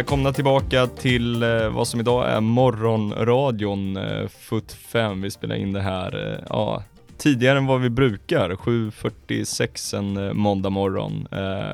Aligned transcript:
Välkomna 0.00 0.32
tillbaka 0.32 0.86
till 0.86 1.42
eh, 1.42 1.68
vad 1.68 1.88
som 1.88 2.00
idag 2.00 2.30
är 2.30 2.40
morgonradion 2.40 3.96
eh, 3.96 4.28
FUT 4.28 4.72
5. 4.72 5.22
Vi 5.22 5.30
spelar 5.30 5.56
in 5.56 5.72
det 5.72 5.80
här, 5.80 6.32
eh, 6.32 6.44
ja, 6.48 6.82
tidigare 7.18 7.58
än 7.58 7.66
vad 7.66 7.80
vi 7.80 7.90
brukar, 7.90 8.50
7.46 8.50 9.96
en 9.96 10.36
måndag 10.36 10.70
morgon 10.70 11.26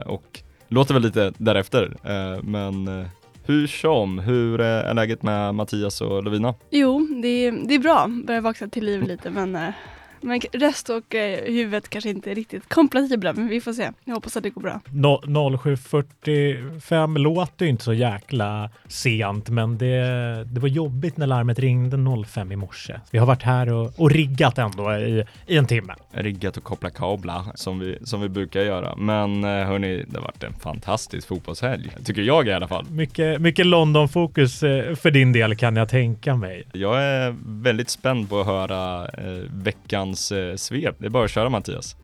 och 0.06 0.40
låter 0.68 0.94
väl 0.94 1.02
lite 1.02 1.32
därefter. 1.38 1.96
Men 2.42 3.06
hur 3.44 3.66
som, 3.66 4.18
hur 4.18 4.60
är 4.60 4.94
läget 4.94 5.22
med 5.22 5.54
Mattias 5.54 6.00
och 6.00 6.22
Lovina? 6.22 6.54
Jo, 6.70 7.08
det 7.22 7.28
är, 7.28 7.52
det 7.68 7.74
är 7.74 7.78
bra. 7.78 8.10
Börjar 8.26 8.40
vakna 8.40 8.68
till 8.68 8.84
liv 8.84 9.02
lite 9.02 9.30
men, 9.30 9.58
men 10.26 10.40
röst 10.52 10.90
och 10.90 11.14
eh, 11.14 11.52
huvudet 11.52 11.88
kanske 11.88 12.10
inte 12.10 12.30
är 12.30 12.34
riktigt 12.34 12.68
kompatibla 12.68 13.32
men 13.32 13.48
vi 13.48 13.60
får 13.60 13.72
se. 13.72 13.90
Jag 14.04 14.14
hoppas 14.14 14.36
att 14.36 14.42
det 14.42 14.50
går 14.50 14.62
bra. 14.62 14.80
No, 14.90 15.20
07.45 15.26 17.18
låter 17.18 17.64
ju 17.64 17.70
inte 17.70 17.84
så 17.84 17.92
jäkla 17.92 18.70
sent, 18.88 19.48
men 19.48 19.78
det, 19.78 19.96
det 20.44 20.60
var 20.60 20.68
jobbigt 20.68 21.16
när 21.16 21.26
larmet 21.26 21.58
ringde 21.58 22.24
05 22.26 22.52
i 22.52 22.56
morse. 22.56 23.00
Vi 23.10 23.18
har 23.18 23.26
varit 23.26 23.42
här 23.42 23.72
och, 23.72 23.92
och 23.96 24.10
riggat 24.10 24.58
ändå 24.58 24.96
i, 24.96 25.24
i 25.46 25.56
en 25.56 25.66
timme. 25.66 25.94
Riggat 26.10 26.56
och 26.56 26.64
koppla 26.64 26.90
kablar 26.90 27.44
som 27.54 27.78
vi, 27.78 27.98
som 28.04 28.20
vi 28.20 28.28
brukar 28.28 28.60
göra. 28.60 28.96
Men 28.96 29.44
eh, 29.44 29.50
hörni, 29.50 30.04
det 30.08 30.16
har 30.16 30.24
varit 30.24 30.42
en 30.42 30.54
fantastisk 30.54 31.28
fotbollshelg. 31.28 31.90
Tycker 32.04 32.22
jag 32.22 32.48
i 32.48 32.52
alla 32.52 32.68
fall. 32.68 32.86
Mycket, 32.90 33.40
mycket 33.40 33.66
London-fokus 33.66 34.62
eh, 34.62 34.94
för 34.94 35.10
din 35.10 35.32
del 35.32 35.56
kan 35.56 35.76
jag 35.76 35.88
tänka 35.88 36.36
mig. 36.36 36.64
Jag 36.72 37.02
är 37.02 37.34
väldigt 37.46 37.90
spänd 37.90 38.28
på 38.28 38.40
att 38.40 38.46
höra 38.46 39.08
eh, 39.08 39.42
veckans 39.50 40.15
eh, 40.32 40.54
svep. 40.56 40.96
Det 40.98 41.06
är 41.06 41.10
bara 41.10 41.24
att 41.24 41.30
köra 41.30 41.48
Mattias. 41.48 41.96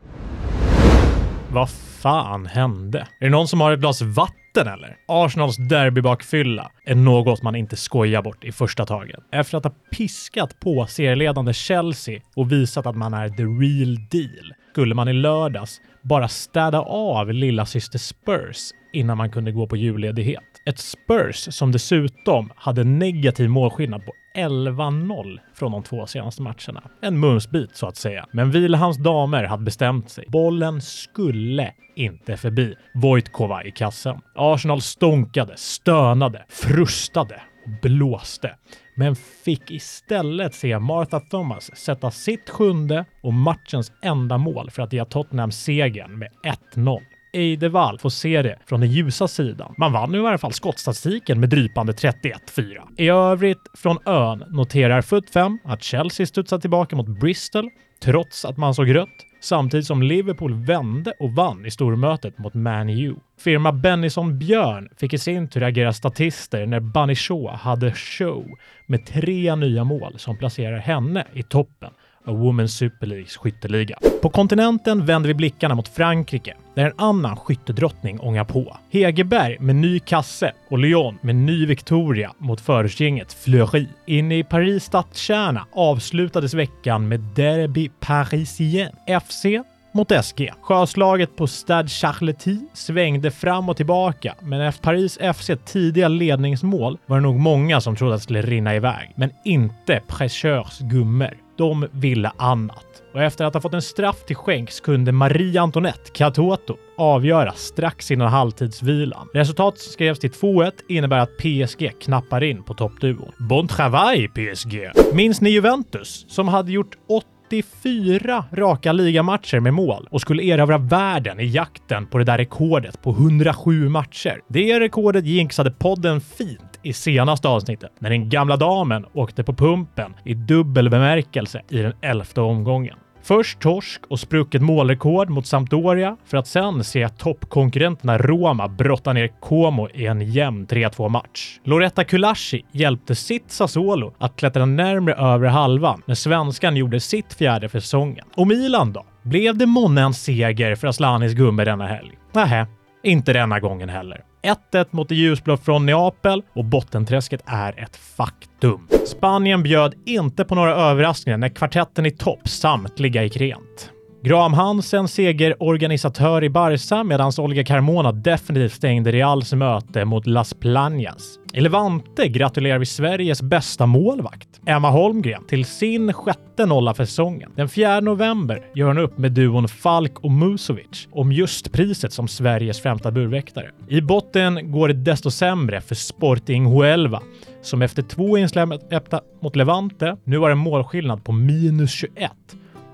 Vad 1.50 1.70
fan 1.70 2.46
hände? 2.46 2.98
Är 2.98 3.24
det 3.24 3.30
någon 3.30 3.48
som 3.48 3.60
har 3.60 3.72
ett 3.72 3.80
glas 3.80 4.02
vatten 4.02 4.68
eller? 4.68 4.96
Arsenals 5.08 5.56
derbybakfylla 5.56 6.70
är 6.84 6.94
något 6.94 7.42
man 7.42 7.54
inte 7.54 7.76
skojar 7.76 8.22
bort 8.22 8.44
i 8.44 8.52
första 8.52 8.86
taget. 8.86 9.20
Efter 9.32 9.58
att 9.58 9.64
ha 9.64 9.72
piskat 9.96 10.60
på 10.60 10.86
serieledande 10.86 11.52
Chelsea 11.52 12.20
och 12.36 12.52
visat 12.52 12.86
att 12.86 12.96
man 12.96 13.14
är 13.14 13.28
the 13.28 13.42
real 13.42 13.96
deal 14.10 14.54
skulle 14.72 14.94
man 14.94 15.08
i 15.08 15.12
lördags 15.12 15.80
bara 16.02 16.28
städa 16.28 16.80
av 16.80 17.32
lilla 17.32 17.66
syster 17.66 17.98
Spurs 17.98 18.70
innan 18.92 19.16
man 19.16 19.30
kunde 19.30 19.52
gå 19.52 19.66
på 19.66 19.76
julledighet. 19.76 20.44
Ett 20.66 20.78
Spurs 20.78 21.48
som 21.50 21.72
dessutom 21.72 22.50
hade 22.56 22.84
negativ 22.84 23.50
målskillnad 23.50 24.06
på 24.06 24.12
11-0 24.34 25.40
från 25.54 25.72
de 25.72 25.82
två 25.82 26.06
senaste 26.06 26.42
matcherna. 26.42 26.82
En 27.02 27.20
mumsbit 27.20 27.76
så 27.76 27.86
att 27.86 27.96
säga. 27.96 28.26
Men 28.32 28.50
Vilhams 28.50 28.96
damer 28.96 29.44
hade 29.44 29.62
bestämt 29.62 30.10
sig. 30.10 30.24
Bollen 30.28 30.80
skulle 30.80 31.72
inte 31.96 32.36
förbi 32.36 32.74
Vojtkova 32.94 33.64
i 33.64 33.70
kassen. 33.70 34.20
Arsenal 34.34 34.80
stånkade, 34.80 35.56
stönade, 35.56 36.44
frustade 36.48 37.42
och 37.64 37.90
blåste. 37.90 38.56
Men 38.96 39.16
fick 39.16 39.70
istället 39.70 40.54
se 40.54 40.78
Martha 40.78 41.20
Thomas 41.20 41.76
sätta 41.76 42.10
sitt 42.10 42.50
sjunde 42.50 43.04
och 43.22 43.32
matchens 43.32 43.92
enda 44.02 44.38
mål 44.38 44.70
för 44.70 44.82
att 44.82 44.92
ge 44.92 45.04
Tottenham 45.04 45.52
segern 45.52 46.18
med 46.18 46.28
1-0. 46.74 47.00
Eidevall 47.32 47.98
får 47.98 48.10
se 48.10 48.42
det 48.42 48.58
från 48.66 48.80
den 48.80 48.90
ljusa 48.90 49.28
sidan. 49.28 49.74
Man 49.78 49.92
vann 49.92 50.14
i 50.14 50.18
alla 50.18 50.38
fall 50.38 50.52
skottstatistiken 50.52 51.40
med 51.40 51.48
drypande 51.48 51.92
31-4. 51.92 52.82
I 52.96 53.08
övrigt 53.08 53.58
från 53.74 53.98
ön 54.06 54.44
noterar 54.48 55.02
FUT 55.02 55.30
5 55.30 55.58
att 55.64 55.82
Chelsea 55.82 56.26
studsar 56.26 56.58
tillbaka 56.58 56.96
mot 56.96 57.08
Bristol 57.08 57.70
trots 58.02 58.44
att 58.44 58.56
man 58.56 58.74
såg 58.74 58.94
rött 58.94 59.26
samtidigt 59.40 59.86
som 59.86 60.02
Liverpool 60.02 60.54
vände 60.54 61.12
och 61.18 61.32
vann 61.32 61.66
i 61.66 61.70
stormötet 61.70 62.38
mot 62.38 62.54
Man 62.54 62.90
U. 62.90 63.14
Firma 63.40 63.72
Bennison 63.72 64.38
Björn 64.38 64.88
fick 64.96 65.12
i 65.12 65.18
sin 65.18 65.48
tur 65.48 65.62
agera 65.62 65.92
statister 65.92 66.66
när 66.66 66.80
Bunny 66.80 67.14
Shaw 67.14 67.56
hade 67.56 67.92
show 67.92 68.46
med 68.86 69.06
tre 69.06 69.56
nya 69.56 69.84
mål 69.84 70.18
som 70.18 70.38
placerar 70.38 70.78
henne 70.78 71.26
i 71.32 71.42
toppen 71.42 71.90
A 72.24 72.30
Women's 72.30 72.66
Super 72.66 73.06
Leagues 73.06 73.36
skytteliga. 73.36 73.98
På 74.22 74.28
kontinenten 74.28 75.06
vänder 75.06 75.28
vi 75.28 75.34
blickarna 75.34 75.74
mot 75.74 75.88
Frankrike, 75.88 76.54
där 76.74 76.84
en 76.84 76.92
annan 76.96 77.36
skyttedrottning 77.36 78.20
ångar 78.20 78.44
på. 78.44 78.76
Hegerberg 78.90 79.56
med 79.60 79.76
ny 79.76 79.98
kasse 79.98 80.52
och 80.70 80.78
Lyon 80.78 81.18
med 81.22 81.36
ny 81.36 81.66
Victoria 81.66 82.32
mot 82.38 82.60
förortsgänget 82.60 83.32
Fleury. 83.32 83.86
Inne 84.06 84.38
i 84.38 84.44
Paris 84.44 84.84
stadskärna 84.84 85.66
avslutades 85.72 86.54
veckan 86.54 87.08
med 87.08 87.20
Derby 87.20 87.90
Parisien 88.00 88.92
FC 89.22 89.46
mot 89.92 90.12
SG. 90.24 90.52
Sjöslaget 90.60 91.36
på 91.36 91.46
Stade 91.46 91.88
Charlety 91.88 92.56
svängde 92.72 93.30
fram 93.30 93.68
och 93.68 93.76
tillbaka, 93.76 94.34
men 94.40 94.60
efter 94.60 94.82
Paris 94.82 95.18
FC 95.34 95.50
tidiga 95.64 96.08
ledningsmål 96.08 96.98
var 97.06 97.16
det 97.16 97.22
nog 97.22 97.38
många 97.38 97.80
som 97.80 97.96
trodde 97.96 98.14
att 98.14 98.20
det 98.20 98.24
skulle 98.24 98.42
rinna 98.42 98.76
iväg. 98.76 99.12
Men 99.16 99.30
inte 99.44 100.00
Precheurs 100.08 100.78
gummor. 100.78 101.41
De 101.56 101.86
ville 101.92 102.32
annat. 102.36 103.02
Och 103.14 103.22
efter 103.22 103.44
att 103.44 103.54
ha 103.54 103.60
fått 103.60 103.74
en 103.74 103.82
straff 103.82 104.24
till 104.26 104.36
skänks 104.36 104.80
kunde 104.80 105.12
Marie 105.12 105.60
Antoinette 105.60 106.10
Katoto 106.12 106.76
avgöra 106.96 107.52
strax 107.52 108.10
innan 108.10 108.28
halvtidsvilan. 108.28 109.28
Resultatet 109.34 109.80
skrevs 109.80 110.18
till 110.18 110.30
2-1 110.30 110.72
innebär 110.88 111.18
att 111.18 111.36
PSG 111.38 111.92
knappar 112.00 112.42
in 112.42 112.62
på 112.62 112.74
toppduon. 112.74 113.32
Bon 113.38 113.68
travail 113.68 114.28
PSG! 114.28 114.90
Minns 115.14 115.40
ni 115.40 115.50
Juventus 115.50 116.24
som 116.28 116.48
hade 116.48 116.72
gjort 116.72 116.96
84 117.08 118.44
raka 118.52 118.92
ligamatcher 118.92 119.60
med 119.60 119.74
mål 119.74 120.08
och 120.10 120.20
skulle 120.20 120.42
erövra 120.42 120.78
världen 120.78 121.40
i 121.40 121.46
jakten 121.46 122.06
på 122.06 122.18
det 122.18 122.24
där 122.24 122.38
rekordet 122.38 123.02
på 123.02 123.10
107 123.10 123.88
matcher. 123.88 124.40
Det 124.48 124.80
rekordet 124.80 125.26
jinxade 125.26 125.70
podden 125.70 126.20
fint 126.20 126.71
i 126.82 126.92
senaste 126.92 127.48
avsnittet 127.48 127.92
när 127.98 128.10
den 128.10 128.28
gamla 128.28 128.56
damen 128.56 129.06
åkte 129.12 129.44
på 129.44 129.52
pumpen 129.52 130.14
i 130.24 130.34
dubbel 130.34 130.90
bemärkelse 130.90 131.62
i 131.68 131.78
den 131.78 131.92
elfte 132.00 132.40
omgången. 132.40 132.96
Först 133.24 133.60
torsk 133.60 134.00
och 134.08 134.20
sprucket 134.20 134.62
målrekord 134.62 135.30
mot 135.30 135.46
Sampdoria 135.46 136.16
för 136.24 136.36
att 136.36 136.46
sen 136.46 136.84
se 136.84 137.08
toppkonkurrenterna 137.08 138.18
Roma 138.18 138.68
brotta 138.68 139.12
ner 139.12 139.30
Como 139.40 139.88
i 139.88 140.06
en 140.06 140.20
jämn 140.20 140.66
3-2 140.66 141.08
match. 141.08 141.58
Loretta 141.64 142.04
Kulashi 142.04 142.64
hjälpte 142.72 143.14
sitt 143.14 143.50
Sassuolo 143.50 144.14
att 144.18 144.36
klättra 144.36 144.66
närmre 144.66 145.14
övre 145.14 145.48
halvan 145.48 146.02
när 146.06 146.14
svenskan 146.14 146.76
gjorde 146.76 147.00
sitt 147.00 147.34
fjärde 147.34 147.68
för 147.68 147.80
säsongen. 147.80 148.26
Och 148.36 148.46
Milan 148.46 148.92
då? 148.92 149.06
Blev 149.22 149.56
det 149.56 149.66
månne 149.66 150.00
en 150.02 150.14
seger 150.14 150.74
för 150.74 150.88
Aslanis 150.88 151.32
gubbe 151.32 151.64
denna 151.64 151.86
helg? 151.86 152.10
Nähä, 152.32 152.66
inte 153.02 153.32
denna 153.32 153.60
gången 153.60 153.88
heller. 153.88 154.24
1-1 154.42 154.86
mot 154.90 155.08
det 155.08 155.14
ljusblå 155.14 155.56
från 155.56 155.86
Neapel 155.86 156.42
och 156.52 156.64
bottenträsket 156.64 157.42
är 157.46 157.80
ett 157.80 157.96
faktum. 157.96 158.88
Spanien 159.06 159.62
bjöd 159.62 159.94
inte 160.06 160.44
på 160.44 160.54
några 160.54 160.74
överraskningar 160.74 161.38
när 161.38 161.48
kvartetten 161.48 162.06
i 162.06 162.10
topp 162.10 162.48
samtliga 162.48 163.22
gick 163.22 163.36
rent. 163.36 163.90
Graham 164.24 164.54
Hansen 164.54 165.08
segerorganisatör 165.08 166.44
i 166.44 166.50
Barca 166.50 167.04
medan 167.04 167.32
Olga 167.38 167.64
Carmona 167.64 168.12
definitivt 168.12 168.72
stängde 168.72 169.12
Reals 169.12 169.52
möte 169.52 170.04
mot 170.04 170.26
Las 170.26 170.54
Planas. 170.54 171.38
I 171.52 171.60
Levante 171.60 172.28
gratulerar 172.28 172.78
vi 172.78 172.86
Sveriges 172.86 173.42
bästa 173.42 173.86
målvakt, 173.86 174.48
Emma 174.66 174.90
Holmgren, 174.90 175.44
till 175.46 175.64
sin 175.64 176.12
sjätte 176.12 176.66
nolla 176.66 176.94
för 176.94 177.04
säsongen. 177.04 177.52
Den 177.56 177.68
4 177.68 178.00
november 178.00 178.62
gör 178.74 178.86
hon 178.86 178.98
upp 178.98 179.18
med 179.18 179.32
duon 179.32 179.68
Falk 179.68 180.18
och 180.20 180.30
Musovic 180.30 181.08
om 181.12 181.32
just 181.32 181.72
priset 181.72 182.12
som 182.12 182.28
Sveriges 182.28 182.80
främsta 182.82 183.10
burväktare. 183.10 183.70
I 183.88 184.00
botten 184.00 184.72
går 184.72 184.88
det 184.88 184.94
desto 184.94 185.30
sämre 185.30 185.80
för 185.80 185.94
Sporting 185.94 186.66
Huelva 186.66 187.22
som 187.62 187.82
efter 187.82 188.02
två 188.02 188.38
insläppta 188.38 189.20
mot 189.42 189.56
Levante 189.56 190.16
nu 190.24 190.38
har 190.38 190.50
en 190.50 190.58
målskillnad 190.58 191.24
på 191.24 191.32
minus 191.32 191.92
21 191.92 192.32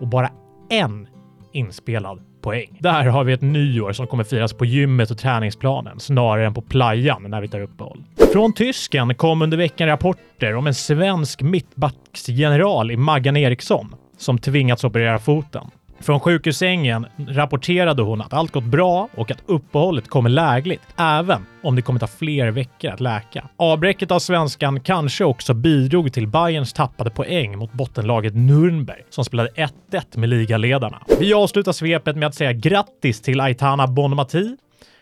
och 0.00 0.08
bara 0.08 0.30
en 0.70 1.07
inspelad 1.52 2.20
poäng. 2.42 2.78
Där 2.80 3.04
har 3.04 3.24
vi 3.24 3.32
ett 3.32 3.42
nyår 3.42 3.92
som 3.92 4.06
kommer 4.06 4.24
firas 4.24 4.52
på 4.52 4.64
gymmet 4.64 5.10
och 5.10 5.18
träningsplanen 5.18 6.00
snarare 6.00 6.46
än 6.46 6.54
på 6.54 6.62
playan 6.62 7.30
när 7.30 7.40
vi 7.40 7.48
tar 7.48 7.60
uppehåll. 7.60 8.04
Från 8.32 8.52
tysken 8.52 9.14
kom 9.14 9.42
under 9.42 9.56
veckan 9.56 9.88
rapporter 9.88 10.54
om 10.54 10.66
en 10.66 10.74
svensk 10.74 11.42
mittbacksgeneral 11.42 12.90
i 12.90 12.96
Maggan 12.96 13.36
Eriksson 13.36 13.94
som 14.18 14.38
tvingats 14.38 14.84
operera 14.84 15.18
foten. 15.18 15.70
Från 16.00 16.20
sjukhussängen 16.20 17.06
rapporterade 17.28 18.02
hon 18.02 18.20
att 18.20 18.32
allt 18.32 18.52
gått 18.52 18.64
bra 18.64 19.08
och 19.14 19.30
att 19.30 19.42
uppehållet 19.46 20.08
kommer 20.08 20.30
lägligt, 20.30 20.82
även 20.96 21.46
om 21.62 21.76
det 21.76 21.82
kommer 21.82 22.00
ta 22.00 22.06
fler 22.06 22.50
veckor 22.50 22.90
att 22.90 23.00
läka. 23.00 23.48
Avbräcket 23.56 24.10
av 24.10 24.18
svenskan 24.18 24.80
kanske 24.80 25.24
också 25.24 25.54
bidrog 25.54 26.12
till 26.12 26.26
Bayerns 26.26 26.72
tappade 26.72 27.10
poäng 27.10 27.58
mot 27.58 27.72
bottenlaget 27.72 28.34
Nürnberg 28.34 29.02
som 29.10 29.24
spelade 29.24 29.50
1-1 29.90 30.18
med 30.18 30.28
ligaledarna. 30.28 31.02
Vi 31.20 31.34
avslutar 31.34 31.72
svepet 31.72 32.16
med 32.16 32.28
att 32.28 32.34
säga 32.34 32.52
grattis 32.52 33.20
till 33.20 33.40
Aitana 33.40 33.86
Bonmati, 33.86 34.56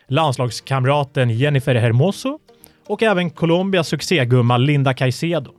landslagskamraten 0.07 1.29
Jennifer 1.29 1.75
Hermoso 1.75 2.39
och 2.87 3.03
även 3.03 3.29
Colombias 3.29 3.87
succégumma 3.87 4.57
Linda 4.57 4.93
Caicedo. 4.93 5.51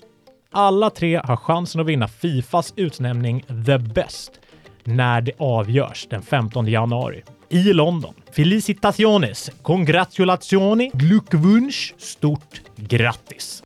Alla 0.52 0.90
tre 0.90 1.20
har 1.24 1.36
chansen 1.36 1.80
att 1.80 1.86
vinna 1.86 2.08
Fifas 2.08 2.72
utnämning 2.76 3.44
The 3.66 3.78
Best 3.78 4.40
när 4.88 5.20
det 5.20 5.32
avgörs 5.38 6.06
den 6.10 6.22
15 6.22 6.66
januari. 6.66 7.22
i 7.50 7.72
London. 7.72 8.14
Felicitaciones, 8.32 9.50
congratulazioni, 9.62 10.90
glückwunsch, 10.94 11.94
stort 11.98 12.60
grattis! 12.76 13.62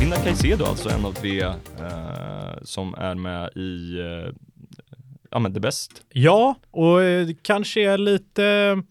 Vinna 0.00 0.16
Caicedo 0.16 0.64
alltså 0.64 0.88
en 0.88 1.04
av 1.04 1.12
tre 1.12 1.42
eh, 1.42 1.54
som 2.62 2.94
är 2.94 3.14
med 3.14 3.50
i 3.56 3.98
eh, 4.00 4.34
ja 5.30 5.38
men 5.38 5.54
The 5.54 5.60
Best. 5.60 5.90
Ja, 6.12 6.54
och 6.70 7.02
eh, 7.02 7.28
kanske 7.42 7.80
är 7.80 7.98
lite 7.98 8.82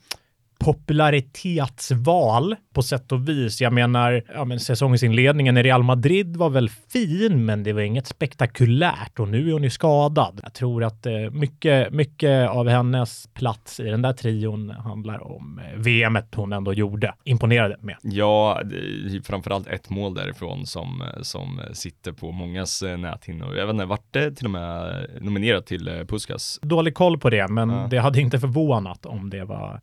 popularitetsval 0.63 2.55
på 2.73 2.81
sätt 2.81 3.11
och 3.11 3.29
vis. 3.29 3.61
Jag 3.61 3.73
menar, 3.73 4.23
ja, 4.33 4.45
men 4.45 4.59
säsongsinledningen 4.59 5.57
i 5.57 5.63
Real 5.63 5.83
Madrid 5.83 6.37
var 6.37 6.49
väl 6.49 6.69
fin, 6.69 7.45
men 7.45 7.63
det 7.63 7.73
var 7.73 7.81
inget 7.81 8.07
spektakulärt 8.07 9.19
och 9.19 9.27
nu 9.27 9.49
är 9.49 9.53
hon 9.53 9.63
ju 9.63 9.69
skadad. 9.69 10.39
Jag 10.43 10.53
tror 10.53 10.83
att 10.83 11.05
eh, 11.05 11.13
mycket, 11.31 11.93
mycket 11.93 12.49
av 12.49 12.67
hennes 12.67 13.27
plats 13.33 13.79
i 13.79 13.83
den 13.83 14.01
där 14.01 14.13
trion 14.13 14.69
handlar 14.69 15.23
om 15.35 15.59
eh, 15.59 15.79
VMet 15.79 16.35
hon 16.35 16.53
ändå 16.53 16.73
gjorde. 16.73 17.13
Imponerade 17.23 17.77
med. 17.81 17.95
Ja, 18.01 18.61
det 18.65 18.75
är 18.75 19.21
framförallt 19.23 19.67
ett 19.67 19.89
mål 19.89 20.13
därifrån 20.13 20.65
som, 20.65 21.03
som 21.21 21.61
sitter 21.73 22.11
på 22.11 22.31
mångas 22.31 22.81
eh, 22.83 22.97
näthinnor. 22.97 23.55
Jag 23.57 23.65
vet 23.65 23.73
inte, 23.73 23.85
vart 23.85 24.07
det 24.13 24.31
till 24.31 24.45
och 24.45 24.51
med 24.51 25.05
nominerat 25.21 25.65
till 25.65 25.87
eh, 25.87 26.03
Puskas? 26.05 26.59
Dålig 26.61 26.93
koll 26.95 27.17
på 27.19 27.29
det, 27.29 27.47
men 27.47 27.69
Ja. 27.69 27.87
det 27.89 27.97
hade 27.97 28.21
inte 28.21 28.39
förvånat 28.39 29.05
om 29.05 29.29
det 29.29 29.43
var 29.45 29.81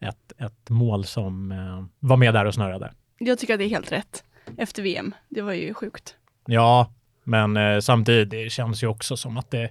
ett, 0.00 0.32
ett 0.38 0.70
mål 0.70 1.04
som 1.04 1.52
eh, 1.52 1.84
var 2.00 2.16
med 2.16 2.34
där 2.34 2.44
och 2.44 2.54
snurrade. 2.54 2.92
Jag 3.18 3.38
tycker 3.38 3.54
att 3.54 3.58
det 3.58 3.64
är 3.64 3.68
helt 3.68 3.92
rätt 3.92 4.24
efter 4.56 4.82
VM. 4.82 5.14
Det 5.28 5.42
var 5.42 5.52
ju 5.52 5.74
sjukt. 5.74 6.16
Ja, 6.46 6.92
men 7.24 7.56
eh, 7.56 7.78
samtidigt 7.80 8.30
det 8.30 8.52
känns 8.52 8.82
ju 8.82 8.86
också 8.86 9.16
som 9.16 9.36
att 9.36 9.50
det 9.50 9.70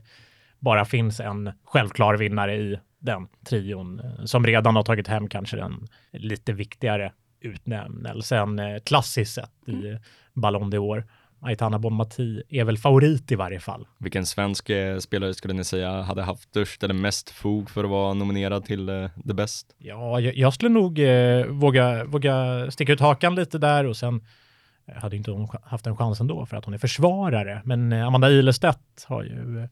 bara 0.59 0.85
finns 0.85 1.19
en 1.19 1.51
självklar 1.63 2.17
vinnare 2.17 2.55
i 2.55 2.79
den 2.99 3.27
trion 3.45 3.99
eh, 3.99 4.25
som 4.25 4.45
redan 4.45 4.75
har 4.75 4.83
tagit 4.83 5.07
hem 5.07 5.27
kanske 5.27 5.57
den 5.57 5.87
lite 6.11 6.53
viktigare 6.53 7.11
utnämnelsen 7.39 8.59
klassiskt 8.83 9.33
sett 9.33 9.67
i 9.67 9.99
Ballon 10.33 10.73
d'Or. 10.73 11.03
Aitana 11.45 11.79
Bonmati 11.79 12.43
är 12.49 12.63
väl 12.63 12.77
favorit 12.77 13.31
i 13.31 13.35
varje 13.35 13.59
fall. 13.59 13.87
Vilken 13.97 14.25
svensk 14.25 14.69
eh, 14.69 14.97
spelare 14.97 15.33
skulle 15.33 15.53
ni 15.53 15.63
säga 15.63 16.01
hade 16.01 16.23
haft 16.23 16.43
störst 16.43 16.83
eller 16.83 16.93
mest 16.93 17.29
fog 17.29 17.69
för 17.69 17.83
att 17.83 17.89
vara 17.89 18.13
nominerad 18.13 18.65
till 18.65 18.89
eh, 18.89 19.09
The 19.27 19.33
Best? 19.33 19.75
Ja, 19.77 20.19
jag, 20.19 20.35
jag 20.35 20.53
skulle 20.53 20.69
nog 20.69 20.99
eh, 20.99 21.45
våga, 21.45 22.05
våga 22.05 22.65
sticka 22.71 22.93
ut 22.93 22.99
hakan 22.99 23.35
lite 23.35 23.57
där 23.57 23.85
och 23.85 23.97
sen 23.97 24.21
eh, 24.85 24.95
hade 24.95 25.15
inte 25.15 25.31
hon 25.31 25.47
haft 25.63 25.87
en 25.87 25.97
chans 25.97 26.19
ändå 26.19 26.45
för 26.45 26.57
att 26.57 26.65
hon 26.65 26.73
är 26.73 26.77
försvarare. 26.77 27.61
Men 27.65 27.91
eh, 27.91 28.07
Amanda 28.07 28.29
Ilestedt 28.29 29.05
har 29.07 29.23
ju 29.23 29.67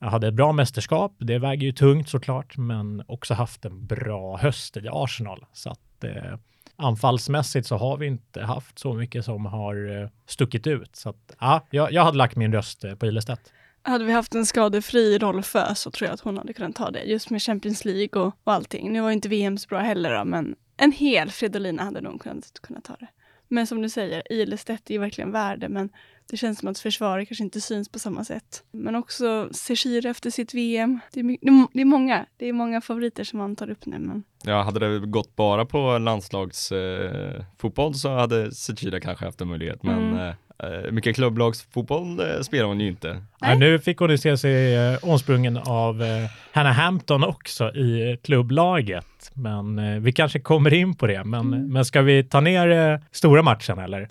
hade 0.00 0.28
ett 0.28 0.34
bra 0.34 0.52
mästerskap. 0.52 1.14
Det 1.18 1.38
väger 1.38 1.66
ju 1.66 1.72
tungt 1.72 2.08
såklart, 2.08 2.56
men 2.56 3.02
också 3.06 3.34
haft 3.34 3.64
en 3.64 3.86
bra 3.86 4.36
höst 4.36 4.76
i 4.76 4.88
Arsenal. 4.90 5.44
Så 5.52 5.70
att 5.70 6.04
eh, 6.04 6.38
anfallsmässigt 6.82 7.66
så 7.66 7.76
har 7.76 7.96
vi 7.96 8.06
inte 8.06 8.42
haft 8.42 8.78
så 8.78 8.94
mycket 8.94 9.24
som 9.24 9.46
har 9.46 10.02
eh, 10.02 10.08
stuckit 10.26 10.66
ut. 10.66 10.96
Så 10.96 11.08
att 11.08 11.36
ja, 11.40 11.66
jag, 11.70 11.92
jag 11.92 12.04
hade 12.04 12.16
lagt 12.16 12.36
min 12.36 12.52
röst 12.52 12.84
eh, 12.84 12.94
på 12.94 13.06
Ilestedt. 13.06 13.52
Hade 13.82 14.04
vi 14.04 14.12
haft 14.12 14.34
en 14.34 14.46
skadefri 14.46 15.18
Rolfö 15.18 15.74
så 15.74 15.90
tror 15.90 16.06
jag 16.06 16.14
att 16.14 16.20
hon 16.20 16.38
hade 16.38 16.52
kunnat 16.52 16.76
ta 16.76 16.90
det. 16.90 17.02
Just 17.02 17.30
med 17.30 17.42
Champions 17.42 17.84
League 17.84 18.22
och, 18.22 18.36
och 18.44 18.52
allting. 18.52 18.92
Nu 18.92 19.00
var 19.00 19.08
ju 19.08 19.14
inte 19.14 19.28
VM 19.28 19.58
så 19.58 19.68
bra 19.68 19.78
heller 19.78 20.18
då, 20.18 20.24
men 20.24 20.54
en 20.76 20.92
hel 20.92 21.30
Fridolina 21.30 21.82
hade 21.84 22.00
nog 22.00 22.22
kunnat, 22.22 22.60
kunnat 22.62 22.84
ta 22.84 22.96
det. 23.00 23.08
Men 23.48 23.66
som 23.66 23.82
du 23.82 23.88
säger, 23.88 24.32
Ilestedt 24.32 24.90
är 24.90 24.94
ju 24.94 25.00
verkligen 25.00 25.32
värde, 25.32 25.68
men 25.68 25.90
det 26.30 26.36
känns 26.36 26.58
som 26.58 26.68
att 26.68 26.78
försvaret 26.78 27.28
kanske 27.28 27.44
inte 27.44 27.60
syns 27.60 27.88
på 27.88 27.98
samma 27.98 28.24
sätt. 28.24 28.62
Men 28.70 28.96
också 28.96 29.48
Sechir 29.52 30.06
efter 30.06 30.30
sitt 30.30 30.54
VM. 30.54 31.00
Det 31.12 31.20
är, 31.20 31.24
det 31.72 31.80
är- 31.80 31.84
många, 31.84 32.26
det 32.36 32.48
är 32.48 32.52
många 32.52 32.80
favoriter 32.80 33.24
som 33.24 33.38
man 33.38 33.56
tar 33.56 33.70
upp 33.70 33.86
nu, 33.86 33.98
men 33.98 34.22
Ja, 34.44 34.62
hade 34.62 34.80
det 34.80 35.06
gått 35.06 35.36
bara 35.36 35.64
på 35.64 35.98
landslagsfotboll 35.98 37.36
eh, 37.38 37.44
fotboll 37.58 37.94
så 37.94 38.14
hade 38.14 38.52
Sechida 38.54 39.00
kanske 39.00 39.24
haft 39.24 39.40
en 39.40 39.48
möjlighet, 39.48 39.82
men 39.82 39.98
Mm. 40.12 40.18
eh, 40.18 40.84
eh, 40.84 40.90
mycket 40.92 41.14
klubblagsfotboll 41.16 42.20
eh, 42.20 42.40
spelar 42.42 42.64
hon 42.64 42.80
ju 42.80 42.88
inte. 42.88 43.08
Ja, 43.40 43.46
Nej. 43.48 43.58
nu 43.58 43.78
fick 43.78 43.98
hon 43.98 44.10
ju 44.10 44.18
se 44.18 44.36
sig 44.38 44.74
eh, 44.76 44.98
omsprungen 45.02 45.56
av 45.56 46.02
eh, 46.02 46.08
Hannah 46.52 46.72
Hampton 46.72 47.24
också 47.24 47.74
i 47.74 48.10
eh, 48.10 48.16
klubblaget. 48.16 49.30
Men 49.34 49.78
eh, 49.78 50.00
vi 50.00 50.12
kanske 50.12 50.40
kommer 50.40 50.74
in 50.74 50.94
på 50.94 51.06
det. 51.06 51.24
Men, 51.24 51.40
Mm. 51.40 51.72
men 51.72 51.84
ska 51.84 52.02
vi 52.02 52.24
ta 52.24 52.40
ner 52.40 52.68
eh, 52.92 52.98
stora 53.12 53.42
matchen 53.42 53.78
eller? 53.78 54.08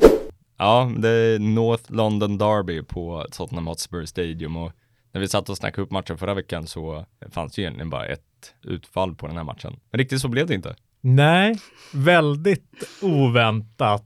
Ja, 0.61 0.91
det 0.97 1.09
är 1.09 1.39
North 1.39 1.91
London 1.91 2.37
Derby 2.37 2.81
på 2.83 3.25
Tottenham 3.31 3.67
Hotspur 3.67 4.05
Stadium 4.05 4.57
och 4.57 4.71
när 5.11 5.21
vi 5.21 5.27
satt 5.27 5.49
och 5.49 5.57
snackade 5.57 5.81
upp 5.81 5.91
matchen 5.91 6.17
förra 6.17 6.33
veckan 6.33 6.67
så 6.67 7.05
fanns 7.31 7.53
det 7.53 7.61
egentligen 7.61 7.89
bara 7.89 8.05
ett 8.05 8.53
utfall 8.61 9.15
på 9.15 9.27
den 9.27 9.37
här 9.37 9.43
matchen. 9.43 9.79
Men 9.91 9.97
riktigt 9.97 10.21
så 10.21 10.27
blev 10.27 10.47
det 10.47 10.53
inte. 10.53 10.75
Nej, 11.01 11.59
väldigt 11.93 12.83
oväntat. 13.01 14.05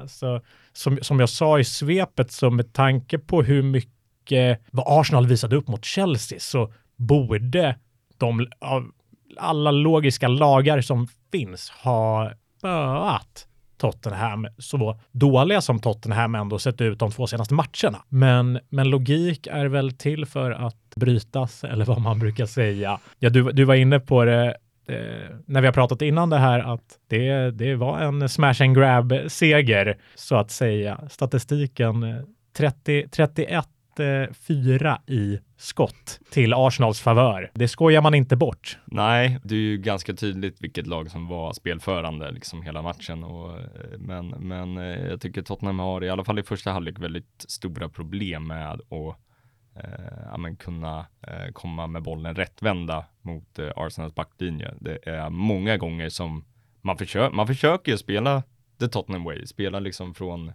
Alltså, 0.00 0.40
som, 0.72 0.98
som 1.02 1.20
jag 1.20 1.28
sa 1.28 1.58
i 1.58 1.64
svepet, 1.64 2.32
så 2.32 2.50
med 2.50 2.72
tanke 2.72 3.18
på 3.18 3.42
hur 3.42 3.62
mycket 3.62 4.60
vad 4.70 5.00
Arsenal 5.00 5.26
visade 5.26 5.56
upp 5.56 5.68
mot 5.68 5.84
Chelsea 5.84 6.40
så 6.40 6.72
borde 6.96 7.78
de 8.16 8.46
av 8.58 8.90
alla 9.36 9.70
logiska 9.70 10.28
lagar 10.28 10.80
som 10.80 11.08
finns 11.32 11.70
ha 11.70 12.32
spöat 12.58 13.47
Tottenham 13.78 14.46
så 14.58 15.00
dåliga 15.12 15.60
som 15.60 15.78
Tottenham 15.78 16.34
ändå 16.34 16.58
sett 16.58 16.80
ut 16.80 16.98
de 16.98 17.10
två 17.10 17.26
senaste 17.26 17.54
matcherna. 17.54 18.02
Men, 18.08 18.58
men 18.68 18.90
logik 18.90 19.46
är 19.46 19.66
väl 19.66 19.92
till 19.92 20.26
för 20.26 20.50
att 20.50 20.94
brytas, 20.96 21.64
eller 21.64 21.84
vad 21.84 22.00
man 22.00 22.18
brukar 22.18 22.46
säga. 22.46 23.00
Ja, 23.18 23.30
du, 23.30 23.52
du 23.52 23.64
var 23.64 23.74
inne 23.74 24.00
på 24.00 24.24
det 24.24 24.56
eh, 24.88 25.36
när 25.46 25.60
vi 25.60 25.66
har 25.66 25.74
pratat 25.74 26.02
innan 26.02 26.30
det 26.30 26.38
här 26.38 26.74
att 26.74 26.98
det, 27.08 27.50
det 27.50 27.74
var 27.74 28.00
en 28.00 28.28
smash 28.28 28.62
and 28.62 28.76
grab 28.76 29.14
seger 29.26 29.98
så 30.14 30.36
att 30.36 30.50
säga. 30.50 31.00
Statistiken 31.10 32.02
eh, 32.02 32.16
30, 32.56 33.08
31 33.10 33.66
Eh, 34.00 34.32
fyra 34.32 34.78
4 34.78 35.00
i 35.06 35.38
skott 35.56 36.20
till 36.30 36.54
Arsenals 36.54 37.00
favör. 37.00 37.50
Det 37.54 37.68
skojar 37.68 38.02
man 38.02 38.14
inte 38.14 38.36
bort. 38.36 38.78
Nej, 38.84 39.38
det 39.44 39.54
är 39.54 39.58
ju 39.58 39.78
ganska 39.78 40.14
tydligt 40.14 40.60
vilket 40.60 40.86
lag 40.86 41.10
som 41.10 41.28
var 41.28 41.52
spelförande 41.52 42.30
liksom 42.30 42.62
hela 42.62 42.82
matchen 42.82 43.24
och, 43.24 43.58
eh, 43.58 43.98
men, 43.98 44.28
men 44.28 44.78
eh, 44.78 45.06
jag 45.06 45.20
tycker 45.20 45.42
Tottenham 45.42 45.78
har 45.78 46.04
i 46.04 46.10
alla 46.10 46.24
fall 46.24 46.38
i 46.38 46.42
första 46.42 46.72
halvlek 46.72 46.98
väldigt 46.98 47.44
stora 47.48 47.88
problem 47.88 48.46
med 48.46 48.72
att 48.72 48.80
eh, 48.90 49.84
ja, 50.30 50.36
men 50.36 50.56
kunna 50.56 51.06
eh, 51.20 51.52
komma 51.52 51.86
med 51.86 52.02
bollen 52.02 52.34
rättvända 52.34 53.04
mot 53.22 53.58
eh, 53.58 53.70
Arsenals 53.76 54.14
backlinje. 54.14 54.74
Det 54.80 54.98
är 55.08 55.30
många 55.30 55.76
gånger 55.76 56.08
som 56.08 56.44
man, 56.82 56.98
försöker 56.98 57.36
man 57.36 57.46
försöker 57.46 57.96
spela 57.96 58.42
the 58.80 58.88
Tottenham 58.88 59.24
way, 59.24 59.46
spela 59.46 59.80
liksom 59.80 60.14
från 60.14 60.52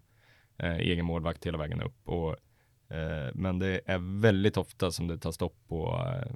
eh, 0.57 0.77
egen 0.77 1.05
målvakt 1.05 1.45
hela 1.45 1.57
vägen 1.57 1.81
upp 1.81 2.09
och 2.09 2.35
Eh, 2.93 3.29
men 3.33 3.59
det 3.59 3.81
är 3.85 4.21
väldigt 4.21 4.57
ofta 4.57 4.91
som 4.91 5.07
det 5.07 5.17
tar 5.17 5.31
stopp 5.31 5.55
på 5.67 6.05
eh, 6.07 6.31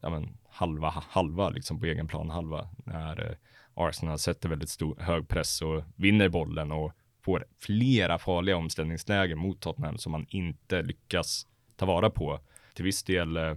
ja, 0.00 0.10
men, 0.10 0.36
halva, 0.48 0.88
halva 0.88 1.50
liksom 1.50 1.80
på 1.80 1.86
egen 1.86 2.06
plan 2.06 2.30
halva 2.30 2.68
när 2.84 3.30
eh, 3.30 3.36
Arsenal 3.74 4.18
sätter 4.18 4.48
väldigt 4.48 4.68
stor, 4.68 4.96
hög 5.00 5.28
press 5.28 5.62
och 5.62 5.82
vinner 5.96 6.28
bollen 6.28 6.72
och 6.72 6.92
får 7.24 7.44
flera 7.58 8.18
farliga 8.18 8.56
omställningslägen 8.56 9.38
mot 9.38 9.60
Tottenham 9.60 9.98
som 9.98 10.12
man 10.12 10.26
inte 10.28 10.82
lyckas 10.82 11.46
ta 11.76 11.86
vara 11.86 12.10
på. 12.10 12.40
Till 12.74 12.84
viss 12.84 13.02
del 13.02 13.36
eh, 13.36 13.54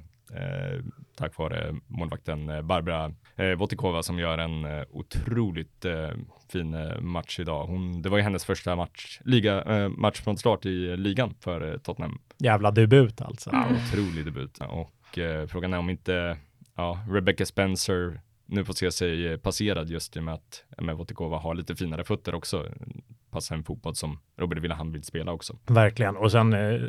tack 1.15 1.37
vare 1.37 1.75
målvakten 1.87 2.67
Barbara 2.67 3.13
eh, 3.35 3.55
Votikova 3.55 4.03
som 4.03 4.19
gör 4.19 4.37
en 4.37 4.65
eh, 4.65 4.83
otroligt 4.91 5.85
eh, 5.85 6.09
fin 6.49 6.77
match 6.99 7.39
idag. 7.39 7.67
Hon, 7.67 8.01
det 8.01 8.09
var 8.09 8.17
ju 8.17 8.23
hennes 8.23 8.45
första 8.45 8.75
match, 8.75 9.19
liga, 9.25 9.63
eh, 9.63 9.89
match 9.89 10.21
från 10.21 10.37
start 10.37 10.65
i 10.65 10.97
ligan 10.97 11.33
för 11.39 11.71
eh, 11.71 11.77
Tottenham. 11.77 12.19
Jävla 12.37 12.71
debut 12.71 13.21
alltså. 13.21 13.49
Ja, 13.53 13.67
otrolig 13.87 14.25
debut. 14.25 14.59
Och 14.69 15.17
eh, 15.17 15.47
frågan 15.47 15.73
är 15.73 15.77
om 15.77 15.89
inte 15.89 16.37
ja, 16.75 16.99
Rebecca 17.09 17.45
Spencer 17.45 18.21
nu 18.45 18.65
får 18.65 18.73
se 18.73 18.91
sig 18.91 19.27
eh, 19.27 19.37
passerad 19.37 19.89
just 19.89 20.17
i 20.17 20.19
och 20.19 20.23
med 20.23 20.33
att 20.33 20.63
Votikova 20.97 21.37
har 21.37 21.55
lite 21.55 21.75
finare 21.75 22.03
fötter 22.03 22.35
också. 22.35 22.65
Passar 23.29 23.55
en 23.55 23.63
fotboll 23.63 23.95
som 23.95 24.19
Robert 24.37 24.59
Villahamn 24.59 24.91
vill 24.91 25.03
spela 25.03 25.31
också. 25.31 25.57
Verkligen. 25.67 26.17
Och 26.17 26.31
sen 26.31 26.53
eh, 26.53 26.81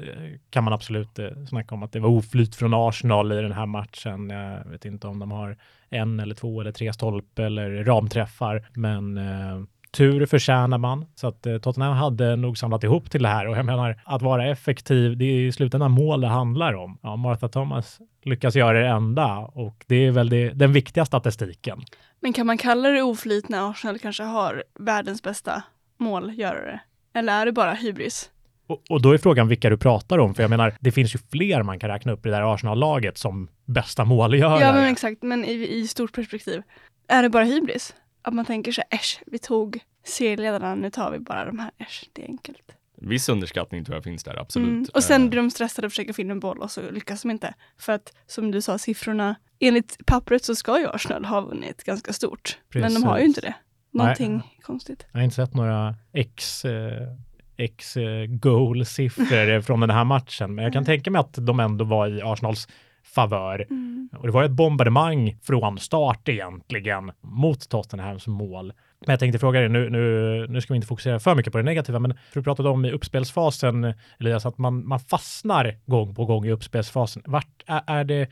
kan 0.50 0.64
man 0.64 0.72
absolut 0.72 1.18
eh, 1.18 1.44
snacka 1.48 1.74
om 1.74 1.82
att 1.82 1.92
det 1.92 2.00
var 2.00 2.08
oflyt 2.08 2.56
från 2.56 2.74
Arsenal 2.74 3.32
i 3.32 3.42
den 3.42 3.52
här 3.52 3.66
matchen. 3.66 4.30
Jag 4.30 4.70
vet 4.70 4.84
inte 4.84 5.06
om 5.06 5.18
de 5.18 5.30
har 5.30 5.56
en 5.88 6.20
eller 6.20 6.34
två 6.34 6.60
eller 6.60 6.72
tre 6.72 6.92
stolpe 6.92 7.44
eller 7.44 7.84
ramträffar, 7.84 8.68
men 8.74 9.18
eh, 9.18 9.62
tur 9.92 10.26
förtjänar 10.26 10.78
man. 10.78 11.06
Så 11.14 11.28
att 11.28 11.46
eh, 11.46 11.58
Tottenham 11.58 11.96
hade 11.96 12.36
nog 12.36 12.58
samlat 12.58 12.84
ihop 12.84 13.10
till 13.10 13.22
det 13.22 13.28
här 13.28 13.48
och 13.48 13.56
jag 13.56 13.66
menar 13.66 14.00
att 14.04 14.22
vara 14.22 14.50
effektiv, 14.50 15.16
det 15.16 15.24
är 15.24 15.40
i 15.40 15.52
slutändan 15.52 15.90
mål 15.90 16.20
det 16.20 16.28
handlar 16.28 16.74
om. 16.74 16.98
Ja, 17.02 17.16
Martha 17.16 17.48
Thomas 17.48 17.98
lyckas 18.24 18.54
göra 18.54 18.80
det 18.80 18.88
enda 18.88 19.36
och 19.38 19.84
det 19.86 20.06
är 20.06 20.10
väl 20.10 20.28
det, 20.28 20.50
den 20.50 20.72
viktiga 20.72 21.04
statistiken. 21.04 21.82
Men 22.20 22.32
kan 22.32 22.46
man 22.46 22.58
kalla 22.58 22.88
det 22.88 23.02
oflyt 23.02 23.48
när 23.48 23.70
Arsenal 23.70 23.98
kanske 23.98 24.22
har 24.22 24.64
världens 24.78 25.22
bästa 25.22 25.62
målgörare? 25.98 26.80
Eller 27.14 27.40
är 27.40 27.46
det 27.46 27.52
bara 27.52 27.72
hybris? 27.72 28.30
Och, 28.66 28.82
och 28.90 29.02
då 29.02 29.12
är 29.12 29.18
frågan 29.18 29.48
vilka 29.48 29.70
du 29.70 29.76
pratar 29.76 30.18
om, 30.18 30.34
för 30.34 30.42
jag 30.42 30.50
menar, 30.50 30.74
det 30.80 30.92
finns 30.92 31.14
ju 31.14 31.18
fler 31.30 31.62
man 31.62 31.78
kan 31.78 31.90
räkna 31.90 32.12
upp 32.12 32.26
i 32.26 32.28
det 32.28 32.36
där 32.36 32.54
Arsenal-laget 32.54 33.18
som 33.18 33.48
bästa 33.64 34.04
målgörare. 34.04 34.60
Ja, 34.60 34.72
men 34.72 34.84
exakt. 34.84 35.22
Men 35.22 35.44
i, 35.44 35.52
i 35.52 35.88
stort 35.88 36.12
perspektiv, 36.12 36.62
är 37.08 37.22
det 37.22 37.28
bara 37.28 37.44
hybris? 37.44 37.94
Att 38.28 38.34
man 38.34 38.44
tänker 38.44 38.72
så 38.72 38.82
här, 38.90 38.98
äsch, 38.98 39.22
vi 39.26 39.38
tog 39.38 39.80
serieledarna, 40.04 40.74
nu 40.74 40.90
tar 40.90 41.10
vi 41.10 41.18
bara 41.18 41.44
de 41.44 41.58
här, 41.58 41.70
äsch, 41.78 42.08
det 42.12 42.22
är 42.22 42.26
enkelt. 42.26 42.72
Viss 42.96 43.28
underskattning 43.28 43.84
tror 43.84 43.96
jag 43.96 44.04
finns 44.04 44.24
där, 44.24 44.40
absolut. 44.40 44.68
Mm. 44.68 44.86
Och 44.94 45.04
sen 45.04 45.22
Eh, 45.22 45.28
blir 45.28 45.40
de 45.40 45.50
stressade 45.50 45.86
och 45.86 45.92
försöker 45.92 46.20
in 46.20 46.30
en 46.30 46.40
boll 46.40 46.58
och 46.58 46.70
så 46.70 46.90
lyckas 46.90 47.22
de 47.22 47.30
inte. 47.30 47.54
För 47.78 47.92
att, 47.92 48.12
som 48.26 48.50
du 48.50 48.60
sa, 48.60 48.78
siffrorna, 48.78 49.36
enligt 49.60 50.06
pappret 50.06 50.44
så 50.44 50.54
ska 50.54 50.78
ju 50.78 50.88
Arsenal 50.88 51.24
ha 51.24 51.40
vunnit 51.40 51.84
ganska 51.84 52.12
stort. 52.12 52.58
Men 52.74 52.94
de 52.94 53.04
har 53.04 53.18
ju 53.18 53.24
Precis. 53.24 53.36
inte 53.36 53.40
det. 53.40 53.54
Någonting 53.98 54.42
konstigt. 54.62 55.06
Jag 55.12 55.18
har 55.18 55.24
inte 55.24 55.36
sett 55.36 55.54
några 55.54 55.94
X, 56.12 56.64
eh, 56.64 57.08
X 57.56 57.96
eh, 57.96 58.26
goal-siffror 58.26 59.60
från 59.66 59.80
den 59.80 59.90
här 59.90 60.04
matchen, 60.04 60.54
men 60.54 60.64
jag 60.64 60.72
kan 60.72 60.82
Nej. 60.82 60.86
tänka 60.86 61.10
mig 61.10 61.20
att 61.20 61.34
de 61.34 61.60
ändå 61.60 61.84
var 61.84 62.08
i 62.08 62.22
Arsenals 62.22 62.68
favör. 63.14 63.66
Mm. 63.70 64.08
Och 64.18 64.26
det 64.26 64.32
var 64.32 64.44
ett 64.44 64.50
bombardemang 64.50 65.38
från 65.42 65.78
start 65.78 66.28
egentligen 66.28 67.12
mot 67.20 67.68
Tottenhams 67.68 68.26
mål. 68.26 68.72
Men 69.06 69.12
jag 69.12 69.20
tänkte 69.20 69.38
fråga 69.38 69.60
dig, 69.60 69.68
nu, 69.68 69.90
nu, 69.90 70.46
nu 70.48 70.60
ska 70.60 70.72
vi 70.72 70.76
inte 70.76 70.86
fokusera 70.86 71.18
för 71.18 71.34
mycket 71.34 71.52
på 71.52 71.58
det 71.58 71.64
negativa, 71.64 71.98
men 71.98 72.14
för 72.14 72.40
du 72.40 72.44
pratade 72.44 72.68
om 72.68 72.84
i 72.84 72.92
uppspelsfasen, 72.92 73.94
Elias, 74.20 74.46
att 74.46 74.58
man, 74.58 74.88
man 74.88 75.00
fastnar 75.00 75.78
gång 75.86 76.14
på 76.14 76.24
gång 76.24 76.46
i 76.46 76.50
uppspelsfasen. 76.50 77.22
Vart 77.26 77.62
är, 77.66 77.82
är 77.86 78.04
det 78.04 78.28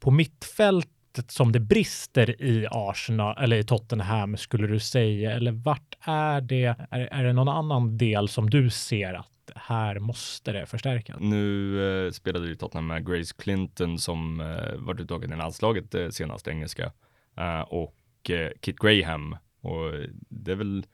på 0.00 0.10
mittfältet 0.10 1.30
som 1.30 1.52
det 1.52 1.60
brister 1.60 2.42
i 2.42 2.66
Arsenal, 2.70 3.36
eller 3.38 3.56
i 3.56 3.64
Tottenham, 3.64 4.36
skulle 4.36 4.66
du 4.66 4.78
säga? 4.78 5.32
Eller 5.32 5.52
vart 5.52 5.94
är 6.00 6.40
det, 6.40 6.64
är, 6.90 7.08
är 7.12 7.24
det 7.24 7.32
någon 7.32 7.48
annan 7.48 7.98
del 7.98 8.28
som 8.28 8.50
du 8.50 8.70
ser 8.70 9.14
att 9.14 9.26
här 9.66 9.98
måste 9.98 10.52
det 10.52 10.66
förstärkas? 10.66 11.16
Nu 11.20 12.06
eh, 12.06 12.10
spelade 12.10 12.46
ju 12.46 12.54
Tottenham 12.54 12.86
med 12.86 13.06
Grace 13.06 13.34
Clinton 13.38 13.98
som 13.98 14.40
eh, 14.40 14.74
varit 14.76 15.00
uttagen 15.00 15.32
i 15.32 15.36
landslaget 15.36 15.94
eh, 15.94 16.08
senast 16.08 16.48
engelska 16.48 16.92
eh, 17.36 17.60
och 17.60 18.30
eh, 18.30 18.50
Kit 18.60 18.78
Graham 18.78 19.36
och 19.60 19.92
det 20.28 20.52
är 20.52 20.56
väl 20.56 20.86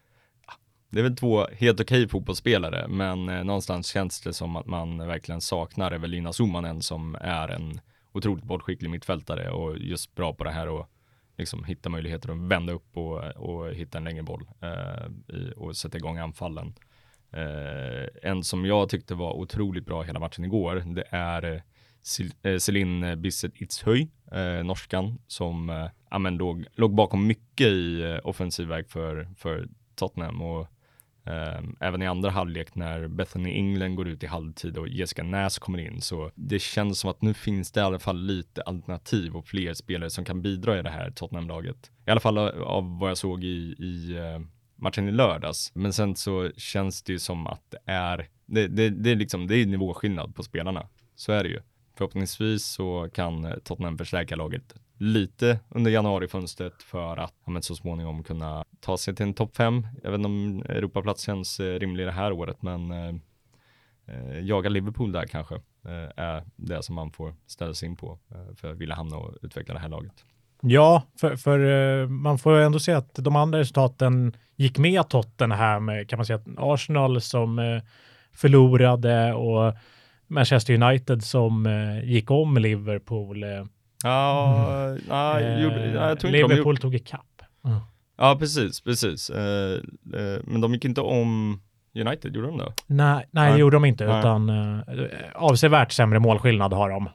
det 0.91 1.01
är 1.01 1.03
väl 1.03 1.17
två 1.17 1.47
helt 1.47 1.81
okej 1.81 2.09
fotbollsspelare, 2.09 2.89
men 2.89 3.29
eh, 3.29 3.45
någonstans 3.45 3.87
känns 3.87 4.21
det 4.21 4.33
som 4.33 4.57
att 4.57 4.67
man 4.67 5.07
verkligen 5.07 5.41
saknar 5.41 5.93
Evelina 5.93 6.33
Summanen 6.33 6.83
som 6.83 7.17
är 7.21 7.49
en 7.49 7.81
otroligt 8.13 8.45
bollskicklig 8.45 8.91
mittfältare 8.91 9.51
och 9.51 9.79
just 9.79 10.15
bra 10.15 10.35
på 10.35 10.45
det 10.45 10.51
här 10.51 10.69
och 10.69 10.91
liksom 11.39 11.65
hitta 11.65 11.89
möjligheter 11.89 12.31
att 12.31 12.39
vända 12.39 12.73
upp 12.73 12.97
och, 12.97 13.37
och 13.37 13.75
hitta 13.75 13.99
en 13.99 14.05
längre 14.05 14.23
boll 14.23 14.47
eh, 14.61 15.37
i, 15.37 15.53
och 15.57 15.77
sätta 15.77 15.99
igång 15.99 16.19
anfallen. 16.19 16.75
Eh, 17.33 18.31
en 18.31 18.45
som 18.45 18.65
jag 18.65 18.89
tyckte 18.89 19.15
var 19.15 19.33
otroligt 19.33 19.87
bra 19.87 20.03
hela 20.03 20.21
matchen 20.21 20.45
igår, 20.45 20.83
det 20.87 21.05
är 21.11 21.43
eh, 21.45 21.61
eh, 22.53 22.59
Celine 22.59 23.21
Bisset 23.23 23.53
Itshöj, 23.61 24.09
eh, 24.33 24.65
norskan, 24.65 25.19
som 25.27 25.71
eh, 25.71 26.19
men 26.19 26.37
låg, 26.37 26.65
låg 26.75 26.95
bakom 26.95 27.27
mycket 27.27 27.67
i 27.67 28.03
eh, 28.03 28.19
offensiv 28.29 28.67
väg 28.69 28.89
för, 28.89 29.29
för 29.37 29.69
Tottenham 29.95 30.43
och 30.43 30.61
eh, 31.27 31.61
även 31.81 32.03
i 32.03 32.07
andra 32.07 32.31
halvlek 32.31 32.75
när 32.75 33.09
Bethany 33.09 33.53
England 33.53 33.97
går 33.97 34.09
ut 34.09 34.23
i 34.23 34.27
halvtid 34.27 34.79
och 34.79 34.89
Jessica 34.89 35.23
Näs 35.23 35.59
kommer 35.59 35.79
in 35.79 36.01
så 36.01 36.31
det 36.35 36.59
känns 36.59 37.01
som 37.01 37.11
att 37.11 37.23
nu 37.23 37.35
finns 37.35 37.73
det 37.73 37.81
i 37.81 37.83
alla 37.83 37.99
fall 37.99 38.21
lite 38.21 38.63
alternativ 38.63 39.37
och 39.37 39.47
fler 39.47 39.75
spelare 39.75 40.11
som 40.11 40.25
kan 40.25 40.43
bidra 40.43 40.79
i 40.79 40.83
det 40.83 40.91
här 40.91 41.11
Tottenham-laget. 41.11 41.91
I 42.07 42.11
alla 42.11 42.21
fall 42.21 42.39
av- 42.39 42.63
av 42.63 42.99
vad 42.99 43.11
jag 43.11 43.19
såg 43.19 43.45
i, 43.45 43.75
i 43.79 44.17
eh, 44.17 44.41
matchen 44.77 45.09
i 45.09 45.13
lördags. 45.13 45.75
Men 45.75 45.93
sen 45.93 46.17
så 46.17 46.51
känns 46.57 47.03
det 47.03 47.13
ju 47.13 47.19
som 47.19 47.47
att 47.47 47.71
det 47.71 47.79
är, 47.85 48.29
det, 48.47 48.67
det, 48.67 48.91
det 48.91 49.11
är 49.11 49.17
liksom, 49.17 49.47
det 49.47 49.57
är 49.57 49.67
nivåskillnad 49.67 50.35
på 50.35 50.43
spelarna. 50.43 50.89
Så 51.15 51.33
är 51.33 51.43
det 51.43 51.51
ju. 51.51 51.61
Förhoppningsvis 51.95 52.65
så 52.65 53.09
kan 53.13 53.61
Tottenham 53.65 53.99
förstärka 53.99 54.37
laget 54.37 54.75
lite 54.99 55.59
under 55.69 55.91
januarifönstret 55.91 56.83
för 56.83 57.17
att 57.17 57.35
ja, 57.45 57.51
men 57.53 57.63
så 57.63 57.77
småningom 57.77 58.23
kunna 58.23 58.65
ta 58.81 58.97
sig 58.97 59.15
till 59.15 59.27
en 59.27 59.35
topp 59.35 59.57
fem. 59.57 59.87
Jag 60.03 60.11
vet 60.11 60.19
inte 60.19 60.27
om 60.27 60.63
Europaplats 60.69 61.23
känns 61.23 61.61
eh, 61.61 61.79
rimlig 61.79 62.07
det 62.07 62.13
här 62.13 62.33
året, 62.33 62.63
men 62.63 62.91
eh, 62.91 63.15
eh, 64.07 64.41
jaga 64.41 64.69
Liverpool 64.69 65.13
där 65.13 65.27
kanske 65.27 65.55
eh, 65.85 66.11
är 66.17 66.45
det 66.57 66.83
som 66.83 66.95
man 66.95 67.13
får 67.13 67.35
ställa 67.47 67.75
sig 67.75 67.89
in 67.89 67.97
på 67.97 68.19
eh, 68.31 68.55
för 68.55 68.73
att 68.73 68.79
vilja 68.79 68.95
hamna 68.95 69.17
och 69.17 69.35
utveckla 69.43 69.75
det 69.75 69.81
här 69.81 69.89
laget. 69.89 70.25
Ja, 70.61 71.03
för, 71.21 71.37
för 71.37 71.59
eh, 72.03 72.09
man 72.09 72.39
får 72.39 72.57
ju 72.57 72.65
ändå 72.65 72.79
se 72.79 72.93
att 72.93 73.15
de 73.15 73.37
andra 73.37 73.59
resultaten 73.59 74.37
gick 74.57 74.79
med 74.79 75.09
Tottenham, 75.09 75.91
kan 76.09 76.19
man 76.19 76.27
säga 76.27 76.41
Arsenal 76.57 77.21
som 77.21 77.59
eh, 77.59 77.83
förlorade 78.33 79.33
och 79.33 79.75
Manchester 80.27 80.83
United 80.83 81.25
som 81.25 81.67
eh, 81.67 82.05
gick 82.05 82.31
om 82.31 82.59
Liverpool. 82.59 83.45
Ja, 84.05 84.97
ja, 85.09 85.41
eh, 85.41 85.63
gjorde, 85.63 85.87
ja 85.87 86.09
jag 86.09 86.21
tror 86.21 86.35
inte 86.35 86.49
Liverpool 86.49 86.77
tog 86.77 86.95
ikapp. 86.95 87.43
Mm. 87.65 87.79
Ja, 88.19 88.37
precis, 88.39 88.81
precis. 88.81 89.31
Men 90.45 90.61
de 90.61 90.75
gick 90.75 90.85
inte 90.85 91.01
om 91.01 91.61
United, 91.95 92.37
gjorde 92.37 92.49
de 92.49 92.59
det? 92.59 92.73
Nej, 92.87 93.27
nej, 93.31 93.53
det 93.53 93.59
gjorde 93.59 93.77
de 93.77 93.85
inte, 93.85 94.07
Nej. 94.07 94.19
utan 94.19 94.49
eh, 94.49 94.81
avsevärt 95.35 95.93
sämre 95.93 96.19
målskillnad 96.19 96.73
har 96.73 96.91
de, 96.91 97.09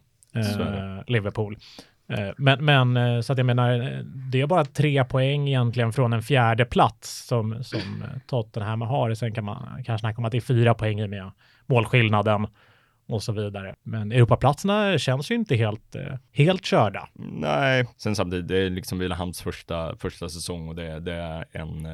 Liverpool. 1.07 1.57
Eh, 2.11 2.33
men, 2.37 2.65
men 2.65 2.97
eh, 2.97 3.21
så 3.21 3.33
att 3.33 3.37
jag 3.37 3.45
menar, 3.45 3.79
eh, 3.79 3.99
det 4.03 4.41
är 4.41 4.47
bara 4.47 4.65
tre 4.65 5.03
poäng 5.03 5.47
egentligen 5.47 5.93
från 5.93 6.13
en 6.13 6.21
fjärde 6.21 6.65
plats 6.65 7.27
som, 7.27 7.63
som 7.63 8.03
Tottenham 8.27 8.81
har. 8.81 9.13
Sen 9.13 9.33
kan 9.33 9.43
man 9.45 9.83
kanske 9.85 10.01
snacka 10.01 10.17
om 10.17 10.25
att 10.25 10.31
det 10.31 10.37
är 10.37 10.41
fyra 10.41 10.73
poäng 10.73 10.99
i 10.99 11.07
med 11.07 11.31
målskillnaden 11.65 12.47
och 13.07 13.23
så 13.23 13.31
vidare. 13.31 13.75
Men 13.83 14.11
Europaplatserna 14.11 14.97
känns 14.97 15.31
ju 15.31 15.35
inte 15.35 15.55
helt, 15.55 15.95
helt 16.31 16.65
körda. 16.65 17.09
Nej, 17.15 17.87
sen 17.97 18.15
samtidigt, 18.15 18.47
det 18.47 18.57
är 18.57 18.69
liksom 18.69 18.99
Vilhelms 18.99 19.41
första, 19.41 19.95
första 19.95 20.29
säsong 20.29 20.69
och 20.69 20.75
det, 20.75 20.99
det 20.99 21.13
är 21.13 21.45
en 21.51 21.87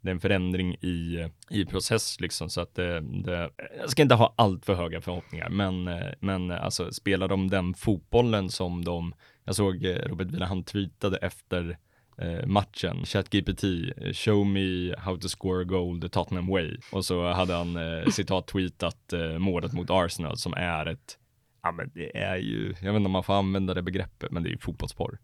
det 0.00 0.10
är 0.10 0.14
en 0.14 0.20
förändring 0.20 0.74
i, 0.74 1.28
i 1.50 1.64
process 1.64 2.20
liksom 2.20 2.50
så 2.50 2.60
att 2.60 2.74
det, 2.74 3.00
det, 3.00 3.50
jag 3.80 3.90
ska 3.90 4.02
inte 4.02 4.14
ha 4.14 4.34
allt 4.36 4.64
för 4.64 4.74
höga 4.74 5.00
förhoppningar 5.00 5.48
men, 5.48 5.90
men 6.20 6.50
alltså 6.50 6.92
spelar 6.92 7.28
de 7.28 7.50
den 7.50 7.74
fotbollen 7.74 8.48
som 8.48 8.84
de, 8.84 9.14
jag 9.48 9.54
såg 9.54 9.84
eh, 9.84 9.96
Robert 9.96 10.26
Villahamn 10.26 10.64
tweetade 10.64 11.16
efter 11.16 11.78
eh, 12.18 12.46
matchen, 12.46 13.04
ChatGPT, 13.04 13.64
eh, 13.64 14.12
show 14.12 14.46
me 14.46 14.94
how 14.98 15.16
to 15.16 15.28
score 15.28 15.62
a 15.62 15.64
goal 15.64 16.00
the 16.00 16.08
Tottenham 16.08 16.46
way 16.46 16.76
och 16.92 17.04
så 17.04 17.32
hade 17.32 17.54
han 17.54 17.76
eh, 17.76 18.06
citat 18.10 18.46
tweetat 18.46 19.12
eh, 19.12 19.38
målet 19.38 19.72
mot 19.72 19.90
Arsenal 19.90 20.38
som 20.38 20.54
är 20.54 20.86
ett 20.86 21.18
Ja 21.62 21.72
men 21.72 21.90
det 21.94 22.16
är 22.16 22.36
ju, 22.36 22.74
jag 22.80 22.92
vet 22.92 22.96
inte 22.96 23.06
om 23.06 23.12
man 23.12 23.24
får 23.24 23.34
använda 23.34 23.74
det 23.74 23.82
begreppet, 23.82 24.30
men 24.30 24.42
det 24.42 24.48
är 24.48 24.52
ju 24.52 24.58
fotbollsporr. 24.58 25.18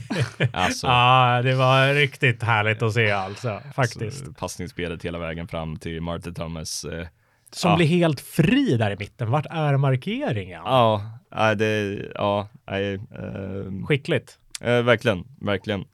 alltså, 0.52 0.86
Ja, 0.86 1.40
det 1.44 1.54
var 1.54 1.94
riktigt 1.94 2.42
härligt 2.42 2.82
att 2.82 2.92
se 2.92 3.10
alltså, 3.10 3.62
faktiskt. 3.74 4.26
Så, 4.26 4.32
passningsspelet 4.32 5.04
hela 5.04 5.18
vägen 5.18 5.48
fram 5.48 5.76
till 5.76 6.00
Martin 6.00 6.34
Thomas. 6.34 6.84
Eh, 6.84 7.06
Som 7.52 7.70
ja. 7.70 7.76
blir 7.76 7.86
helt 7.86 8.20
fri 8.20 8.76
där 8.76 8.90
i 8.90 8.96
mitten. 8.96 9.30
Vart 9.30 9.46
är 9.50 9.76
markeringen? 9.76 10.62
ja, 10.64 11.02
nej, 11.34 11.56
det, 11.56 12.02
ja, 12.14 12.48
nej, 12.70 12.94
eh, 12.94 13.86
Skickligt. 13.86 14.38
eh, 14.60 14.82
verkligen, 14.82 15.24
verkligen. 15.40 15.84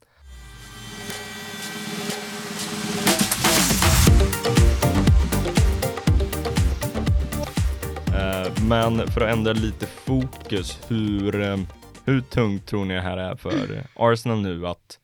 Eh, 8.07 8.63
men 8.63 9.07
för 9.07 9.21
att 9.21 9.33
ändra 9.33 9.53
lite 9.53 9.85
fokus, 9.85 10.79
hur, 10.87 11.41
eh, 11.41 11.57
hur 12.05 12.21
tungt 12.21 12.65
tror 12.65 12.85
ni 12.85 12.93
det 12.93 13.01
här 13.01 13.17
är 13.17 13.35
för 13.35 13.83
Arsenal 13.95 14.41
nu 14.41 14.67
att 14.67 14.99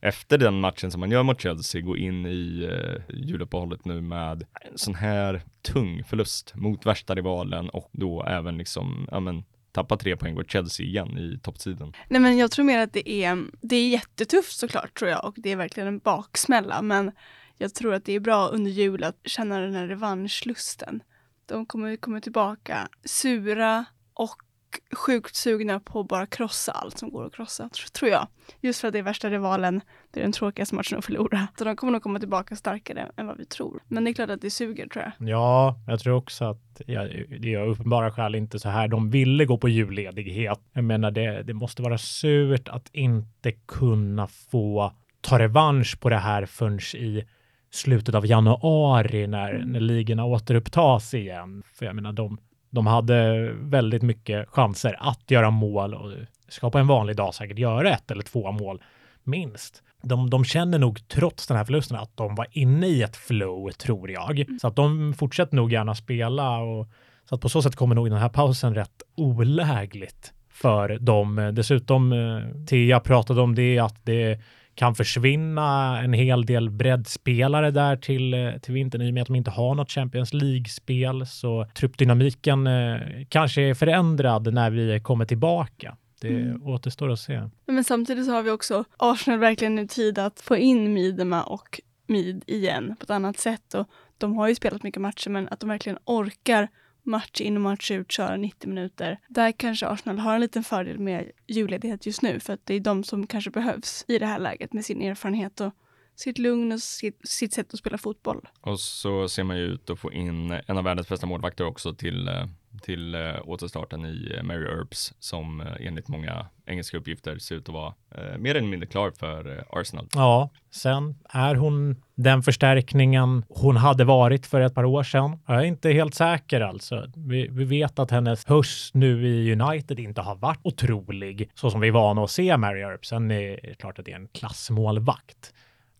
efter 0.00 0.38
den 0.38 0.60
matchen 0.60 0.90
som 0.90 1.00
man 1.00 1.10
gör 1.10 1.22
mot 1.22 1.40
Chelsea 1.40 1.80
gå 1.80 1.96
in 1.96 2.26
i 2.26 2.68
eh, 2.70 3.16
juluppehållet 3.16 3.84
nu 3.84 4.00
med 4.00 4.46
en 4.60 4.78
sån 4.78 4.94
här 4.94 5.42
tung 5.62 6.04
förlust 6.04 6.54
mot 6.54 6.86
värsta 6.86 7.14
rivalen 7.14 7.68
och 7.70 7.90
då 7.92 8.24
även 8.24 8.58
liksom, 8.58 9.08
ja 9.10 9.20
men 9.20 9.44
tappa 9.72 9.96
tre 9.96 10.16
poäng 10.16 10.34
mot 10.34 10.50
Chelsea 10.50 10.86
igen 10.86 11.18
i 11.18 11.38
toppsidan. 11.42 11.92
Nej 12.08 12.20
men 12.20 12.38
jag 12.38 12.50
tror 12.50 12.64
mer 12.64 12.78
att 12.78 12.92
det 12.92 13.10
är, 13.10 13.44
det 13.60 13.76
är 13.76 13.88
jättetufft 13.88 14.58
såklart 14.58 14.98
tror 14.98 15.10
jag 15.10 15.24
och 15.24 15.34
det 15.36 15.52
är 15.52 15.56
verkligen 15.56 15.88
en 15.88 15.98
baksmälla 15.98 16.82
men 16.82 17.12
jag 17.56 17.74
tror 17.74 17.94
att 17.94 18.04
det 18.04 18.12
är 18.12 18.20
bra 18.20 18.48
under 18.48 18.70
jul 18.70 19.04
att 19.04 19.16
känna 19.24 19.60
den 19.60 19.74
här 19.74 19.86
revanschlusten. 19.86 21.02
De 21.46 21.66
kommer 21.66 21.96
komma 21.96 22.20
tillbaka 22.20 22.88
sura 23.04 23.84
och 24.14 24.42
sjukt 24.92 25.34
sugna 25.34 25.80
på 25.80 26.00
att 26.00 26.08
bara 26.08 26.26
krossa 26.26 26.72
allt 26.72 26.98
som 26.98 27.10
går 27.10 27.26
att 27.26 27.34
krossa, 27.34 27.70
tror 27.92 28.10
jag. 28.10 28.26
Just 28.60 28.80
för 28.80 28.88
att 28.88 28.92
det 28.92 28.98
är 28.98 29.02
värsta 29.02 29.30
rivalen, 29.30 29.80
det 30.10 30.20
är 30.20 30.24
den 30.24 30.32
tråkigaste 30.32 30.74
matchen 30.74 30.98
att 30.98 31.04
förlora. 31.04 31.48
Så 31.58 31.64
de 31.64 31.76
kommer 31.76 31.92
nog 31.92 32.02
komma 32.02 32.18
tillbaka 32.18 32.56
starkare 32.56 33.10
än 33.16 33.26
vad 33.26 33.38
vi 33.38 33.44
tror. 33.44 33.80
Men 33.88 34.04
det 34.04 34.10
är 34.10 34.14
klart 34.14 34.30
att 34.30 34.40
det 34.40 34.50
suger 34.50 34.88
tror 34.88 35.04
jag. 35.04 35.28
Ja, 35.28 35.74
jag 35.86 36.00
tror 36.00 36.14
också 36.14 36.44
att 36.44 36.80
ja, 36.86 37.02
det 37.40 37.54
är 37.54 37.68
uppenbara 37.68 38.10
skäl 38.10 38.34
inte 38.34 38.58
så 38.58 38.68
här. 38.68 38.88
De 38.88 39.10
ville 39.10 39.44
gå 39.44 39.58
på 39.58 39.68
julledighet. 39.68 40.60
Jag 40.72 40.84
menar, 40.84 41.10
det, 41.10 41.42
det 41.42 41.54
måste 41.54 41.82
vara 41.82 41.98
surt 41.98 42.68
att 42.68 42.88
inte 42.92 43.52
kunna 43.52 44.26
få 44.26 44.92
ta 45.20 45.38
revansch 45.38 46.00
på 46.00 46.08
det 46.08 46.18
här 46.18 46.46
förrän 46.46 46.78
i 46.78 47.24
slutet 47.70 48.14
av 48.14 48.26
januari 48.26 49.26
när, 49.26 49.64
när 49.66 49.80
ligorna 49.80 50.24
återupptas 50.24 51.14
igen. 51.14 51.62
För 51.74 51.86
jag 51.86 51.94
menar, 51.94 52.12
de, 52.12 52.38
de 52.70 52.86
hade 52.86 53.50
väldigt 53.52 54.02
mycket 54.02 54.48
chanser 54.48 54.96
att 54.98 55.30
göra 55.30 55.50
mål 55.50 55.94
och 55.94 56.12
ska 56.48 56.70
på 56.70 56.78
en 56.78 56.86
vanlig 56.86 57.16
dag 57.16 57.34
säkert 57.34 57.58
göra 57.58 57.90
ett 57.90 58.10
eller 58.10 58.22
två 58.22 58.52
mål 58.52 58.82
minst. 59.24 59.82
De, 60.02 60.30
de 60.30 60.44
känner 60.44 60.78
nog 60.78 61.08
trots 61.08 61.46
den 61.46 61.56
här 61.56 61.64
förlusten 61.64 61.96
att 61.96 62.16
de 62.16 62.34
var 62.34 62.46
inne 62.50 62.86
i 62.86 63.02
ett 63.02 63.16
flow, 63.16 63.70
tror 63.70 64.10
jag. 64.10 64.40
Mm. 64.40 64.58
Så 64.58 64.66
att 64.66 64.76
de 64.76 65.14
fortsätter 65.14 65.56
nog 65.56 65.72
gärna 65.72 65.94
spela 65.94 66.58
och 66.58 66.88
så 67.28 67.34
att 67.34 67.40
på 67.40 67.48
så 67.48 67.62
sätt 67.62 67.76
kommer 67.76 67.94
nog 67.94 68.10
den 68.10 68.18
här 68.18 68.28
pausen 68.28 68.74
rätt 68.74 69.02
olägligt 69.14 70.32
för 70.50 70.98
dem. 70.98 71.50
Dessutom, 71.54 72.12
eh, 72.12 72.66
Thea 72.66 73.00
pratade 73.00 73.40
om 73.40 73.54
det, 73.54 73.78
att 73.78 74.04
det 74.04 74.40
kan 74.78 74.94
försvinna 74.94 76.00
en 76.02 76.12
hel 76.12 76.46
del 76.46 76.70
breddspelare 76.70 77.70
där 77.70 77.96
till, 77.96 78.34
eh, 78.34 78.52
till 78.52 78.74
vintern 78.74 79.02
i 79.02 79.10
och 79.10 79.14
med 79.14 79.20
att 79.20 79.26
de 79.26 79.36
inte 79.36 79.50
har 79.50 79.74
något 79.74 79.90
Champions 79.90 80.32
League-spel. 80.32 81.26
Så 81.26 81.66
truppdynamiken 81.74 82.66
eh, 82.66 83.00
kanske 83.28 83.62
är 83.62 83.74
förändrad 83.74 84.54
när 84.54 84.70
vi 84.70 85.00
kommer 85.00 85.24
tillbaka. 85.24 85.96
Det 86.20 86.28
Mm. 86.28 86.62
återstår 86.66 87.10
att 87.10 87.20
se. 87.20 87.42
Men 87.66 87.84
samtidigt 87.84 88.26
så 88.26 88.32
har 88.32 88.42
vi 88.42 88.50
också 88.50 88.84
Arsenal 88.96 89.38
verkligen 89.40 89.74
nu 89.74 89.86
tid 89.86 90.18
att 90.18 90.40
få 90.40 90.56
in 90.56 90.92
Midema 90.94 91.42
och 91.42 91.80
Mid 92.06 92.44
igen 92.46 92.96
på 92.98 93.04
ett 93.04 93.10
annat 93.10 93.38
sätt. 93.38 93.74
Och 93.74 93.86
de 94.18 94.36
har 94.36 94.48
ju 94.48 94.54
spelat 94.54 94.82
mycket 94.82 95.02
matcher 95.02 95.30
men 95.30 95.48
att 95.48 95.60
de 95.60 95.68
verkligen 95.68 95.98
orkar 96.04 96.68
match 97.08 97.40
in 97.40 97.56
och 97.56 97.62
match 97.62 97.90
ut 97.90 98.12
köra 98.12 98.36
90 98.36 98.68
minuter. 98.68 99.18
Där 99.28 99.52
kanske 99.52 99.86
Arsenal 99.86 100.18
har 100.18 100.34
en 100.34 100.40
liten 100.40 100.64
fördel 100.64 100.98
med 100.98 101.30
julledighet 101.46 102.06
just 102.06 102.22
nu 102.22 102.40
för 102.40 102.52
att 102.52 102.66
det 102.66 102.74
är 102.74 102.80
de 102.80 103.04
som 103.04 103.26
kanske 103.26 103.50
behövs 103.50 104.04
i 104.08 104.18
det 104.18 104.26
här 104.26 104.38
läget 104.38 104.72
med 104.72 104.84
sin 104.84 105.02
erfarenhet 105.02 105.60
och 105.60 105.72
sitt 106.16 106.38
lugn 106.38 106.72
och 106.72 106.80
sitt, 106.80 107.28
sitt 107.28 107.52
sätt 107.52 107.74
att 107.74 107.78
spela 107.78 107.98
fotboll. 107.98 108.48
Och 108.60 108.80
så 108.80 109.28
ser 109.28 109.44
man 109.44 109.56
ju 109.56 109.62
ut 109.62 109.90
att 109.90 109.98
få 109.98 110.12
in 110.12 110.50
en 110.66 110.78
av 110.78 110.84
världens 110.84 111.08
bästa 111.08 111.26
målvakter 111.26 111.64
också 111.64 111.94
till, 111.94 112.28
eh, 112.28 112.46
till 112.78 113.14
eh, 113.14 113.20
återstarten 113.44 114.04
i 114.06 114.34
eh, 114.36 114.42
Mary 114.42 114.64
Earps 114.64 115.14
som 115.18 115.60
eh, 115.60 115.66
enligt 115.80 116.08
många 116.08 116.46
engelska 116.66 116.96
uppgifter 116.96 117.38
ser 117.38 117.54
ut 117.54 117.68
att 117.68 117.74
vara 117.74 117.94
eh, 118.14 118.38
mer 118.38 118.54
eller 118.54 118.68
mindre 118.68 118.86
klar 118.86 119.10
för 119.10 119.58
eh, 119.58 119.64
Arsenal. 119.70 120.06
Ja, 120.14 120.50
sen 120.70 121.14
är 121.28 121.54
hon 121.54 122.02
den 122.14 122.42
förstärkningen 122.42 123.44
hon 123.48 123.76
hade 123.76 124.04
varit 124.04 124.46
för 124.46 124.60
ett 124.60 124.74
par 124.74 124.84
år 124.84 125.02
sedan. 125.02 125.38
Jag 125.46 125.56
är 125.56 125.64
inte 125.64 125.90
helt 125.90 126.14
säker 126.14 126.60
alltså. 126.60 127.04
Vi, 127.16 127.48
vi 127.50 127.64
vet 127.64 127.98
att 127.98 128.10
hennes 128.10 128.46
höst 128.46 128.94
nu 128.94 129.28
i 129.28 129.52
United 129.52 130.00
inte 130.00 130.20
har 130.20 130.36
varit 130.36 130.60
otrolig 130.62 131.50
så 131.54 131.70
som 131.70 131.80
vi 131.80 131.88
är 131.88 131.92
vana 131.92 132.24
att 132.24 132.30
se 132.30 132.56
Mary 132.56 132.80
Earp. 132.80 133.06
Sen 133.06 133.30
är 133.30 133.60
det 133.62 133.74
klart 133.74 133.98
att 133.98 134.04
det 134.04 134.12
är 134.12 134.16
en 134.16 134.28
klassmålvakt. 134.28 135.52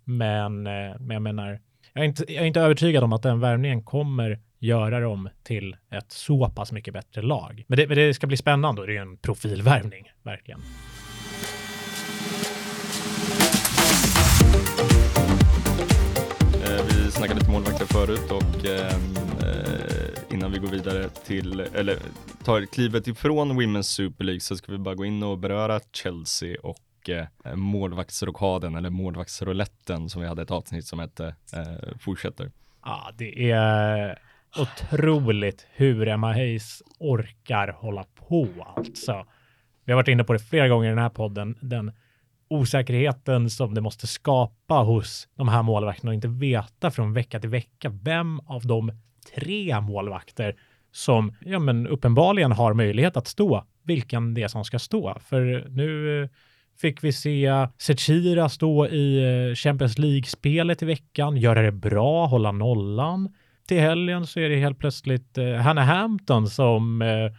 Men, 0.05 0.67
eh, 0.67 0.99
men 0.99 1.11
jag 1.11 1.23
menar, 1.23 1.61
jag 1.93 2.05
är, 2.05 2.09
inte, 2.09 2.33
jag 2.33 2.43
är 2.43 2.47
inte 2.47 2.61
övertygad 2.61 3.05
om 3.05 3.13
att 3.13 3.23
den 3.23 3.41
värvningen 3.41 3.83
kommer 3.83 4.39
göra 4.59 5.01
dem 5.01 5.29
till 5.43 5.77
ett 5.91 6.13
så 6.13 6.51
pass 6.51 6.73
mycket 6.73 6.95
bättre 6.95 7.23
lag. 7.23 7.65
Men 7.67 7.77
det, 7.77 7.89
men 7.89 7.97
det 7.97 8.15
ska 8.15 8.27
bli 8.27 8.37
spännande 8.37 8.81
och 8.81 8.87
det 8.87 8.97
är 8.97 9.03
en 9.03 9.17
profilvärvning, 9.17 10.13
verkligen. 10.23 10.61
Eh, 16.65 16.85
vi 16.89 17.11
snackade 17.11 17.41
lite 17.41 17.51
målvakter 17.51 17.87
förut 17.87 18.31
och 18.31 18.67
ehm, 18.67 19.17
eh, 19.43 20.35
innan 20.35 20.53
vi 20.53 20.59
går 20.59 20.69
vidare 20.69 21.09
till, 21.09 21.61
eller 21.61 21.97
tar 22.45 22.67
klivet 22.67 23.07
ifrån 23.07 23.61
Women's 23.61 23.83
Super 23.83 24.25
League 24.25 24.41
så 24.41 24.57
ska 24.57 24.73
vi 24.73 24.79
bara 24.79 24.95
gå 24.95 25.05
in 25.05 25.23
och 25.23 25.39
beröra 25.39 25.81
Chelsea 25.93 26.57
och 26.63 27.09
eh, 27.09 27.55
målvaktsrokaden 27.55 28.75
eller 28.75 28.91
målvaktsrouletten 28.91 30.09
som 30.09 30.23
vi 30.23 30.29
hade 30.29 30.43
ett 30.43 30.51
avsnitt 30.51 30.87
som 30.87 30.99
hette 30.99 31.35
eh, 31.53 31.97
fortsätter. 32.01 32.51
Ja, 32.85 33.11
det 33.17 33.51
är 33.51 34.19
otroligt 34.57 35.67
hur 35.71 36.09
Emma 36.09 36.33
Hayes 36.33 36.83
orkar 36.99 37.69
hålla 37.69 38.05
på 38.29 38.49
alltså. 38.77 39.27
Vi 39.85 39.93
har 39.93 39.97
varit 39.97 40.09
inne 40.09 40.25
på 40.25 40.33
det 40.33 40.39
flera 40.39 40.69
gånger 40.69 40.87
i 40.87 40.91
den 40.91 40.99
här 40.99 41.09
podden, 41.09 41.59
den 41.61 41.93
osäkerheten 42.49 43.51
som 43.51 43.75
det 43.75 43.81
måste 43.81 44.07
skapa 44.07 44.75
hos 44.75 45.29
de 45.35 45.49
här 45.49 45.63
målvakterna 45.63 46.11
och 46.11 46.15
inte 46.15 46.29
veta 46.29 46.91
från 46.91 47.13
vecka 47.13 47.41
till 47.41 47.51
vecka 47.51 47.89
vem 48.03 48.41
av 48.41 48.67
de 48.67 48.93
tre 49.35 49.81
målvakter 49.81 50.57
som 50.93 51.35
ja, 51.41 51.59
men 51.59 51.87
uppenbarligen 51.87 52.53
har 52.53 52.75
möjlighet 52.75 53.17
att 53.17 53.27
stå, 53.27 53.65
vilken 53.83 54.35
det 54.35 54.43
är 54.43 54.49
som 54.49 54.65
ska 54.65 54.79
stå. 54.79 55.19
För 55.21 55.67
nu 55.69 56.23
eh, 56.23 56.29
fick 56.81 57.05
vi 57.05 57.13
se 57.13 57.47
eh, 57.47 57.69
Sechira 57.79 58.49
stå 58.49 58.87
i 58.87 59.23
eh, 59.49 59.55
Champions 59.55 59.99
League-spelet 59.99 60.83
i 60.83 60.87
veckan, 60.87 61.37
göra 61.37 61.63
det 61.63 61.73
bra, 61.73 62.27
hålla 62.27 62.53
nollan. 62.53 63.35
Till 63.69 63.81
helgen 63.81 64.27
så 64.27 64.41
är 64.41 64.49
det 64.49 64.57
helt 64.57 64.79
plötsligt 64.79 65.39
eh, 65.39 65.53
Hannah 65.55 65.85
Hampton 65.85 66.49
som 66.49 67.03
eh, 67.03 67.33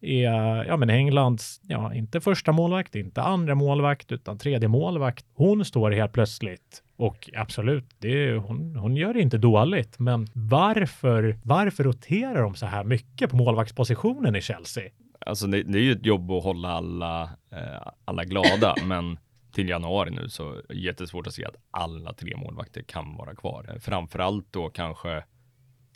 är 0.00 0.64
ja, 0.64 0.76
men 0.76 0.90
Englands, 0.90 1.60
ja, 1.68 1.94
inte 1.94 2.20
första 2.20 2.52
målvakt, 2.52 2.94
inte 2.94 3.22
andra 3.22 3.54
målvakt, 3.54 4.12
utan 4.12 4.38
tredje 4.38 4.68
målvakt. 4.68 5.26
Hon 5.34 5.64
står 5.64 5.90
helt 5.90 6.12
plötsligt 6.12 6.82
och 6.96 7.30
absolut, 7.36 7.84
det, 7.98 8.08
är- 8.28 8.36
hon, 8.36 8.76
hon 8.76 8.96
gör 8.96 9.14
det 9.14 9.20
inte 9.20 9.38
dåligt. 9.38 9.98
Men 9.98 10.26
varför, 10.34 11.38
varför 11.44 11.84
roterar 11.84 12.42
de 12.42 12.54
så 12.54 12.66
här 12.66 12.84
mycket 12.84 13.30
på 13.30 13.36
målvaktspositionen 13.36 14.36
i 14.36 14.40
Chelsea? 14.40 14.84
Alltså 15.26 15.46
det, 15.46 15.62
det 15.62 15.78
är 15.78 15.82
ju 15.82 15.92
ett 15.92 16.06
jobb 16.06 16.30
att 16.30 16.44
hålla 16.44 16.68
alla, 16.68 17.22
eh, 17.52 17.88
alla 18.04 18.24
glada, 18.24 18.74
men 18.86 19.18
till 19.52 19.68
januari 19.68 20.10
nu 20.10 20.28
så 20.28 20.52
är 20.52 20.62
det 20.68 20.74
jättesvårt 20.74 21.26
att 21.26 21.34
se 21.34 21.44
att 21.44 21.56
alla 21.70 22.12
tre 22.12 22.36
målvakter 22.36 22.82
kan 22.82 23.16
vara 23.16 23.34
kvar. 23.34 23.76
Framförallt 23.80 24.46
då 24.52 24.68
kanske, 24.68 25.22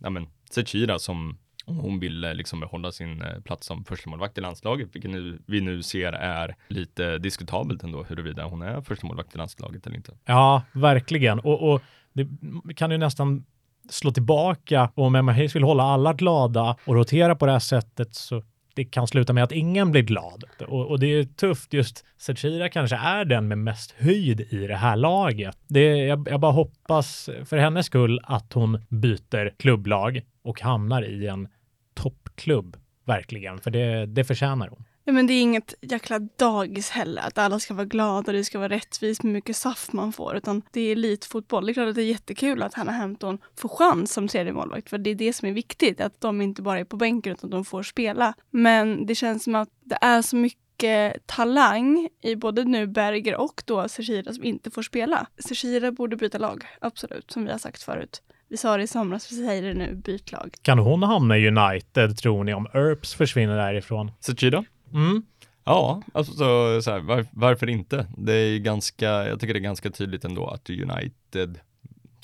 ja 0.00 0.10
men, 0.10 0.26
Zecira 0.50 0.98
som 0.98 1.38
hon 1.66 2.00
ville 2.00 2.34
liksom 2.34 2.60
behålla 2.60 2.92
sin 2.92 3.22
eh, 3.22 3.40
plats 3.40 3.66
som 3.66 3.84
förstemålvakt 3.84 4.38
i 4.38 4.40
landslaget, 4.40 4.88
vilket 4.92 5.10
nu, 5.10 5.42
vi 5.46 5.60
nu 5.60 5.82
ser 5.82 6.12
är 6.12 6.56
lite 6.68 7.18
diskutabelt 7.18 7.82
ändå 7.82 8.02
huruvida 8.02 8.44
hon 8.44 8.62
är 8.62 8.80
förstemålvakt 8.80 9.34
i 9.34 9.38
landslaget 9.38 9.86
eller 9.86 9.96
inte. 9.96 10.12
Ja, 10.24 10.62
verkligen. 10.72 11.38
Och, 11.38 11.72
och 11.72 11.82
det 12.12 12.28
kan 12.76 12.90
ju 12.90 12.98
nästan 12.98 13.44
slå 13.88 14.10
tillbaka. 14.10 14.90
Och 14.94 15.04
om 15.04 15.14
Emma 15.14 15.32
Hayes 15.32 15.56
vill 15.56 15.62
hålla 15.62 15.82
alla 15.82 16.12
glada 16.12 16.76
och 16.84 16.94
rotera 16.94 17.34
på 17.34 17.46
det 17.46 17.52
här 17.52 17.58
sättet 17.58 18.14
så 18.14 18.42
det 18.74 18.84
kan 18.84 19.06
sluta 19.06 19.32
med 19.32 19.44
att 19.44 19.52
ingen 19.52 19.90
blir 19.90 20.02
glad. 20.02 20.44
Och, 20.68 20.86
och 20.86 21.00
det 21.00 21.06
är 21.06 21.24
tufft. 21.24 21.72
Just 21.72 22.04
Zecira 22.18 22.68
kanske 22.68 22.96
är 22.96 23.24
den 23.24 23.48
med 23.48 23.58
mest 23.58 23.94
höjd 23.98 24.40
i 24.40 24.66
det 24.66 24.76
här 24.76 24.96
laget. 24.96 25.58
Det, 25.68 25.96
jag, 25.96 26.28
jag 26.30 26.40
bara 26.40 26.52
hoppas 26.52 27.30
för 27.44 27.58
hennes 27.58 27.86
skull 27.86 28.20
att 28.22 28.52
hon 28.52 28.84
byter 28.88 29.58
klubblag 29.58 30.22
och 30.42 30.60
hamnar 30.60 31.02
i 31.02 31.26
en 31.26 31.48
toppklubb. 31.94 32.76
Verkligen, 33.04 33.58
för 33.58 33.70
det, 33.70 34.06
det 34.06 34.24
förtjänar 34.24 34.68
hon. 34.68 34.84
Ja, 35.10 35.14
men 35.14 35.26
det 35.26 35.32
är 35.32 35.42
inget 35.42 35.74
jäkla 35.80 36.18
dagis 36.18 36.90
heller, 36.90 37.22
att 37.22 37.38
alla 37.38 37.58
ska 37.60 37.74
vara 37.74 37.84
glada 37.84 38.16
och 38.16 38.32
det 38.32 38.44
ska 38.44 38.58
vara 38.58 38.68
rättvist 38.68 39.22
med 39.22 39.30
hur 39.30 39.34
mycket 39.34 39.56
saft 39.56 39.92
man 39.92 40.12
får, 40.12 40.36
utan 40.36 40.62
det 40.72 40.80
är 40.80 40.92
elitfotboll. 40.92 41.66
Det 41.66 41.72
är 41.72 41.74
klart 41.74 41.88
att 41.88 41.94
det 41.94 42.02
är 42.02 42.06
jättekul 42.06 42.62
att 42.62 42.74
Hanna 42.74 42.92
Hampton 42.92 43.38
får 43.56 43.68
chans 43.68 44.12
som 44.12 44.28
tredje 44.28 44.52
målvakt, 44.52 44.90
för 44.90 44.98
det 44.98 45.10
är 45.10 45.14
det 45.14 45.32
som 45.32 45.48
är 45.48 45.52
viktigt, 45.52 46.00
att 46.00 46.20
de 46.20 46.40
inte 46.40 46.62
bara 46.62 46.78
är 46.78 46.84
på 46.84 46.96
bänken 46.96 47.32
utan 47.32 47.50
de 47.50 47.64
får 47.64 47.82
spela. 47.82 48.34
Men 48.50 49.06
det 49.06 49.14
känns 49.14 49.44
som 49.44 49.54
att 49.54 49.68
det 49.84 49.98
är 50.00 50.22
så 50.22 50.36
mycket 50.36 51.26
talang 51.26 52.08
i 52.22 52.36
både 52.36 52.64
nu 52.64 52.86
Berger 52.86 53.36
och 53.36 53.62
då 53.64 53.88
Zecira 53.88 54.32
som 54.32 54.44
inte 54.44 54.70
får 54.70 54.82
spela. 54.82 55.26
Zecira 55.38 55.92
borde 55.92 56.16
byta 56.16 56.38
lag, 56.38 56.64
absolut, 56.80 57.30
som 57.30 57.44
vi 57.44 57.50
har 57.50 57.58
sagt 57.58 57.82
förut. 57.82 58.22
Vi 58.48 58.56
sa 58.56 58.76
det 58.76 58.82
i 58.82 58.86
somras, 58.86 59.32
vi 59.32 59.36
säger 59.36 59.62
det 59.62 59.74
nu, 59.74 59.94
byt 59.94 60.32
lag. 60.32 60.54
Kan 60.62 60.78
hon 60.78 61.02
hamna 61.02 61.38
i 61.38 61.48
United 61.48 62.16
tror 62.16 62.44
ni 62.44 62.54
om 62.54 62.66
Earps 62.74 63.14
försvinner 63.14 63.56
därifrån? 63.56 64.12
Zecira? 64.20 64.64
Mm. 64.94 65.22
Ja, 65.64 66.02
alltså 66.12 66.32
så, 66.32 66.82
så 66.82 66.90
här, 66.90 67.00
var, 67.00 67.26
varför 67.32 67.68
inte? 67.68 68.06
Det 68.18 68.32
är 68.32 68.58
ganska, 68.58 69.06
jag 69.08 69.40
tycker 69.40 69.54
det 69.54 69.60
är 69.60 69.62
ganska 69.62 69.90
tydligt 69.90 70.24
ändå 70.24 70.46
att 70.46 70.70
United, 70.70 71.58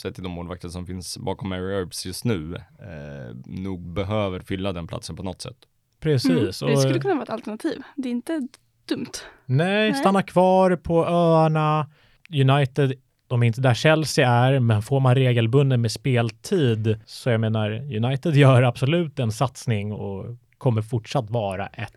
sett 0.03 0.15
till 0.15 0.25
de 0.25 0.33
målvakter 0.33 0.69
som 0.69 0.87
finns 0.87 1.19
bakom 1.19 1.49
Mary 1.49 1.75
Earps 1.75 2.07
just 2.07 2.25
nu, 2.25 2.55
eh, 2.57 3.37
nog 3.47 3.81
behöver 3.93 4.41
fylla 4.41 4.73
den 4.73 4.87
platsen 4.87 5.17
på 5.17 5.23
något 5.23 5.43
sätt. 5.43 5.57
Precis. 6.01 6.31
Mm, 6.31 6.45
det 6.45 6.77
och- 6.77 6.83
skulle 6.83 6.99
kunna 7.01 7.15
vara 7.15 7.23
ett 7.25 7.31
alternativ. 7.31 7.83
Det 7.97 8.09
är 8.09 8.13
inte 8.13 8.49
dumt. 8.89 9.07
Nej, 9.47 9.91
Nej. 9.91 9.95
stanna 9.95 10.23
kvar 10.23 10.77
på 10.77 11.07
öarna. 11.07 11.91
United, 12.33 12.93
de 13.27 13.43
är 13.43 13.47
inte 13.47 13.61
där 13.61 13.75
Chelsea 13.75 14.31
är, 14.31 14.61
men 14.61 14.83
får 14.83 15.01
man 15.01 15.15
regelbunden 15.15 15.81
med 15.81 15.93
speltid 15.93 17.01
så 17.07 17.31
jag 17.31 17.41
menar, 17.41 17.71
United 18.05 18.35
gör 18.37 18.63
absolut 18.63 19.19
en 19.19 19.33
satsning 19.33 19.93
och 19.93 20.37
kommer 20.59 20.83
fortsatt 20.83 21.31
vara 21.31 21.67
ett 21.67 21.93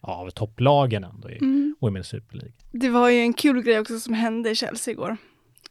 av 0.00 0.30
topplagen 0.30 1.04
ändå 1.04 1.30
i 1.30 1.38
Mm. 1.38 1.74
Women's 1.80 2.02
Super 2.02 2.36
League. 2.36 2.52
Det 2.72 2.88
var 2.88 3.08
ju 3.08 3.18
en 3.20 3.32
kul 3.32 3.62
grej 3.62 3.80
också 3.80 3.98
som 4.00 4.14
hände 4.14 4.50
i 4.50 4.54
Chelsea 4.54 4.92
igår. 4.92 5.16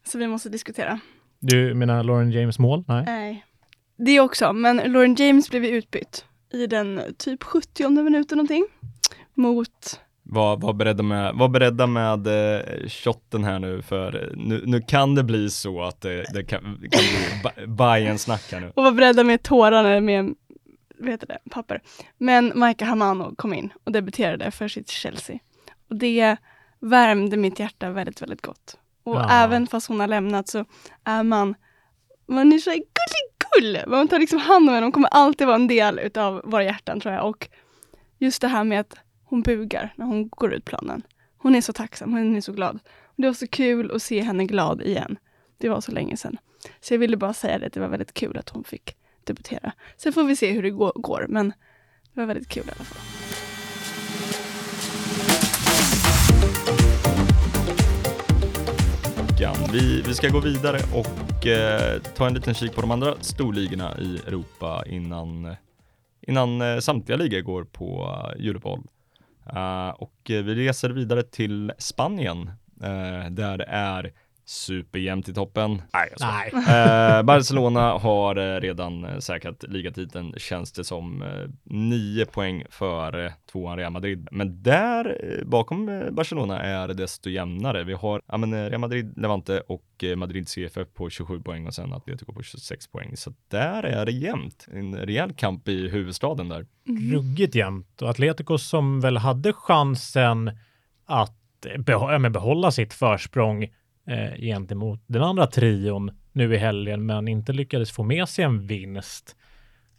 Som 0.04 0.20
vi 0.20 0.28
måste 0.28 0.50
diskutera. 0.50 1.00
Du 1.40 1.74
menar 1.74 2.04
Lauren 2.04 2.32
James 2.32 2.60
mål? 2.60 2.84
Nej. 2.88 3.04
Nej. 3.06 3.46
Det 3.98 4.20
också, 4.20 4.54
men 4.54 4.78
Lauren 4.78 5.16
James 5.16 5.50
blev 5.50 5.66
utbytt 5.66 6.26
i 6.54 6.68
den 6.68 7.02
typ 7.18 7.44
70 7.44 7.90
minuten 8.04 8.38
någonting. 8.38 8.66
Mot 9.34 10.00
var, 10.24 10.58
var, 10.58 10.74
beredda 10.74 11.04
med, 11.04 11.34
var 11.36 11.48
beredda 11.50 11.88
med 11.88 12.28
eh, 12.28 12.88
shotten 12.88 13.44
här 13.44 13.60
nu 13.60 13.82
för 13.82 14.24
eh, 14.24 14.38
nu, 14.38 14.64
nu 14.66 14.82
kan 14.82 15.16
det 15.16 15.24
bli 15.24 15.50
så 15.50 15.84
att 15.84 16.02
det, 16.02 16.26
det 16.34 16.44
kan, 16.44 16.62
kan 16.64 16.80
bli 16.82 17.42
ba- 17.44 17.76
Bayern-snack 17.86 18.52
här 18.52 18.60
nu. 18.60 18.72
Och 18.76 18.84
var 18.84 18.92
beredda 18.92 19.24
med 19.24 19.44
tårarna 19.44 20.00
med 20.02 20.36
vad 21.00 21.10
heter 21.10 21.28
det, 21.28 21.40
papper. 21.52 21.82
Men 22.18 22.52
Maika 22.56 22.86
Hamano 22.86 23.36
kom 23.36 23.54
in 23.54 23.74
och 23.84 23.92
debuterade 23.92 24.52
för 24.52 24.68
sitt 24.68 24.90
Chelsea. 24.90 25.40
Och 25.90 25.96
det 25.96 26.38
värmde 26.80 27.38
mitt 27.38 27.60
hjärta 27.60 27.90
väldigt, 27.90 28.22
väldigt 28.22 28.42
gott. 28.42 28.78
Och 29.04 29.16
Ja. 29.16 29.30
även 29.32 29.68
fast 29.68 29.88
hon 29.88 30.00
har 30.00 30.08
lämnat 30.08 30.48
så 30.48 30.66
är 31.04 31.24
man, 31.24 31.56
man 32.28 32.54
är 32.54 32.58
så 32.58 32.70
här 32.70 32.82
gulligull. 33.54 33.90
Man 33.90 34.08
tar 34.08 34.20
liksom 34.20 34.40
hand 34.40 34.70
om 34.70 34.74
henne, 34.76 34.86
hon 34.86 34.92
kommer 34.92 35.10
alltid 35.10 35.48
vara 35.48 35.56
en 35.56 35.68
del 35.68 36.00
utav 36.00 36.42
våra 36.46 36.64
hjärtan 36.64 37.00
tror 37.00 37.14
jag. 37.14 37.30
Och 37.30 37.50
just 38.20 38.42
det 38.42 38.48
här 38.48 38.64
med 38.64 38.80
att 38.80 38.96
hon 39.24 39.42
bugar 39.42 39.94
när 39.96 40.06
hon 40.06 40.30
går 40.30 40.54
ut 40.54 40.66
planen. 40.66 41.02
Hon 41.38 41.56
är 41.56 41.62
så 41.62 41.74
tacksam, 41.74 42.12
hon 42.14 42.36
är 42.36 42.42
så 42.42 42.52
glad. 42.54 42.80
Och 43.04 43.22
det 43.22 43.28
var 43.28 43.34
så 43.34 43.48
kul 43.48 43.92
att 43.96 44.02
se 44.02 44.22
henne 44.22 44.46
glad 44.46 44.82
igen. 44.82 45.18
Det 45.58 45.70
var 45.70 45.82
så 45.82 45.92
länge 45.92 46.18
sedan. 46.18 46.38
Så 46.82 46.94
jag 46.94 47.00
ville 47.00 47.18
bara 47.18 47.34
säga 47.34 47.60
det, 47.60 47.66
att 47.68 47.74
det 47.74 47.80
var 47.80 47.88
väldigt 47.88 48.14
kul 48.14 48.38
att 48.38 48.50
hon 48.50 48.64
fick 48.64 48.96
debutera. 49.26 49.72
Sen 49.98 50.14
får 50.14 50.24
vi 50.24 50.36
se 50.36 50.52
hur 50.52 50.64
det 50.64 50.72
går, 50.72 51.26
men 51.30 51.54
det 52.14 52.20
var 52.20 52.26
väldigt 52.26 52.50
kul 52.50 52.64
i 52.68 52.72
alla 52.76 52.86
fall. 52.86 53.16
Vi, 59.76 60.02
vi 60.02 60.14
ska 60.14 60.30
gå 60.30 60.40
vidare 60.40 60.80
och 60.94 61.48
eh, 61.48 62.02
ta 62.02 62.28
en 62.28 62.34
liten 62.34 62.54
kik 62.54 62.76
på 62.76 62.82
de 62.82 62.92
andra 62.92 63.16
storligorna 63.22 63.98
i 64.00 64.18
Europa 64.28 64.84
innan, 64.88 65.56
innan 66.22 66.62
eh, 66.62 66.80
samtliga 66.80 67.18
ligor 67.18 67.42
går 67.42 67.64
på 67.64 68.20
eh, 68.26 68.38
uh, 68.38 68.46
juluppehåll. 68.46 68.82
Eh, 69.46 69.90
och 69.90 70.32
eh, 70.32 70.44
vi 70.44 70.56
reser 70.56 70.90
vidare 70.90 71.24
till 71.24 71.72
Spanien 71.78 72.52
eh, 72.82 73.30
där 73.30 73.58
det 73.58 73.66
är 73.68 74.14
superjämnt 74.46 75.30
i 75.30 75.34
toppen. 75.34 75.82
Nej. 75.94 76.14
Nej. 76.20 76.52
Eh, 76.54 77.24
Barcelona 77.24 77.92
har 77.92 78.36
eh, 78.36 78.62
redan 78.62 79.06
eh, 79.06 79.18
säkrat 79.18 79.64
ligatiteln 79.68 80.34
känns 80.38 80.72
det 80.72 80.84
som. 80.84 81.22
Eh, 81.22 81.50
nio 81.64 82.26
poäng 82.26 82.64
före 82.70 83.34
tvåan 83.52 83.78
Real 83.78 83.92
Madrid. 83.92 84.28
Men 84.32 84.64
där 84.64 85.18
eh, 85.24 85.46
bakom 85.46 86.10
Barcelona 86.12 86.62
är 86.62 86.88
det 86.88 86.94
desto 86.94 87.30
jämnare. 87.30 87.84
Vi 87.84 87.94
har 87.94 88.22
ja, 88.28 88.38
men, 88.38 88.70
Real 88.70 88.80
Madrid, 88.80 89.14
Levante 89.18 89.60
och 89.60 90.04
eh, 90.04 90.16
Madrid 90.16 90.50
CFF 90.50 90.88
på 90.94 91.10
27 91.10 91.42
poäng 91.42 91.68
och 91.68 91.74
sen 91.74 91.94
Atletico 91.94 92.34
på 92.34 92.44
26 92.44 92.88
poäng. 92.88 93.18
Så 93.18 93.34
där 93.48 93.84
är 93.84 94.06
det 94.06 94.12
jämnt. 94.12 94.68
En 94.72 94.96
rejäl 94.96 95.34
kamp 95.34 95.68
i 95.68 95.88
huvudstaden 95.90 96.50
där. 96.50 96.66
ruggigt 97.12 97.56
jämnt 97.56 98.02
och 98.02 98.10
Atletico 98.10 98.58
som 98.58 99.02
väl 99.02 99.18
hade 99.18 99.54
chansen 99.54 100.52
att 101.06 101.42
men 102.20 102.32
behålla 102.32 102.72
sitt 102.72 102.94
försprång 102.94 103.68
eh, 104.06 104.36
gentemot 104.40 105.04
den 105.08 105.24
andra 105.24 105.48
trion 105.48 106.12
nu 106.32 106.54
i 106.54 106.58
helgen, 106.58 107.06
men 107.06 107.28
inte 107.28 107.54
lyckades 107.54 107.92
få 107.92 108.04
med 108.04 108.30
sig 108.30 108.46
en 108.46 108.68
vinst. 108.68 109.36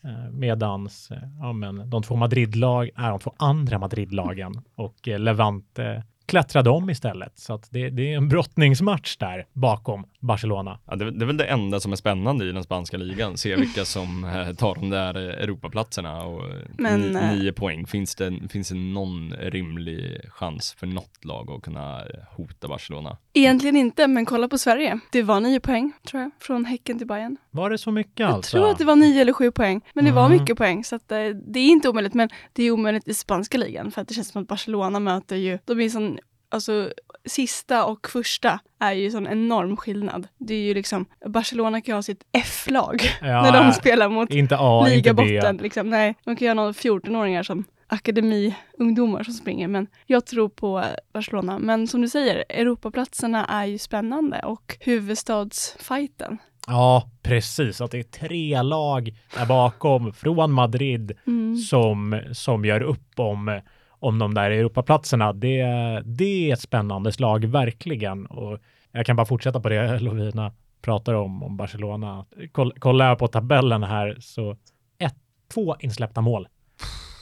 Eh, 0.05 0.31
medans 0.31 1.11
eh, 1.11 1.19
ja, 1.40 1.53
men 1.53 1.90
de 1.90 2.03
två 2.03 2.16
Madridlag, 2.16 2.90
nej, 2.97 3.11
de 3.11 3.19
två 3.19 3.35
andra 3.37 3.79
Madridlagen 3.79 4.53
och 4.75 5.09
eh, 5.09 5.19
Levante 5.19 6.05
klättrade 6.26 6.70
om 6.70 6.90
istället. 6.90 7.38
Så 7.38 7.54
att 7.54 7.68
det, 7.70 7.90
det 7.90 8.12
är 8.12 8.16
en 8.16 8.28
brottningsmatch 8.28 9.16
där 9.16 9.46
bakom 9.52 10.04
Barcelona. 10.20 10.78
Ja, 10.86 10.96
det, 10.96 11.10
det 11.10 11.24
är 11.24 11.26
väl 11.26 11.36
det 11.36 11.44
enda 11.44 11.80
som 11.80 11.92
är 11.92 11.96
spännande 11.96 12.44
i 12.44 12.52
den 12.52 12.64
spanska 12.64 12.96
ligan. 12.96 13.36
Se 13.36 13.56
vilka 13.56 13.84
som 13.84 14.24
eh, 14.24 14.52
tar 14.54 14.74
de 14.74 14.90
där 14.90 15.14
eh, 15.28 15.42
Europaplatserna 15.42 16.22
och 16.24 16.44
eh, 16.44 16.54
Men, 16.78 17.00
ni, 17.00 17.36
nio 17.38 17.52
poäng. 17.52 17.86
Finns 17.86 18.14
det, 18.14 18.38
finns 18.50 18.68
det 18.68 18.74
någon 18.74 19.32
rimlig 19.40 20.20
chans 20.30 20.74
för 20.78 20.86
något 20.86 21.24
lag 21.24 21.50
att 21.50 21.62
kunna 21.62 22.02
hota 22.36 22.68
Barcelona? 22.68 23.16
Egentligen 23.32 23.76
inte, 23.76 24.06
men 24.06 24.26
kolla 24.26 24.48
på 24.48 24.58
Sverige. 24.58 25.00
Det 25.12 25.22
var 25.22 25.40
nio 25.40 25.60
poäng, 25.60 25.92
tror 26.08 26.22
jag, 26.22 26.30
från 26.40 26.64
Häcken 26.64 26.98
till 26.98 27.06
Bayern. 27.06 27.36
Var 27.50 27.70
det 27.70 27.78
så 27.78 27.90
mycket 27.90 28.18
Jag 28.20 28.30
alltså? 28.30 28.56
tror 28.56 28.70
att 28.70 28.78
det 28.78 28.84
var 28.84 28.96
nio 28.96 29.20
eller 29.20 29.32
sju 29.32 29.50
poäng, 29.50 29.80
men 29.94 30.04
det 30.04 30.12
var 30.12 30.26
Mm. 30.26 30.38
mycket 30.38 30.56
poäng. 30.58 30.84
Så 30.84 30.96
att, 30.96 31.08
det 31.08 31.58
är 31.60 31.68
inte 31.68 31.88
omöjligt, 31.88 32.14
men 32.14 32.28
det 32.52 32.62
är 32.62 32.70
omöjligt 32.70 33.08
i 33.08 33.14
spanska 33.14 33.58
ligan, 33.58 33.90
för 33.90 34.00
att 34.02 34.08
det 34.08 34.14
känns 34.14 34.28
som 34.28 34.42
att 34.42 34.48
Barcelona 34.48 35.00
möter 35.00 35.36
ju, 35.36 35.58
de 35.64 35.80
är 35.80 35.88
sån, 35.88 36.15
alltså 36.57 36.92
sista 37.25 37.85
och 37.85 38.09
första 38.09 38.61
är 38.81 38.92
ju 38.92 39.11
sån 39.11 39.27
enorm 39.27 39.77
skillnad. 39.77 40.29
Det 40.38 40.55
är 40.55 40.61
ju 40.62 40.75
liksom, 40.75 41.07
Barcelona 41.27 41.81
kan 41.81 41.92
ju 41.92 41.97
ha 41.97 42.03
sitt 42.03 42.25
F-lag 42.33 43.03
Ja, 43.21 43.42
när 43.42 43.64
de 43.64 43.73
spelar 43.73 44.09
mot 44.09 44.31
Inte 44.31 44.57
A, 44.59 44.81
inte 44.81 44.95
ligabotten. 44.95 45.57
Liksom. 45.57 45.90
Nej, 45.90 46.14
de 46.25 46.37
kan 46.37 46.45
ju 46.47 46.51
ha 46.51 46.55
några 46.55 46.73
14-åringar 46.73 47.42
som 47.42 47.64
akademiungdomar 47.87 49.23
som 49.23 49.35
springer, 49.35 49.69
men 49.69 49.87
jag 50.07 50.27
tror 50.27 50.49
på 50.49 50.85
Barcelona. 51.12 51.59
Men 51.59 51.87
som 51.88 52.03
du 52.03 52.09
säger, 52.09 52.45
Europaplatserna 52.49 53.47
är 53.47 53.64
ju 53.64 53.79
spännande 53.79 54.40
och 54.40 54.77
huvudstadsfighten. 54.81 56.38
Ja, 56.66 57.11
precis. 57.23 57.81
Att 57.81 57.90
det 57.90 57.99
är 57.99 58.03
tre 58.03 58.62
lag 58.62 59.14
där 59.37 59.47
bakom 59.47 60.12
från 60.12 60.53
Madrid 60.53 61.12
Mm. 61.27 61.57
som, 61.57 62.21
som 62.33 62.64
gör 62.64 62.83
upp 62.83 63.12
om, 63.19 63.61
om 63.98 64.18
de 64.18 64.35
där 64.35 64.50
Europaplatserna. 64.50 65.32
Det, 65.32 65.62
det 66.04 66.50
är 66.50 66.52
ett 66.52 66.61
spännande 66.61 67.12
slag, 67.12 67.44
verkligen. 67.44 68.26
Och 68.26 68.59
jag 68.92 69.06
kan 69.06 69.16
bara 69.16 69.26
fortsätta 69.26 69.61
på 69.61 69.68
det 69.68 69.98
Lovina 70.00 70.52
pratar 70.82 71.14
om, 71.14 71.42
om 71.42 71.56
Barcelona. 71.56 72.26
Koll, 72.52 72.72
kollar 72.78 73.09
jag 73.09 73.18
på 73.18 73.28
tabellen 73.28 73.82
här 73.82 74.16
så 74.20 74.56
ett, 74.98 75.16
två 75.54 75.76
insläppta 75.80 76.20
mål 76.20 76.48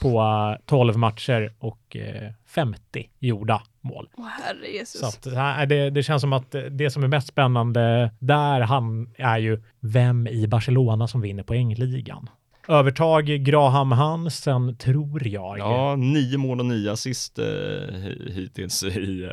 på 0.01 0.19
eh, 0.19 0.65
12 0.65 0.97
matcher 0.97 1.53
och 1.59 1.95
eh, 1.95 2.31
50 2.45 3.09
gjorda 3.19 3.61
mål. 3.81 4.09
Åh 4.17 4.25
herre 4.25 4.67
Jesus. 4.67 5.01
Så 5.01 5.07
att, 5.07 5.35
nej, 5.35 5.67
det, 5.67 5.89
det 5.89 6.03
känns 6.03 6.21
som 6.21 6.33
att 6.33 6.55
det 6.71 6.89
som 6.89 7.03
är 7.03 7.07
mest 7.07 7.27
spännande 7.27 8.11
där 8.19 8.61
han 8.61 9.13
är 9.17 9.37
ju 9.37 9.63
vem 9.79 10.27
i 10.27 10.47
Barcelona 10.47 11.07
som 11.07 11.21
vinner 11.21 11.43
poängligan. 11.43 12.29
Övertag 12.67 13.25
Graham 13.25 13.91
Hansen 13.91 14.77
tror 14.77 15.27
jag. 15.27 15.59
Ja, 15.59 15.95
nio 15.95 16.37
mål 16.37 16.59
och 16.59 16.65
nio 16.65 16.91
assist 16.91 17.39
eh, 17.39 17.43
hi- 17.45 18.31
hittills 18.31 18.83
i 18.83 19.23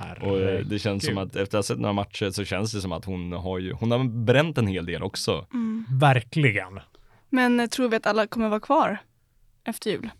eh, 0.00 0.22
och 0.28 0.40
eh, 0.40 0.60
det 0.66 0.78
känns 0.78 1.06
som 1.06 1.18
att 1.18 1.28
efter 1.36 1.42
att 1.42 1.52
ha 1.52 1.62
sett 1.62 1.78
några 1.80 1.92
matcher 1.92 2.30
så 2.30 2.44
känns 2.44 2.72
det 2.72 2.80
som 2.80 2.92
att 2.92 3.04
hon 3.04 3.32
har 3.32 3.58
ju, 3.58 3.72
hon 3.72 3.90
har 3.90 4.24
bränt 4.24 4.58
en 4.58 4.66
hel 4.66 4.86
del 4.86 5.02
också. 5.02 5.46
Mm. 5.52 5.84
Verkligen. 5.90 6.80
Men 7.30 7.60
eh, 7.60 7.66
tror 7.66 7.88
vi 7.88 7.96
att 7.96 8.06
alla 8.06 8.26
kommer 8.26 8.48
vara 8.48 8.60
kvar 8.60 8.98
efter 9.66 9.90
jul? 9.90 10.10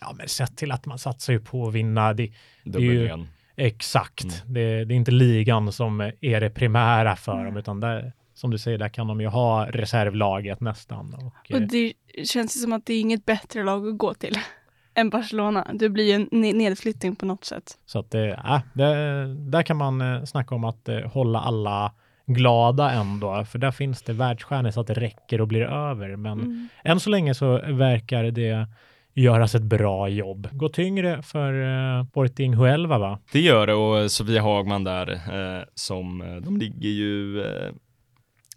Ja, 0.00 0.12
men 0.18 0.28
sett 0.28 0.56
till 0.56 0.72
att 0.72 0.86
man 0.86 0.98
satsar 0.98 1.32
ju 1.32 1.40
på 1.40 1.68
att 1.68 1.74
vinna. 1.74 2.12
Det, 2.12 2.22
ju- 2.22 2.30
Dubbelren. 2.64 3.28
exakt. 3.56 4.24
Mm. 4.24 4.54
Det, 4.54 4.84
det 4.84 4.94
är 4.94 4.96
inte 4.96 5.10
ligan 5.10 5.72
som 5.72 6.00
är 6.20 6.40
det 6.40 6.50
primära 6.50 7.16
för 7.16 7.32
Mm. 7.32 7.44
dem, 7.44 7.56
utan 7.56 7.80
där, 7.80 8.12
som 8.40 8.50
du 8.50 8.58
säger, 8.58 8.78
där 8.78 8.88
kan 8.88 9.06
de 9.06 9.20
ju 9.20 9.26
ha 9.26 9.66
reservlaget 9.70 10.60
nästan. 10.60 11.14
Och, 11.14 11.26
Och 11.56 11.60
eh, 11.60 11.68
det 11.68 11.92
känns 12.24 12.56
ju 12.56 12.60
som 12.60 12.72
att 12.72 12.86
det 12.86 12.94
är 12.94 13.00
inget 13.00 13.26
bättre 13.26 13.64
lag 13.64 13.88
att 13.88 13.98
gå 13.98 14.14
till 14.14 14.36
än 14.94 15.10
Barcelona. 15.10 15.66
Det 15.74 15.88
blir 15.88 16.04
ju 16.04 16.12
en 16.12 16.28
ne- 16.28 16.54
nedflyttning 16.56 17.16
på 17.16 17.26
något 17.26 17.44
sätt. 17.44 17.78
Så 17.86 17.98
att 17.98 18.10
det, 18.10 18.28
äh, 18.30 18.60
det, 18.74 18.94
där 19.50 19.62
kan 19.62 19.76
man 19.76 20.00
eh, 20.00 20.24
snacka 20.24 20.54
om 20.54 20.64
att 20.64 20.88
hålla 21.12 21.40
alla 21.40 21.92
glada 22.26 22.90
ändå, 22.90 23.44
för 23.44 23.58
där 23.58 23.70
finns 23.70 24.02
det 24.02 24.12
världsstjärnor 24.12 24.70
så 24.70 24.80
att 24.80 24.86
det 24.86 24.94
räcker 24.94 25.40
och 25.40 25.48
blir 25.48 25.62
över. 25.62 26.16
Men 26.16 26.40
Mm. 26.40 26.68
än 26.84 27.00
så 27.00 27.10
länge 27.10 27.34
så 27.34 27.46
verkar 27.58 28.24
det 28.24 28.66
göras 29.14 29.54
ett 29.54 29.62
bra 29.62 30.08
jobb. 30.08 30.48
Gå 30.52 30.68
tyngre 30.68 31.22
för 31.22 31.52
uh, 31.52 32.04
Sporting 32.06 32.54
Huelva 32.54 32.98
va? 32.98 33.18
Det 33.32 33.40
gör 33.40 33.66
det 33.66 33.74
och 33.74 34.10
Sofia 34.10 34.42
Hagman 34.42 34.84
där 34.84 35.10
eh, 35.12 35.62
som, 35.74 36.18
de 36.44 36.56
ligger 36.56 36.88
ju 36.90 37.42
eh, 37.42 37.70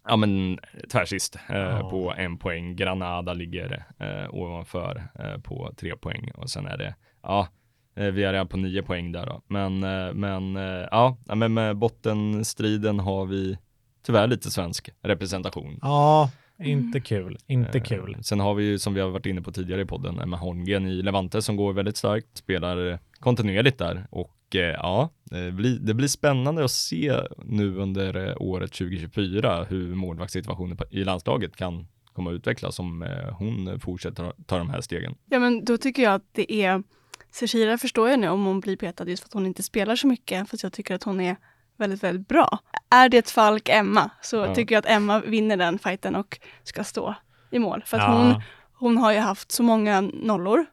ja 0.07 0.15
men 0.15 0.59
tvärsist 0.91 1.35
eh, 1.49 1.55
Ja. 1.57 1.89
på 1.89 2.13
en 2.17 2.37
poäng. 2.37 2.75
Granada 2.75 3.33
ligger 3.33 3.85
eh, 3.99 4.33
ovanför 4.35 5.03
eh, 5.19 5.37
på 5.41 5.73
tre 5.77 5.95
poäng 5.95 6.31
och 6.35 6.49
sen 6.49 6.65
är 6.67 6.77
det, 6.77 6.95
ja, 7.23 7.47
eh, 7.95 8.05
vi 8.07 8.23
är 8.23 8.31
redan 8.33 8.47
på 8.47 8.57
nio 8.57 8.83
poäng 8.83 9.11
där 9.11 9.25
då. 9.25 9.41
Men, 9.47 9.83
eh, 9.83 10.13
men 10.13 10.55
eh, 10.57 10.87
ja, 10.91 11.17
men 11.25 11.53
med 11.53 11.77
bottenstriden 11.77 12.99
har 12.99 13.25
vi 13.25 13.57
tyvärr 14.05 14.27
lite 14.27 14.51
svensk 14.51 14.89
representation. 15.01 15.79
Ja, 15.81 16.29
inte 16.63 16.99
kul. 16.99 17.37
Inte 17.47 17.77
Eh, 17.77 17.83
kul. 17.83 18.17
Sen 18.21 18.39
har 18.39 18.53
vi 18.53 18.63
ju 18.63 18.79
som 18.79 18.93
vi 18.93 19.01
har 19.01 19.09
varit 19.09 19.25
inne 19.25 19.41
på 19.41 19.51
tidigare 19.51 19.81
i 19.81 19.85
podden, 19.85 20.19
Emma 20.19 20.37
Holmgren 20.37 20.87
i 20.87 21.01
Levante 21.01 21.41
som 21.41 21.55
går 21.55 21.73
väldigt 21.73 21.97
starkt, 21.97 22.37
spelar 22.37 22.99
kontinuerligt 23.19 23.77
där 23.77 24.07
och 24.09 24.31
ja, 24.59 25.09
det 25.23 25.51
blir, 25.51 25.79
det 25.79 25.93
blir 25.93 26.07
spännande 26.07 26.63
att 26.65 26.71
se 26.71 27.13
nu 27.45 27.77
under 27.77 28.27
eh, 28.27 28.33
året 28.37 28.71
2024 28.71 29.63
hur 29.63 29.95
målvaktssituationen 29.95 30.77
i 30.89 31.03
landslaget 31.03 31.55
kan 31.55 31.87
komma 32.13 32.29
att 32.29 32.33
utvecklas 32.35 32.79
om 32.79 33.03
eh, 33.03 33.33
hon 33.37 33.79
fortsätter 33.79 34.33
ta- 34.45 34.57
de 34.57 34.69
här 34.69 34.81
stegen. 34.81 35.15
Ja, 35.29 35.39
men 35.39 35.65
då 35.65 35.77
tycker 35.77 36.03
jag 36.03 36.13
att 36.13 36.29
det 36.31 36.53
är... 36.53 36.83
Cecilia 37.31 37.77
förstår 37.77 38.09
jag 38.09 38.19
nu 38.19 38.29
om 38.29 38.45
hon 38.45 38.59
blir 38.59 38.77
petad 38.77 39.05
just 39.09 39.23
för 39.23 39.29
att 39.29 39.33
hon 39.33 39.45
inte 39.45 39.63
spelar 39.63 39.95
så 39.95 40.07
mycket, 40.07 40.49
fast 40.49 40.63
jag 40.63 40.73
tycker 40.73 40.95
att 40.95 41.03
hon 41.03 41.21
är 41.21 41.35
väldigt, 41.77 42.03
väldigt 42.03 42.27
bra. 42.27 42.59
Är 42.89 43.09
det 43.09 43.17
ett 43.17 43.29
Falk 43.29 43.69
Emma 43.69 44.09
så 44.21 44.35
Ja. 44.35 44.55
tycker 44.55 44.75
jag 44.75 44.79
att 44.79 44.91
Emma 44.91 45.19
vinner 45.19 45.57
den 45.57 45.79
fighten 45.79 46.15
och 46.15 46.39
ska 46.63 46.83
stå 46.83 47.15
i 47.51 47.59
mål. 47.59 47.83
För 47.85 47.97
att 47.97 48.03
Ja. 48.03 48.17
hon, 48.17 48.41
hon 48.73 48.97
har 48.97 49.11
ju 49.13 49.19
haft 49.19 49.51
så 49.51 49.63
många 49.63 50.01
nollor 50.01 50.65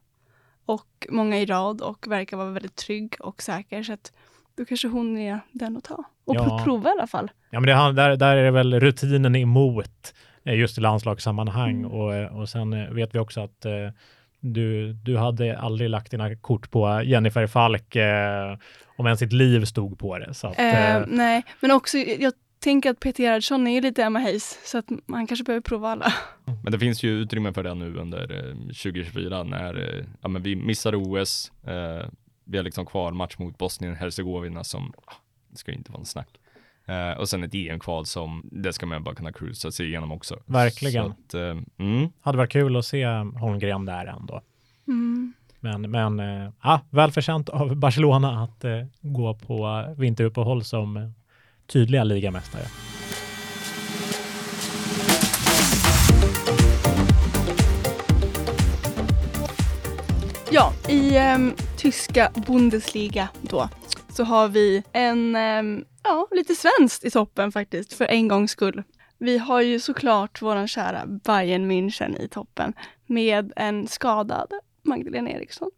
och 0.72 1.06
många 1.11 1.38
i 1.38 1.46
rad 1.46 1.80
och 1.80 2.06
verkar 2.09 2.37
vara 2.37 2.50
väldigt 2.50 2.76
trygg 2.76 3.14
och 3.20 3.42
säker. 3.42 3.83
Så 3.83 3.92
att 3.92 4.12
då 4.56 4.64
kanske 4.64 4.88
hon 4.88 5.18
är 5.18 5.40
den 5.52 5.76
att 5.76 5.85
ta. 5.85 6.04
Och 6.24 6.37
Ja. 6.37 6.61
prova 6.64 6.88
i 6.88 6.92
alla 6.92 7.06
fall. 7.06 7.30
Ja, 7.50 7.61
men 7.61 7.66
det, 7.96 8.02
där, 8.02 8.16
där 8.16 8.37
är 8.37 8.44
det 8.44 8.50
väl 8.50 8.80
rutinen 8.80 9.37
emot 9.37 10.14
eh, 10.44 10.54
just 10.54 10.78
i 10.78 10.80
landslagssammanhang 10.80 11.78
Mm. 11.78 11.90
och, 11.90 12.14
eh, 12.14 12.37
och 12.38 12.48
sen 12.48 12.72
eh, 12.72 12.90
vet 12.90 13.14
vi 13.14 13.18
också 13.18 13.40
att 13.40 13.64
eh, 13.64 13.72
du, 14.40 14.92
du 14.92 15.16
hade 15.18 15.59
aldrig 15.59 15.90
lagt 15.90 16.11
dina 16.11 16.37
kort 16.37 16.70
på 16.70 17.02
Jennifer 17.04 17.46
Falk 17.46 17.96
eh, 17.96 18.56
om 18.96 19.06
ens 19.06 19.18
sitt 19.20 19.33
liv 19.33 19.64
stod 19.64 19.98
på 19.98 20.18
det. 20.18 20.35
Så 20.35 20.46
att, 20.46 20.59
eh, 20.59 21.02
nej, 21.09 21.42
men 21.61 21.70
också 21.70 21.98
jag 21.98 22.33
tänker 22.60 22.90
att 22.90 23.00
Peter 23.00 23.22
Gerhardsson 23.22 23.66
är 23.66 23.74
ju 23.74 23.80
lite 23.80 24.02
Emma 24.02 24.18
Hayes 24.18 24.58
så 24.64 24.78
att 24.78 24.90
man 25.06 25.26
kanske 25.26 25.44
behöver 25.44 25.62
prova 25.62 25.90
alla. 25.90 26.12
Men 26.62 26.72
det 26.72 26.78
finns 26.78 27.02
ju 27.02 27.10
utrymme 27.10 27.52
för 27.52 27.62
det 27.62 27.74
nu 27.74 27.96
under 27.96 28.48
eh, 28.48 28.54
2024 28.54 29.42
när 29.42 29.98
eh, 29.98 30.04
ja, 30.20 30.28
men 30.28 30.42
vi 30.42 30.56
missar 30.56 30.94
OS. 30.94 31.52
Eh, 31.64 32.06
vi 32.44 32.56
har 32.56 32.64
liksom 32.64 32.86
kvar 32.86 33.12
match 33.12 33.38
mot 33.38 33.58
Bosnien-Hercegovina 33.58 34.64
som, 34.64 34.92
ah, 35.06 35.12
det 35.50 35.56
ska 35.56 35.70
ju 35.70 35.78
inte 35.78 35.92
vara 35.92 36.00
en 36.00 36.06
snack. 36.06 36.28
Eh, 36.86 37.18
och 37.18 37.28
sen 37.28 37.44
ett 37.44 37.54
EM-kval 37.54 38.06
som, 38.06 38.48
det 38.52 38.72
ska 38.72 38.86
man 38.86 39.04
bara 39.04 39.14
kunna 39.14 39.32
cruisa 39.32 39.70
sig 39.70 39.86
igenom 39.86 40.12
också. 40.12 40.38
Verkligen. 40.46 41.04
Så 41.04 41.10
att, 41.10 41.34
eh, 41.34 41.86
mm. 41.86 42.08
hade 42.20 42.38
varit 42.38 42.52
kul 42.52 42.76
att 42.76 42.86
se 42.86 43.06
Holmgren 43.40 43.84
där 43.84 44.06
ändå. 44.06 44.42
Mm. 44.88 45.32
Men, 45.60 45.90
men 45.90 46.20
eh, 46.20 46.50
ja, 46.62 46.80
välförtjänt 46.90 47.48
av 47.48 47.76
Barcelona 47.76 48.42
att 48.42 48.64
eh, 48.64 48.84
gå 49.00 49.34
på 49.34 49.84
vinteruppehåll 49.96 50.64
som 50.64 50.96
eh, 50.96 51.10
tydliga 51.72 52.04
ligamästare. 52.04 52.62
Ja, 60.52 60.72
i 60.88 61.16
ehm, 61.16 61.52
tyska 61.76 62.30
Bundesliga 62.46 63.28
då 63.42 63.68
så 64.09 64.24
har 64.24 64.48
vi 64.48 64.83
en, 64.92 65.37
ehm, 65.37 65.85
ja, 66.02 66.26
lite 66.30 66.54
svenskt 66.54 67.04
i 67.04 67.11
toppen 67.11 67.52
faktiskt 67.52 67.92
för 67.92 68.04
en 68.04 68.28
gångs 68.28 68.50
skull. 68.50 68.83
Vi 69.18 69.38
har 69.38 69.61
ju 69.61 69.80
såklart 69.80 70.42
våran 70.42 70.68
kära 70.68 71.06
Bayern 71.06 71.70
München 71.70 72.20
i 72.20 72.28
toppen 72.28 72.72
med 73.06 73.52
en 73.56 73.88
skadad 73.88 74.48
Magdalena 74.83 75.30
Eriksson. 75.30 75.70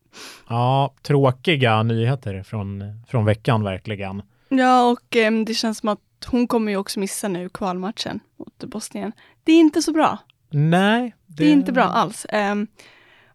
Ja, 0.48 0.94
tråkiga 1.02 1.82
nyheter 1.82 2.42
från, 2.42 2.84
från 3.08 3.24
veckan 3.24 3.64
verkligen. 3.64 4.22
Ja, 4.58 4.90
och 4.90 5.16
ehm, 5.16 5.44
det 5.44 5.54
känns 5.54 5.78
som 5.78 5.88
att 5.88 6.00
hon 6.26 6.46
kommer 6.46 6.72
ju 6.72 6.78
också 6.78 7.00
missa 7.00 7.28
nu 7.28 7.48
kvalmatchen 7.48 8.20
mot 8.36 8.64
Bosnien. 8.64 9.12
Det 9.44 9.52
är 9.52 9.60
inte 9.60 9.82
så 9.82 9.92
bra. 9.92 10.18
Nej, 10.50 11.14
Det 11.26 11.44
är 11.44 11.52
inte 11.52 11.72
bra 11.72 11.84
alls. 11.84 12.26
Ehm, 12.28 12.66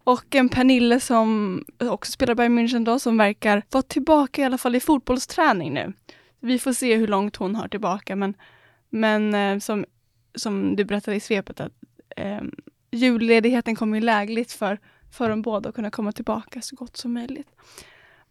och 0.04 0.36
en 0.36 0.50
Pernille 0.50 1.00
som 1.00 1.64
också 1.80 2.12
spelar 2.12 2.36
Bayern 2.36 2.60
München 2.60 2.86
då, 2.86 3.00
som 3.00 3.18
verkar 3.18 3.64
vara 3.72 3.82
tillbaka 3.82 4.42
i 4.42 4.46
alla 4.46 4.58
fall 4.58 4.76
i 4.76 4.80
fotbollsträning 4.80 5.74
nu. 5.74 5.94
Vi 6.40 6.60
får 6.60 6.74
se 6.74 6.96
hur 6.96 7.08
långt 7.08 7.36
hon 7.36 7.56
har 7.56 7.68
tillbaka, 7.68 8.16
men, 8.16 8.34
men 8.90 9.36
eh, 9.36 9.60
som, 9.60 9.86
som 10.36 10.76
du 10.76 10.86
berättade 10.86 11.18
i 11.18 11.20
svepet 11.20 11.60
att 11.60 11.72
eh, 12.18 12.42
julledigheten 12.92 13.76
kommer 13.76 13.98
ju 13.98 14.04
lägligt 14.04 14.52
för, 14.52 14.80
för 15.18 15.30
dem 15.30 15.42
båda 15.42 15.70
att 15.70 15.76
kunna 15.76 15.92
komma 15.92 16.12
tillbaka 16.12 16.62
så 16.62 16.76
gott 16.76 16.98
som 16.98 17.14
möjligt. 17.14 17.50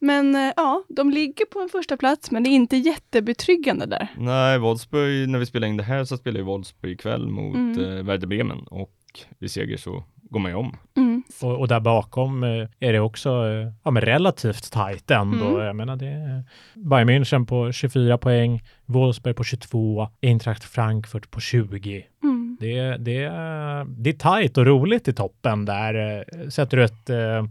Men 0.06 0.34
eh, 0.34 0.52
ja, 0.56 0.82
de 0.88 1.10
ligger 1.10 1.44
på 1.44 1.60
en 1.60 1.68
första 1.68 1.96
plats 1.96 2.30
men 2.30 2.42
det 2.42 2.48
är 2.50 2.54
inte 2.54 2.76
jättebetryggande 2.76 3.86
där. 3.86 4.08
Nej, 4.18 4.58
Wolfsburg, 4.58 5.28
när 5.28 5.38
vi 5.38 5.46
spelar 5.46 5.68
in 5.68 5.76
det 5.76 5.82
här 5.82 6.04
så 6.04 6.16
spelar 6.16 6.38
ju 6.38 6.44
Wolfsburg 6.44 6.92
ikväll 6.92 7.28
mot 7.28 7.54
Mm. 7.56 7.80
eh, 7.98 8.04
Werder 8.04 8.26
Bremen 8.26 8.58
och 8.70 8.92
vid 9.38 9.50
seger 9.50 9.76
så 9.76 10.04
går 10.30 10.40
man 10.40 10.50
ju 10.50 10.56
om. 10.56 10.76
Mm. 10.96 11.22
Och, 11.42 11.60
och 11.60 11.68
där 11.68 11.80
bakom 11.80 12.44
eh, 12.44 12.68
är 12.80 12.92
det 12.92 13.00
också 13.00 13.30
eh, 13.30 13.72
ja, 13.84 13.90
men 13.90 14.02
relativt 14.02 14.72
tajt 14.72 15.10
ändå. 15.10 15.46
Mm. 15.48 15.66
Jag 15.66 15.76
menar 15.76 15.96
det 15.96 16.06
är 16.06 16.44
Bayern 16.74 17.08
München 17.10 17.46
på 17.46 17.72
24 17.72 18.18
poäng, 18.18 18.62
Wolfsburg 18.86 19.36
på 19.36 19.44
22, 19.44 20.08
Eintracht 20.22 20.64
Frankfurt 20.64 21.30
på 21.30 21.40
20. 21.40 22.06
Mm. 22.22 22.56
Det, 22.60 22.96
det, 22.96 23.24
är- 23.24 23.84
det 23.84 24.10
är 24.10 24.14
tajt 24.18 24.58
och 24.58 24.66
roligt 24.66 25.08
i 25.08 25.12
toppen 25.12 25.64
där. 25.64 26.24
Sätter 26.50 26.76
du 26.76 26.84
ett 26.84 27.10
eh, 27.10 27.44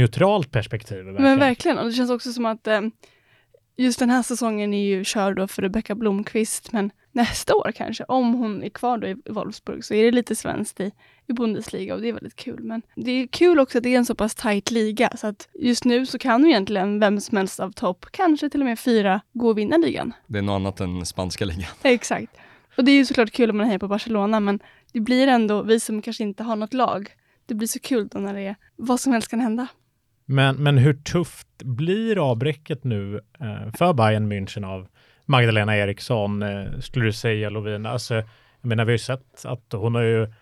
neutralt 0.00 0.50
perspektiv. 0.50 0.98
Verkligen. 0.98 1.22
Men 1.22 1.38
verkligen, 1.38 1.78
och 1.78 1.86
det 1.86 1.92
känns 1.92 2.10
också 2.10 2.32
som 2.32 2.46
att 2.46 2.66
eh, 2.66 2.80
just 3.76 3.98
den 3.98 4.10
här 4.10 4.22
säsongen 4.22 4.74
är 4.74 4.84
ju 4.84 5.04
körd 5.04 5.36
då 5.36 5.46
för 5.46 5.62
Rebecka 5.62 5.94
Blomqvist, 5.94 6.72
men 6.72 6.90
nästa 7.12 7.54
år 7.54 7.72
kanske, 7.74 8.04
om 8.04 8.34
hon 8.34 8.62
är 8.62 8.68
kvar 8.68 8.98
då 8.98 9.06
i 9.06 9.16
Wolfsburg, 9.30 9.84
så 9.84 9.94
är 9.94 10.04
det 10.04 10.10
lite 10.10 10.36
svenskt 10.36 10.80
i, 10.80 10.92
i 11.26 11.32
Bundesliga 11.32 11.94
och 11.94 12.00
det 12.00 12.08
är 12.08 12.12
väldigt 12.12 12.36
kul. 12.36 12.62
Men 12.62 12.82
det 12.96 13.10
är 13.10 13.26
kul 13.26 13.60
också 13.60 13.78
att 13.78 13.84
det 13.84 13.94
är 13.94 13.98
en 13.98 14.06
så 14.06 14.14
pass 14.14 14.34
tajt 14.34 14.70
liga, 14.70 15.12
så 15.16 15.26
att 15.26 15.48
just 15.54 15.84
nu 15.84 16.06
så 16.06 16.18
kan 16.18 16.44
ju 16.44 16.50
egentligen 16.50 17.00
vem 17.00 17.20
som 17.20 17.36
helst 17.36 17.60
av 17.60 17.72
topp, 17.72 18.06
kanske 18.10 18.50
till 18.50 18.60
och 18.60 18.66
med 18.66 18.78
fyra, 18.78 19.20
gå 19.32 19.48
och 19.48 19.58
vinna 19.58 19.76
ligan. 19.76 20.12
Det 20.26 20.38
är 20.38 20.42
något 20.42 20.54
annat 20.54 20.80
än 20.80 21.06
spanska 21.06 21.44
ligan. 21.44 21.70
Exakt. 21.82 22.36
Och 22.76 22.84
det 22.84 22.90
är 22.90 22.96
ju 22.96 23.06
såklart 23.06 23.30
kul 23.30 23.50
om 23.50 23.56
man 23.56 23.66
hejar 23.66 23.78
på 23.78 23.88
Barcelona, 23.88 24.40
men 24.40 24.60
det 24.92 25.00
blir 25.00 25.26
ändå, 25.26 25.62
vi 25.62 25.80
som 25.80 26.02
kanske 26.02 26.22
inte 26.22 26.42
har 26.42 26.56
något 26.56 26.74
lag, 26.74 27.10
det 27.46 27.54
blir 27.54 27.68
så 27.68 27.78
kul 27.80 28.08
då 28.08 28.18
när 28.18 28.34
det 28.34 28.40
är, 28.40 28.56
vad 28.76 29.00
som 29.00 29.12
helst 29.12 29.28
kan 29.28 29.40
hända. 29.40 29.68
Men, 30.30 30.56
men 30.56 30.78
hur 30.78 30.92
tufft 30.92 31.62
blir 31.62 32.30
avbräcket 32.30 32.84
nu 32.84 33.20
eh, 33.40 33.72
för 33.78 33.92
Bayern 33.92 34.32
München 34.32 34.66
av 34.66 34.88
Magdalena 35.26 35.76
Eriksson, 35.76 36.42
eh, 36.42 36.64
skulle 36.80 37.04
du 37.04 37.12
säga 37.12 37.50
Lovina? 37.50 37.90
Alltså, 37.90 38.14
jag 38.14 38.24
menar, 38.68 38.84
vi 38.84 38.90
har 38.90 38.94
ju 38.94 38.98
sett 38.98 39.44
att 39.44 39.72
hon 39.72 39.94
har 39.94 40.02
ju 40.02 40.32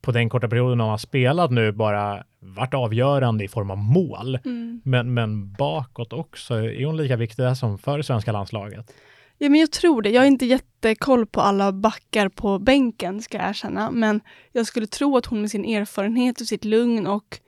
på 0.00 0.12
den 0.12 0.28
korta 0.28 0.48
perioden 0.48 0.80
hon 0.80 0.90
har 0.90 0.98
spelat 0.98 1.50
nu 1.50 1.72
bara 1.72 2.24
varit 2.40 2.74
avgörande 2.74 3.44
i 3.44 3.48
form 3.48 3.70
av 3.70 3.78
mål. 3.78 4.38
Mm. 4.44 4.80
Men, 4.84 5.14
men 5.14 5.52
bakåt 5.52 6.12
också, 6.12 6.54
är 6.54 6.86
hon 6.86 6.96
lika 6.96 7.16
viktig 7.16 7.44
där 7.44 7.54
som 7.54 7.78
för 7.78 8.02
svenska 8.02 8.32
landslaget? 8.32 8.94
Ja, 9.38 9.48
men 9.48 9.60
jag 9.60 9.72
tror 9.72 10.02
det. 10.02 10.10
Jag 10.10 10.20
har 10.20 10.26
inte 10.26 10.46
jättekoll 10.46 11.26
på 11.26 11.40
alla 11.40 11.72
backar 11.72 12.28
på 12.28 12.58
bänken, 12.58 13.22
ska 13.22 13.38
jag 13.38 13.48
erkänna. 13.48 13.90
Men 13.90 14.20
jag 14.52 14.66
skulle 14.66 14.86
tro 14.86 15.16
att 15.16 15.26
hon 15.26 15.40
med 15.40 15.50
sin 15.50 15.64
erfarenhet 15.64 16.40
och 16.40 16.46
sitt 16.46 16.64
lugn 16.64 17.06
och 17.06 17.40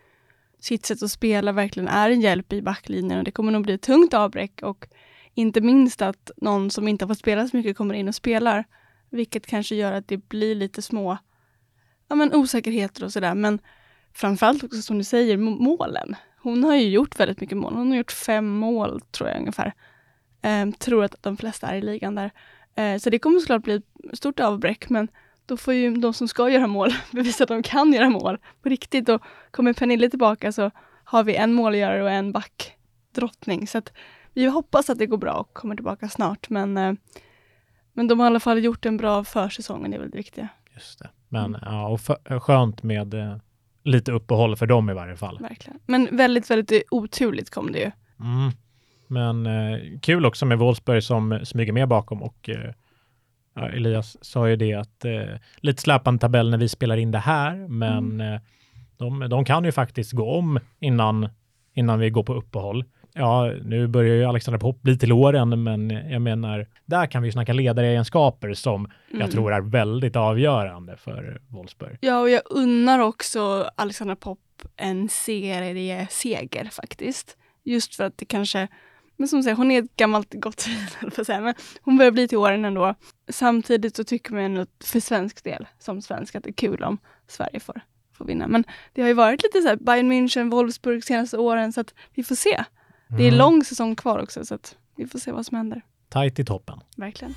sitt 0.60 0.86
sätt 0.86 1.02
att 1.02 1.10
spela 1.10 1.52
verkligen 1.52 1.88
är 1.88 2.10
en 2.10 2.20
hjälp 2.20 2.52
i 2.52 2.62
backlinjen. 2.62 3.18
Och 3.18 3.24
det 3.24 3.30
kommer 3.30 3.52
nog 3.52 3.62
bli 3.62 3.74
ett 3.74 3.82
tungt 3.82 4.14
avbräck 4.14 4.62
och 4.62 4.86
inte 5.34 5.60
minst 5.60 6.02
att 6.02 6.30
någon 6.36 6.70
som 6.70 6.88
inte 6.88 7.04
har 7.04 7.08
fått 7.08 7.18
spela 7.18 7.48
så 7.48 7.56
mycket 7.56 7.76
kommer 7.76 7.94
in 7.94 8.08
och 8.08 8.14
spelar. 8.14 8.64
Vilket 9.10 9.46
kanske 9.46 9.74
gör 9.74 9.92
att 9.92 10.08
det 10.08 10.28
blir 10.28 10.54
lite 10.54 10.82
små 10.82 11.18
ja, 12.08 12.16
men 12.16 12.34
osäkerheter 12.34 13.04
och 13.04 13.12
sådär. 13.12 13.34
Men 13.34 13.58
framförallt 14.12 14.64
också 14.64 14.82
som 14.82 14.98
du 14.98 15.04
säger, 15.04 15.36
målen. 15.36 16.16
Hon 16.42 16.64
har 16.64 16.74
ju 16.74 16.88
gjort 16.88 17.20
väldigt 17.20 17.40
mycket 17.40 17.58
mål. 17.58 17.74
Hon 17.74 17.90
har 17.90 17.96
gjort 17.96 18.12
fem 18.12 18.48
mål 18.48 19.00
tror 19.00 19.28
jag 19.28 19.38
ungefär. 19.38 19.72
Ehm, 20.42 20.72
tror 20.72 21.04
att 21.04 21.22
de 21.22 21.36
flesta 21.36 21.66
är 21.66 21.76
i 21.76 21.82
ligan 21.82 22.14
där. 22.14 22.30
Ehm, 22.74 23.00
så 23.00 23.10
det 23.10 23.18
kommer 23.18 23.40
såklart 23.40 23.62
bli 23.62 23.74
ett 23.74 24.18
stort 24.18 24.40
avbräck, 24.40 24.90
men 24.90 25.08
då 25.50 25.56
får 25.56 25.74
ju 25.74 25.94
de 25.94 26.14
som 26.14 26.28
ska 26.28 26.50
göra 26.50 26.66
mål 26.66 26.90
bevisa 27.12 27.44
att 27.44 27.48
de 27.48 27.62
kan 27.62 27.92
göra 27.92 28.10
mål 28.10 28.38
på 28.62 28.68
riktigt. 28.68 29.08
Och 29.08 29.22
kommer 29.50 29.72
Pernille 29.72 30.10
tillbaka 30.10 30.52
så 30.52 30.70
har 31.04 31.24
vi 31.24 31.36
en 31.36 31.52
målgörare 31.52 32.02
och 32.02 32.10
en 32.10 32.32
backdrottning. 32.32 33.66
Så 33.66 33.78
att 33.78 33.92
vi 34.34 34.46
hoppas 34.46 34.90
att 34.90 34.98
det 34.98 35.06
går 35.06 35.16
bra 35.16 35.32
och 35.32 35.54
kommer 35.54 35.74
tillbaka 35.74 36.08
snart. 36.08 36.50
Men, 36.50 36.76
eh, 36.76 36.92
men 37.92 38.08
de 38.08 38.20
har 38.20 38.26
i 38.26 38.30
alla 38.30 38.40
fall 38.40 38.64
gjort 38.64 38.86
en 38.86 38.96
bra 38.96 39.24
försäsong 39.24 39.82
och 39.82 39.90
det 39.90 39.96
är 39.96 40.00
väl 40.00 40.10
det 40.10 40.16
viktiga. 40.16 40.48
Just 40.74 40.98
det. 40.98 41.10
Men 41.28 41.56
ja, 41.62 41.88
och 41.88 42.00
för, 42.00 42.40
skönt 42.40 42.82
med 42.82 43.14
eh, 43.14 43.36
lite 43.84 44.12
uppehåll 44.12 44.56
för 44.56 44.66
dem 44.66 44.90
i 44.90 44.94
varje 44.94 45.16
fall. 45.16 45.38
Verkligen. 45.40 45.78
Men 45.86 46.16
väldigt, 46.16 46.50
väldigt 46.50 46.82
oturligt 46.90 47.50
kom 47.50 47.72
det 47.72 47.78
ju. 47.78 47.90
Mm. 48.20 48.50
Men 49.06 49.46
eh, 49.46 49.98
kul 50.00 50.26
också 50.26 50.46
med 50.46 50.58
Wolfsburg 50.58 51.02
som 51.02 51.40
smyger 51.44 51.72
med 51.72 51.88
bakom 51.88 52.22
och 52.22 52.48
eh, 52.48 52.72
ja, 53.54 53.68
Elias 53.68 54.24
sa 54.24 54.48
ju 54.48 54.56
det 54.56 54.74
att 54.74 55.04
eh, 55.04 55.22
lite 55.56 55.82
släpande 55.82 56.20
tabell 56.20 56.50
när 56.50 56.58
vi 56.58 56.68
spelar 56.68 56.96
in 56.96 57.10
det 57.10 57.18
här, 57.18 57.68
men 57.68 58.20
eh, 58.20 58.40
de, 58.96 59.28
de 59.30 59.44
kan 59.44 59.64
ju 59.64 59.72
faktiskt 59.72 60.12
gå 60.12 60.30
om 60.30 60.58
innan, 60.80 61.28
innan 61.74 61.98
vi 61.98 62.10
går 62.10 62.22
på 62.22 62.34
uppehåll. 62.34 62.84
Ja, 63.12 63.52
nu 63.64 63.86
börjar 63.86 64.14
ju 64.14 64.24
Alexander 64.24 64.58
Popp 64.58 64.82
bli 64.82 64.98
till 64.98 65.12
åren, 65.12 65.62
men 65.62 65.90
jag 65.90 66.22
menar, 66.22 66.66
där 66.84 67.06
kan 67.06 67.22
vi 67.22 67.28
ju 67.28 67.32
snacka 67.32 67.52
ledaregenskaper 67.52 68.54
som 68.54 68.90
Mm. 69.10 69.20
jag 69.20 69.30
tror 69.30 69.52
är 69.52 69.60
väldigt 69.60 70.16
avgörande 70.16 70.96
för 70.96 71.40
Wolfsburg. 71.48 71.98
Ja, 72.00 72.20
och 72.20 72.30
jag 72.30 72.42
unnar 72.50 72.98
också 72.98 73.70
Alexandra 73.76 74.16
Popp 74.16 74.38
en 74.76 75.08
serieseger 75.08 76.64
faktiskt. 76.64 77.36
Just 77.64 77.94
för 77.94 78.04
att 78.04 78.18
det 78.18 78.24
kanske, 78.24 78.68
men 79.20 79.28
som 79.28 79.42
säger, 79.42 79.56
hon 79.56 79.70
är 79.70 79.82
ett 79.82 79.96
gammalt 79.96 80.34
gott 80.34 80.66
vin, 80.66 80.86
men 81.42 81.54
hon 81.82 81.96
börjar 81.96 82.10
bli 82.10 82.28
till 82.28 82.38
åren 82.38 82.64
ändå. 82.64 82.94
Samtidigt 83.28 83.96
så 83.96 84.04
tycker 84.04 84.32
man 84.32 84.42
ändå 84.42 84.66
för 84.84 85.00
svensk 85.00 85.44
del, 85.44 85.66
som 85.78 86.02
svensk, 86.02 86.34
att 86.34 86.44
det 86.44 86.50
är 86.50 86.54
kul 86.54 86.82
om 86.84 86.98
Sverige 87.28 87.60
får, 87.60 87.80
får 88.18 88.24
vinna. 88.24 88.46
Men 88.48 88.64
det 88.92 89.00
har 89.02 89.08
ju 89.08 89.14
varit 89.14 89.42
lite 89.42 89.60
så 89.62 89.68
här 89.68 89.76
Bayern 89.76 90.12
München, 90.12 90.50
Wolfsburg 90.50 91.04
senaste 91.04 91.38
åren, 91.38 91.72
så 91.72 91.80
att 91.80 91.94
vi 92.14 92.22
får 92.22 92.34
se. 92.34 92.64
Det 93.08 93.22
är 93.22 93.28
Mm. 93.28 93.38
lång 93.38 93.64
säsong 93.64 93.96
kvar 93.96 94.18
också, 94.18 94.44
så 94.44 94.54
att 94.54 94.76
vi 94.96 95.06
får 95.06 95.18
se 95.18 95.32
vad 95.32 95.46
som 95.46 95.56
händer. 95.56 95.82
Tajt 96.08 96.38
i 96.38 96.44
toppen. 96.44 96.80
Verkligen. 96.96 97.34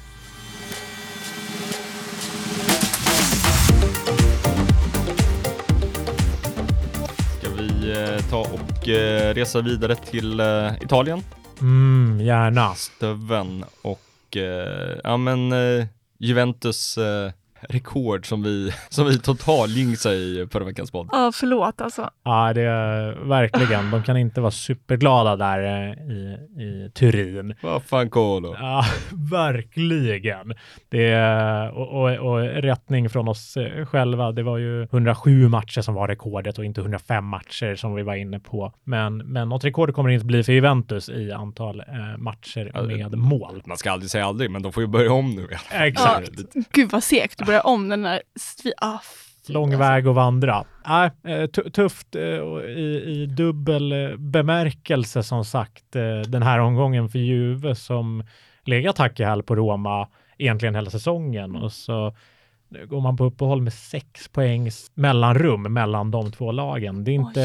Ska 7.39 7.49
vi 7.49 7.91
eh, 7.91 8.29
ta 8.29 8.39
och 8.39 8.89
eh, 8.89 9.33
resa 9.33 9.61
vidare 9.61 9.95
till 9.95 10.39
eh, 10.39 10.71
Italien? 10.81 11.23
Mm, 11.63 12.19
gärna. 12.21 12.75
Stöven 12.75 13.65
och 13.81 14.37
eh, 14.37 14.97
ja 15.03 15.17
men 15.17 15.51
eh, 15.51 15.85
Juventus 16.17 16.97
eh, 16.97 17.31
rekord 17.69 18.27
som 18.27 18.43
vi, 18.43 18.73
som 18.89 19.05
vi 19.05 19.19
totaljinxade 19.19 20.15
i 20.15 20.47
förra 20.51 20.63
veckans 20.63 20.91
podd. 20.91 21.09
Ja, 21.11 21.31
förlåt 21.33 21.81
alltså. 21.81 22.09
Ja, 22.23 22.53
det 22.53 22.61
är 22.61 23.27
verkligen. 23.27 23.91
De 23.91 24.03
kan 24.03 24.17
inte 24.17 24.41
vara 24.41 24.51
superglada 24.51 25.35
där 25.35 25.63
eh, 25.63 26.11
i, 26.11 26.37
i 26.63 26.91
Turin. 26.93 27.55
Vad 27.61 27.83
fan 27.83 28.09
Kolo? 28.09 28.55
Ja, 28.59 28.85
verkligen. 29.31 30.53
Det 30.89 31.07
är, 31.07 31.71
och, 31.71 32.01
och, 32.01 32.31
och 32.31 32.39
rättning 32.41 33.09
från 33.09 33.27
oss 33.27 33.57
eh, 33.57 33.85
själva. 33.85 34.31
Det 34.31 34.43
var 34.43 34.57
ju 34.57 34.83
107 34.83 35.49
matcher 35.49 35.81
som 35.81 35.93
var 35.93 36.07
rekordet 36.07 36.57
och 36.57 36.65
inte 36.65 36.81
105 36.81 37.25
matcher 37.25 37.75
som 37.75 37.95
vi 37.95 38.03
var 38.03 38.15
inne 38.15 38.39
på. 38.39 38.73
Men, 38.83 39.17
men 39.17 39.49
något 39.49 39.63
rekord 39.63 39.93
kommer 39.93 40.09
det 40.09 40.13
inte 40.13 40.25
bli 40.25 40.43
för 40.43 40.53
Juventus 40.53 41.09
i 41.09 41.31
antal 41.31 41.79
eh, 41.79 42.17
matcher 42.17 42.71
Ja, 42.73 42.81
med 42.81 43.17
mål. 43.17 43.61
Man 43.65 43.77
ska 43.77 43.91
aldrig 43.91 44.11
säga 44.11 44.25
aldrig, 44.25 44.51
men 44.51 44.61
de 44.61 44.71
får 44.71 44.83
ju 44.83 44.87
börja 44.87 45.11
om 45.11 45.29
nu. 45.29 45.47
Exakt. 45.71 46.31
Gud 46.71 46.91
vad 46.91 47.03
segt 47.03 47.41
börja 47.53 47.61
om 47.61 47.89
den 47.89 48.01
där... 48.01 48.21
Svi- 48.39 48.73
ah, 48.77 48.99
Lång 49.47 49.65
alltså. 49.73 49.79
väg 49.79 50.07
att 50.07 50.15
vandra. 50.15 50.63
Äh, 50.85 51.45
tu- 51.47 51.69
tufft 51.69 52.15
eh, 52.15 52.21
i, 52.21 53.03
i 53.07 53.25
dubbel 53.25 53.91
eh, 53.91 54.17
bemärkelse 54.17 55.23
som 55.23 55.45
sagt 55.45 55.91
den 56.27 56.43
här 56.43 56.59
omgången 56.59 57.09
för 57.09 57.19
Juve 57.19 57.75
som 57.75 58.23
legat 58.65 58.97
hack 58.97 59.19
i 59.19 59.23
häl 59.23 59.43
på 59.43 59.55
Roma 59.55 60.09
egentligen 60.37 60.75
hela 60.75 60.89
säsongen 60.89 61.55
och 61.55 61.71
så 61.71 62.15
nu 62.69 62.87
går 62.87 63.01
man 63.01 63.17
på 63.17 63.25
uppehåll 63.25 63.61
med 63.61 63.73
sex 63.73 64.27
poängs 64.27 64.91
mellanrum 64.93 65.73
mellan 65.73 66.11
de 66.11 66.31
två 66.31 66.51
lagen. 66.51 67.03
Det 67.03 67.11
är 67.11 67.15
inte, 67.15 67.41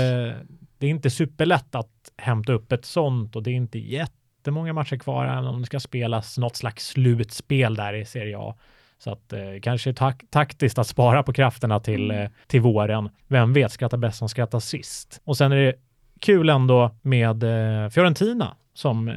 det 0.78 0.86
är 0.86 0.90
inte 0.90 1.10
superlätt 1.10 1.74
att 1.74 2.12
hämta 2.16 2.52
upp 2.52 2.72
ett 2.72 2.84
sånt 2.84 3.36
och 3.36 3.42
det 3.42 3.50
är 3.50 3.54
inte 3.54 3.78
jättemånga 3.78 4.72
matcher 4.72 4.96
kvar 4.96 5.24
även 5.24 5.46
om 5.46 5.60
det 5.60 5.66
ska 5.66 5.80
spelas 5.80 6.38
något 6.38 6.56
slags 6.56 6.86
slutspel 6.86 7.74
där 7.74 7.94
i 7.94 8.04
Serie 8.04 8.38
A. 8.38 8.54
Så 8.98 9.10
att 9.12 9.32
eh, 9.32 9.40
kanske 9.62 9.92
tak- 9.92 10.30
taktiskt 10.30 10.78
att 10.78 10.86
spara 10.86 11.22
på 11.22 11.32
krafterna 11.32 11.80
till, 11.80 12.10
eh, 12.10 12.24
till 12.46 12.60
våren. 12.60 13.08
Vem 13.26 13.52
vet, 13.52 13.72
skratta 13.72 13.96
bäst 13.96 14.18
som 14.18 14.28
skrattar 14.28 14.60
sist. 14.60 15.20
Och 15.24 15.36
sen 15.36 15.52
är 15.52 15.56
det 15.56 15.74
kul 16.20 16.48
ändå 16.48 16.90
med 17.02 17.42
eh, 17.42 17.90
Fiorentina 17.90 18.56
som 18.74 19.08
eh, 19.08 19.14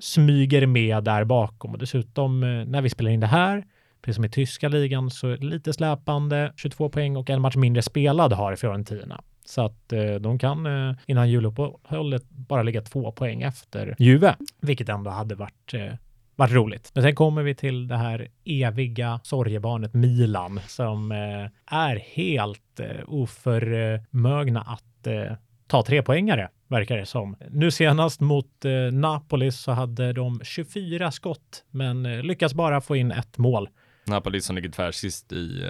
smyger 0.00 0.66
med 0.66 1.04
där 1.04 1.24
bakom 1.24 1.72
och 1.72 1.78
dessutom 1.78 2.42
eh, 2.42 2.64
när 2.64 2.82
vi 2.82 2.90
spelar 2.90 3.10
in 3.10 3.20
det 3.20 3.26
här, 3.26 3.64
precis 4.02 4.16
som 4.16 4.24
i 4.24 4.28
tyska 4.28 4.68
ligan, 4.68 5.10
så 5.10 5.28
är 5.28 5.36
det 5.36 5.46
lite 5.46 5.72
släpande, 5.72 6.52
22 6.56 6.88
poäng 6.88 7.16
och 7.16 7.30
en 7.30 7.40
match 7.40 7.56
mindre 7.56 7.82
spelad 7.82 8.32
har 8.32 8.56
Fiorentina. 8.56 9.20
Så 9.44 9.64
att 9.64 9.92
eh, 9.92 10.14
de 10.14 10.38
kan 10.38 10.66
eh, 10.66 10.96
innan 11.06 11.30
juluppehållet 11.30 12.28
bara 12.30 12.62
ligga 12.62 12.82
två 12.82 13.12
poäng 13.12 13.42
efter 13.42 13.94
Juve, 13.98 14.34
vilket 14.60 14.88
ändå 14.88 15.10
hade 15.10 15.34
varit 15.34 15.74
eh, 15.74 15.94
varit 16.38 16.52
roligt. 16.52 16.90
Men 16.94 17.04
sen 17.04 17.14
kommer 17.14 17.42
vi 17.42 17.54
till 17.54 17.88
det 17.88 17.96
här 17.96 18.28
eviga 18.44 19.20
sorgebarnet 19.22 19.94
Milan 19.94 20.60
som 20.66 21.12
eh, 21.12 21.76
är 21.76 21.96
helt 21.96 22.80
eh, 22.80 22.86
oförmögna 23.06 24.60
att 24.60 25.06
eh, 25.06 25.36
ta 25.66 25.82
tre 25.82 26.02
poängare 26.02 26.48
verkar 26.68 26.96
det 26.96 27.06
som. 27.06 27.36
Nu 27.50 27.70
senast 27.70 28.20
mot 28.20 28.64
Napoli 28.92 29.52
så 29.52 29.72
hade 29.72 30.12
de 30.12 30.40
24 30.42 31.10
skott 31.12 31.64
men 31.70 32.02
lyckas 32.02 32.54
bara 32.54 32.80
få 32.80 32.96
in 32.96 33.10
ett 33.10 33.38
mål. 33.38 33.68
Napoli 34.06 34.40
som 34.40 34.56
ligger 34.56 34.70
tvärsist 34.70 35.32
i 35.32 35.64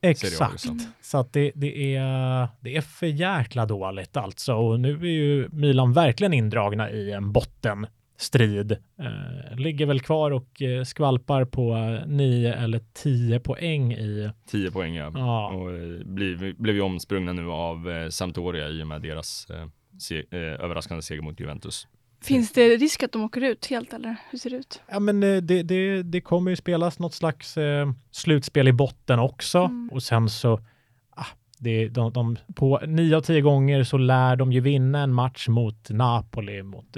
Exakt. 0.00 0.52
också. 0.52 0.76
Så 1.00 1.18
att 1.18 1.32
det, 1.32 1.52
det, 1.54 1.96
är, 1.96 2.48
det 2.60 2.76
är 2.76 2.80
för 2.80 3.06
jäkla 3.06 3.66
dåligt 3.66 4.16
alltså. 4.16 4.54
Och 4.54 4.80
nu 4.80 4.94
är 4.94 5.10
ju 5.10 5.48
Milan 5.52 5.92
verkligen 5.92 6.32
indragna 6.32 6.90
i 6.90 7.12
en 7.12 7.32
bottenstrid. 8.16 8.72
Eh, 8.72 9.56
ligger 9.56 9.86
väl 9.86 10.00
kvar 10.00 10.30
och 10.30 10.62
eh, 10.62 10.84
skvalpar 10.84 11.44
på 11.44 11.74
9 12.06 12.54
eller 12.54 12.80
10 12.94 13.40
poäng 13.40 13.92
i... 13.92 14.30
10 14.50 14.70
poäng 14.70 14.94
ja. 14.94 15.12
Ja, 15.14 15.48
Och 15.48 15.72
eh, 15.72 16.04
blev, 16.04 16.56
blev 16.56 16.74
ju 16.74 16.80
omsprungna 16.80 17.32
nu 17.32 17.50
av 17.50 17.90
eh, 17.90 18.08
Sampdoria 18.08 18.68
i 18.68 18.82
och 18.82 18.86
med 18.86 19.02
deras 19.02 19.46
eh, 19.50 19.66
se, 19.98 20.18
eh, 20.30 20.38
överraskande 20.38 21.02
seger 21.02 21.22
mot 21.22 21.40
Juventus. 21.40 21.86
Finns 22.22 22.52
det 22.52 22.76
risk 22.76 23.02
att 23.02 23.12
de 23.12 23.24
åker 23.24 23.40
ut 23.40 23.66
helt 23.66 23.92
eller 23.92 24.16
hur 24.30 24.38
ser 24.38 24.50
det 24.50 24.56
ut? 24.56 24.82
ja 24.90 25.00
men 25.00 25.22
eh, 25.22 25.36
det, 25.36 25.62
det, 25.62 26.02
det 26.02 26.20
kommer 26.20 26.50
ju 26.50 26.56
spelas 26.56 26.98
något 26.98 27.14
slags 27.14 27.56
eh, 27.56 27.92
slutspel 28.10 28.68
i 28.68 28.72
botten 28.72 29.18
också. 29.18 29.58
Mm. 29.58 29.90
Och 29.92 30.02
sen 30.02 30.28
så, 30.28 30.60
ah, 31.10 31.26
det, 31.58 31.88
de, 31.88 32.12
de, 32.12 32.36
på 32.54 32.80
9 32.86 33.16
av 33.16 33.20
10 33.20 33.40
gånger 33.40 33.84
så 33.84 33.98
lär 33.98 34.36
de 34.36 34.52
ju 34.52 34.60
vinna 34.60 35.02
en 35.02 35.12
match 35.12 35.48
mot 35.48 35.90
Napoli, 35.90 36.62
mot 36.62 36.96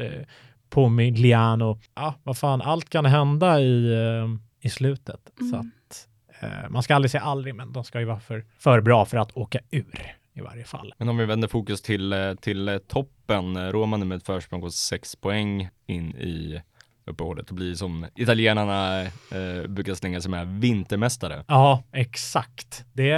eh, 0.70 0.74
Pomigliano. 0.74 1.78
Ja, 1.94 2.14
vad 2.22 2.38
fan, 2.38 2.62
allt 2.62 2.90
kan 2.90 3.06
hända 3.06 3.60
i, 3.60 3.92
eh, 3.92 4.28
i 4.66 4.70
slutet. 4.70 5.20
Så 5.38 5.56
Mm. 5.56 5.60
att 5.88 6.08
eh, 6.42 6.70
man 6.70 6.82
ska 6.82 6.94
aldrig 6.94 7.10
säga 7.10 7.22
aldrig, 7.22 7.54
men 7.54 7.72
de 7.72 7.84
ska 7.84 7.98
ju 8.00 8.06
vara 8.06 8.20
för, 8.20 8.44
för 8.58 8.80
bra 8.80 9.04
för 9.04 9.16
att 9.16 9.36
åka 9.36 9.58
ur 9.70 10.14
i 10.34 10.40
varje 10.40 10.64
fall. 10.64 10.94
Men 10.98 11.08
om 11.08 11.16
vi 11.16 11.24
vänder 11.24 11.48
fokus 11.48 11.82
till, 11.82 12.12
eh, 12.12 12.34
till 12.34 12.68
eh, 12.68 12.78
toppen, 12.78 13.72
Roma 13.72 13.96
nu 13.96 14.04
med 14.04 14.16
ett 14.16 14.26
försprång 14.26 14.60
på 14.60 14.70
6 14.70 15.16
poäng 15.16 15.68
in 15.86 16.14
i 16.16 16.60
uppehållet 17.06 17.48
och 17.48 17.54
blir 17.54 17.74
som 17.74 18.06
italienarna 18.14 19.02
eh, 19.02 19.66
brukar 19.68 19.94
slänga 19.94 20.20
sig 20.20 20.30
med, 20.30 20.48
vintermästare. 20.60 21.44
Ja, 21.48 21.82
exakt. 21.92 22.84
Det, 22.92 23.14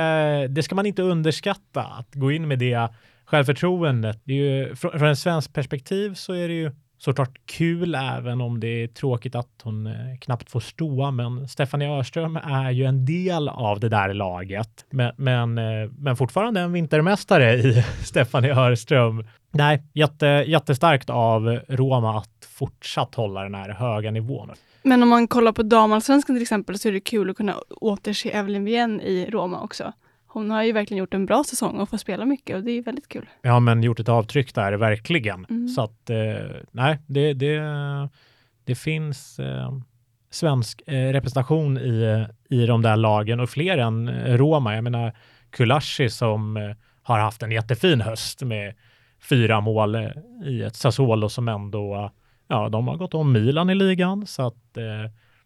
det 0.46 0.62
ska 0.62 0.74
man 0.74 0.86
inte 0.86 1.02
underskatta, 1.02 1.82
att 1.82 2.14
gå 2.14 2.32
in 2.32 2.48
med 2.48 2.58
det 2.58 2.88
självförtroendet. 3.24 4.20
Det 4.24 4.32
är 4.32 4.36
ju, 4.36 4.76
från, 4.76 4.90
från 4.98 5.08
en 5.08 5.16
svensk 5.16 5.52
perspektiv 5.52 6.14
så 6.14 6.32
är 6.32 6.48
det 6.48 6.54
ju 6.54 6.72
såklart 7.00 7.40
kul, 7.46 7.94
även 7.94 8.40
om 8.40 8.60
det 8.60 8.82
är 8.82 8.86
tråkigt 8.86 9.34
att 9.34 9.60
hon 9.62 9.86
eh, 9.86 9.92
knappt 10.20 10.50
får 10.50 10.60
stå. 10.60 11.10
Men 11.10 11.48
Stefanie 11.48 11.90
Örström 11.98 12.36
är 12.36 12.70
ju 12.70 12.84
en 12.84 13.04
del 13.04 13.48
av 13.48 13.80
det 13.80 13.88
där 13.88 14.14
laget. 14.14 14.86
Men, 14.90 15.12
men, 15.16 15.58
eh, 15.58 15.90
men 15.98 16.16
fortfarande 16.16 16.60
en 16.60 16.72
vintermästare 16.72 17.54
i 17.54 17.84
Stefanie 18.04 18.54
Örström. 18.54 19.24
Nej, 19.50 19.82
jätte, 19.92 20.26
jättestarkt 20.26 21.10
av 21.10 21.60
Roma 21.68 22.18
att 22.18 22.48
fortsatt 22.48 23.14
hålla 23.14 23.42
den 23.42 23.54
här 23.54 23.68
höga 23.68 24.10
nivån. 24.10 24.50
Men 24.82 25.02
om 25.02 25.08
man 25.08 25.28
kollar 25.28 25.52
på 25.52 25.62
damallsvenskan 25.62 26.36
till 26.36 26.42
exempel 26.42 26.78
så 26.78 26.88
är 26.88 26.92
det 26.92 27.00
kul 27.00 27.30
att 27.30 27.36
kunna 27.36 27.54
återse 27.70 28.30
Evelyn 28.30 28.64
Wien 28.64 29.00
i 29.00 29.30
Roma 29.30 29.60
också. 29.60 29.92
Hon 30.32 30.50
har 30.50 30.62
ju 30.62 30.72
verkligen 30.72 30.98
gjort 30.98 31.14
en 31.14 31.26
bra 31.26 31.44
säsong 31.44 31.78
och 31.78 31.88
får 31.88 31.96
spela 31.96 32.24
mycket 32.24 32.56
och 32.56 32.64
det 32.64 32.70
är 32.70 32.82
väldigt 32.82 33.08
kul. 33.08 33.28
Ja, 33.42 33.60
men 33.60 33.82
gjort 33.82 34.00
ett 34.00 34.08
avtryck 34.08 34.54
där, 34.54 34.72
verkligen. 34.72 35.46
Mm. 35.50 35.68
Så 35.68 35.82
att, 35.82 36.10
eh, 36.10 36.56
nej, 36.70 36.98
det, 37.06 37.32
det, 37.32 37.60
det 38.64 38.74
finns 38.74 39.38
eh, 39.38 39.72
svensk 40.30 40.82
eh, 40.86 41.12
representation 41.12 41.78
i, 41.78 42.26
i 42.50 42.66
de 42.66 42.82
där 42.82 42.96
lagen 42.96 43.40
och 43.40 43.50
fler 43.50 43.78
än 43.78 44.08
eh, 44.08 44.36
Roma. 44.36 44.74
Jag 44.74 44.84
menar, 44.84 45.12
Kulashi 45.50 46.10
som 46.10 46.56
eh, 46.56 46.76
har 47.02 47.18
haft 47.18 47.42
en 47.42 47.50
jättefin 47.50 48.00
höst 48.00 48.42
med 48.42 48.74
fyra 49.28 49.60
mål 49.60 49.94
eh, 49.94 50.10
i 50.44 50.62
ett 50.62 50.76
Sassuolo 50.76 51.28
som 51.28 51.48
ändå, 51.48 52.10
ja, 52.48 52.68
de 52.68 52.88
har 52.88 52.96
gått 52.96 53.14
om 53.14 53.32
Milan 53.32 53.70
i 53.70 53.74
ligan, 53.74 54.26
så 54.26 54.46
att 54.46 54.74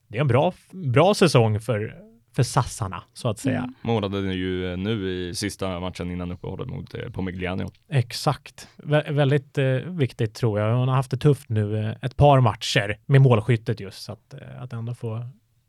det 0.09 0.17
är 0.17 0.21
en 0.21 0.29
bra, 0.29 0.53
bra 0.71 1.15
säsong 1.15 1.61
för, 1.61 1.97
för 2.35 2.43
sassarna, 2.43 3.03
så 3.13 3.29
att 3.29 3.39
säga. 3.39 3.59
Mm. 3.59 3.75
Målade 3.83 4.23
den 4.23 4.33
ju 4.33 4.71
eh, 4.73 4.77
nu 4.77 5.11
i 5.11 5.35
sista 5.35 5.81
matchen 5.81 6.11
innan 6.11 6.33
uppehållet 6.33 6.69
mot 6.69 6.95
eh, 6.95 7.11
Pomigliano. 7.11 7.71
Exakt. 7.89 8.69
Vä- 8.77 9.13
väldigt 9.13 9.59
eh, 9.59 9.65
viktigt 9.75 10.35
tror 10.35 10.61
jag. 10.61 10.77
Hon 10.77 10.89
har 10.89 10.95
haft 10.97 11.11
det 11.11 11.17
tufft 11.17 11.49
nu 11.49 11.79
eh, 11.79 11.95
ett 12.03 12.17
par 12.17 12.41
matcher 12.41 12.97
med 13.07 13.21
målskyttet 13.21 13.81
just. 13.81 14.03
Så 14.03 14.13
att, 14.13 14.35
eh, 14.35 14.63
att 14.63 14.73
ändå 14.73 14.95
få 14.95 15.17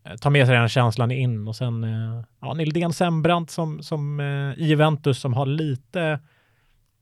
eh, 0.05 0.15
ta 0.21 0.29
med 0.29 0.47
sig 0.47 0.55
den 0.55 0.69
känslan 0.69 1.11
in 1.11 1.47
och 1.47 1.55
sen 1.55 1.83
eh, 1.83 2.23
ja, 2.41 2.53
Nildén 2.53 2.93
Sembrant 2.93 3.49
som, 3.51 3.81
som 3.83 4.19
eh, 4.19 4.25
i 4.63 4.65
Juventus 4.67 5.19
som 5.19 5.33
har 5.33 5.45
lite 5.45 6.19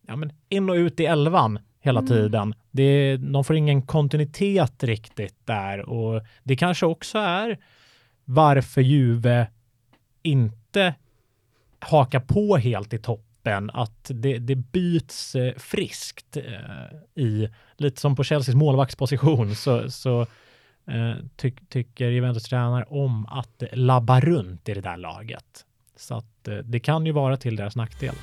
ja, 0.08 0.16
men 0.16 0.32
in 0.50 0.70
och 0.70 0.74
ut 0.76 1.00
i 1.00 1.06
elvan 1.06 1.60
hela 1.82 2.00
Mm. 2.00 2.10
tiden. 2.12 2.54
Det, 2.72 3.18
de 3.18 3.44
får 3.44 3.56
ingen 3.56 3.82
kontinuitet 3.82 4.84
riktigt 4.84 5.36
där 5.46 5.90
och 5.90 6.22
det 6.44 6.56
kanske 6.56 6.86
också 6.86 7.18
är 7.18 7.58
varför 8.26 8.82
Juve 8.82 9.48
inte 10.24 10.96
hakar 11.80 12.20
på 12.20 12.58
helt 12.58 12.94
i 12.94 12.98
toppen, 12.98 13.70
att 13.70 14.12
det, 14.14 14.38
det 14.38 14.56
byts 14.56 15.36
eh, 15.36 15.54
friskt 15.58 16.38
eh, 16.38 17.24
i, 17.24 17.50
lite 17.78 18.02
som 18.02 18.16
på 18.16 18.24
Chelseas 18.24 18.56
målvaktsposition, 18.56 19.56
så, 19.56 19.92
så 19.92 20.22
eh, 20.88 21.14
tycker 21.70 22.10
Juventus 22.10 22.44
tränare 22.44 22.84
om 22.84 23.26
att 23.26 23.64
labba 23.72 24.20
runt 24.20 24.70
i 24.70 24.74
det 24.74 24.82
där 24.82 24.98
laget. 24.98 25.66
Så 25.96 26.16
att 26.16 26.48
eh, 26.48 26.56
det 26.56 26.80
kan 26.80 27.06
ju 27.06 27.12
vara 27.12 27.38
till 27.38 27.56
deras 27.56 27.76
nackdel. 27.76 28.16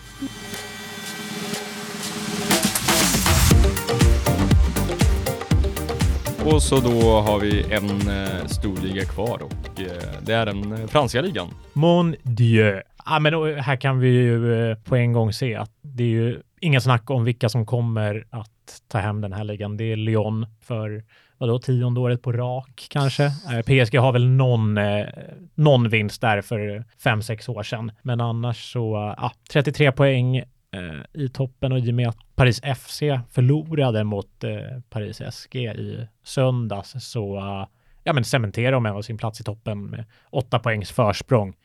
Och 6.44 6.62
så 6.62 6.80
då 6.80 7.20
har 7.20 7.38
vi 7.38 7.62
en 7.72 8.08
eh, 8.08 8.46
storliga 8.46 9.04
kvar 9.04 9.42
och 9.42 9.80
eh, 9.80 10.20
det 10.22 10.34
är 10.34 10.46
den 10.46 10.72
eh, 10.72 10.86
franska 10.86 11.20
ligan. 11.20 11.48
Mon 11.72 12.16
Dieu. 12.22 12.82
Ja, 13.06 13.18
men 13.18 13.34
eh, 13.34 13.56
här 13.56 13.76
kan 13.76 13.98
vi 13.98 14.08
ju 14.08 14.70
eh, 14.70 14.76
på 14.76 14.96
en 14.96 15.12
gång 15.12 15.32
se 15.32 15.54
att 15.54 15.70
det 15.82 16.02
är 16.02 16.08
ju 16.08 16.40
Inga 16.62 16.80
snack 16.80 17.10
om 17.10 17.24
vilka 17.24 17.48
som 17.48 17.66
kommer 17.66 18.24
att 18.30 18.82
ta 18.88 18.98
hem 18.98 19.20
den 19.20 19.32
här 19.32 19.44
ligan. 19.44 19.76
Det 19.76 19.84
är 19.92 19.96
Lyon 19.96 20.46
för 20.60 21.04
vadå, 21.38 21.58
tionde 21.58 22.00
året 22.00 22.22
på 22.22 22.32
rak 22.32 22.86
kanske. 22.90 23.24
Eh, 23.24 23.60
PSG 23.62 23.98
har 23.98 24.12
väl 24.12 24.28
någon, 24.28 24.78
eh, 24.78 25.06
någon 25.54 25.88
vinst 25.88 26.20
där 26.20 26.42
för 26.42 26.84
fem, 27.02 27.22
sex 27.22 27.48
år 27.48 27.62
sedan. 27.62 27.92
Men 28.02 28.20
annars 28.20 28.72
så, 28.72 28.96
eh, 28.96 29.14
ja, 29.16 29.32
33 29.50 29.92
poäng 29.92 30.42
Eh, 30.72 31.22
i 31.22 31.28
toppen 31.28 31.72
och 31.72 31.78
i 31.78 31.90
och 31.90 31.94
med 31.94 32.08
att 32.08 32.36
Paris 32.36 32.60
FC 32.60 33.00
förlorade 33.30 34.04
mot 34.04 34.44
eh, 34.44 34.80
Paris 34.90 35.22
SG 35.30 35.56
i 35.56 36.06
söndags 36.22 36.94
så 36.98 37.36
eh, 37.36 37.66
ja, 38.04 38.12
men 38.12 38.24
cementerar 38.24 38.72
de 38.72 38.86
ändå 38.86 39.02
sin 39.02 39.18
plats 39.18 39.40
i 39.40 39.44
toppen 39.44 39.84
med 39.84 40.04
åtta 40.30 40.58
poängs 40.58 40.92
försprång. 40.92 41.56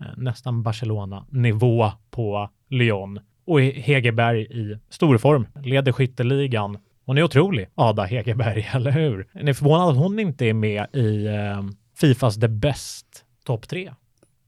Eh, 0.00 0.06
nästan 0.16 0.62
Barcelona-nivå 0.62 1.92
på 2.10 2.50
Lyon. 2.68 3.20
Och 3.44 3.60
Hegerberg 3.60 4.42
i 4.42 4.78
stor 4.88 5.18
form, 5.18 5.46
leder 5.62 5.92
skytteligan. 5.92 6.78
Hon 7.04 7.18
är 7.18 7.22
otrolig, 7.22 7.68
Ada 7.74 8.02
Hegerberg, 8.02 8.68
eller 8.74 8.90
hur? 8.90 9.28
Är 9.32 9.42
ni 9.42 9.54
förvånade 9.54 9.90
att 9.90 9.98
hon 9.98 10.18
inte 10.18 10.46
är 10.46 10.54
med 10.54 10.86
i 10.92 11.26
eh, 11.26 11.62
Fifas 12.00 12.40
The 12.40 12.48
Best 12.48 13.24
topp 13.44 13.68
tre? 13.68 13.92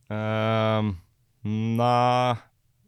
Ehm, 0.08 0.96
um, 1.42 1.76
Nej, 1.76 2.36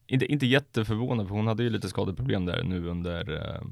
inte, 0.07 0.27
inte 0.27 0.47
jätteförvånad 0.47 1.29
för 1.29 1.35
hon 1.35 1.47
hade 1.47 1.63
ju 1.63 1.71
lite 1.71 1.89
skadeproblem 1.89 2.47
där 2.47 2.63
nu 2.63 2.89
under 2.89 3.31
uh, 3.31 3.63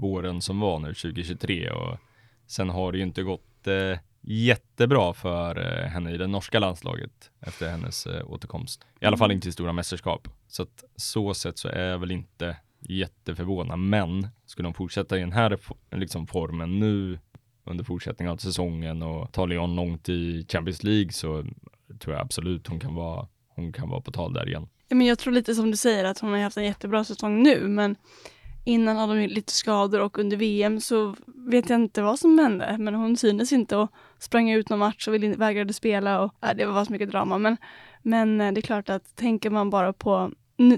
våren 0.00 0.40
som 0.40 0.60
var 0.60 0.78
nu 0.78 0.94
2023 0.94 1.70
och 1.70 1.98
sen 2.46 2.70
har 2.70 2.92
det 2.92 2.98
ju 2.98 3.04
inte 3.04 3.22
gått 3.22 3.68
uh, 3.68 3.98
jättebra 4.20 5.12
för 5.12 5.58
uh, 5.58 5.88
henne 5.88 6.12
i 6.12 6.16
det 6.16 6.26
norska 6.26 6.58
landslaget 6.58 7.30
efter 7.40 7.70
hennes 7.70 8.06
uh, 8.06 8.32
återkomst. 8.32 8.86
I 9.00 9.04
alla 9.04 9.16
fall 9.16 9.32
inte 9.32 9.48
i 9.48 9.52
stora 9.52 9.72
mästerskap. 9.72 10.28
Så 10.48 10.62
att 10.62 10.84
så 10.96 11.34
sett 11.34 11.58
så 11.58 11.68
är 11.68 11.88
jag 11.88 11.98
väl 11.98 12.10
inte 12.10 12.56
jätteförvånad, 12.80 13.78
men 13.78 14.28
skulle 14.46 14.66
hon 14.68 14.74
fortsätta 14.74 15.16
i 15.16 15.20
den 15.20 15.32
här 15.32 15.58
liksom, 15.90 16.26
formen 16.26 16.78
nu 16.78 17.18
under 17.64 17.84
fortsättningen 17.84 18.32
av 18.32 18.36
säsongen 18.36 19.02
och 19.02 19.32
ta 19.32 19.46
Leon 19.46 19.76
långt 19.76 20.08
i 20.08 20.46
Champions 20.48 20.82
League 20.82 21.12
så 21.12 21.44
tror 21.98 22.14
jag 22.14 22.20
absolut 22.20 22.66
hon 22.66 22.80
kan 22.80 22.94
vara, 22.94 23.28
hon 23.48 23.72
kan 23.72 23.88
vara 23.88 24.00
på 24.00 24.12
tal 24.12 24.32
där 24.32 24.48
igen. 24.48 24.68
Men 24.88 25.06
jag 25.06 25.18
tror 25.18 25.32
lite 25.32 25.54
som 25.54 25.70
du 25.70 25.76
säger 25.76 26.04
att 26.04 26.18
hon 26.18 26.30
har 26.30 26.38
haft 26.38 26.56
en 26.56 26.64
jättebra 26.64 27.04
säsong 27.04 27.42
nu, 27.42 27.68
men 27.68 27.96
innan 28.64 28.96
hade 28.96 29.12
hon 29.12 29.26
lite 29.26 29.52
skador 29.52 30.00
och 30.00 30.18
under 30.18 30.36
VM 30.36 30.80
så 30.80 31.16
vet 31.26 31.70
jag 31.70 31.80
inte 31.80 32.02
vad 32.02 32.18
som 32.18 32.38
hände, 32.38 32.76
men 32.78 32.94
hon 32.94 33.16
syntes 33.16 33.52
inte 33.52 33.76
och 33.76 33.90
sprang 34.18 34.50
ut 34.50 34.68
någon 34.68 34.78
match 34.78 35.08
och 35.08 35.14
vägrade 35.14 35.72
spela 35.72 36.20
och 36.20 36.34
äh, 36.42 36.56
det 36.56 36.66
var 36.66 36.84
så 36.84 36.92
mycket 36.92 37.10
drama. 37.10 37.38
Men, 37.38 37.56
men 38.02 38.40
eh, 38.40 38.52
det 38.52 38.60
är 38.60 38.62
klart 38.62 38.88
att 38.88 39.16
tänker 39.16 39.50
man 39.50 39.70
bara 39.70 39.92
på 39.92 40.30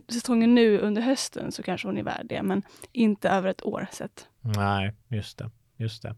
säsongen 0.08 0.54
nu 0.54 0.78
under 0.78 1.02
hösten 1.02 1.52
så 1.52 1.62
kanske 1.62 1.88
hon 1.88 1.98
är 1.98 2.02
värd 2.02 2.26
det, 2.28 2.42
men 2.42 2.62
inte 2.92 3.28
över 3.28 3.48
ett 3.48 3.66
år 3.66 3.86
sett. 3.92 4.26
Nej, 4.40 4.92
just 5.08 5.38
det. 5.38 5.50
Just 5.78 6.02
det. 6.02 6.14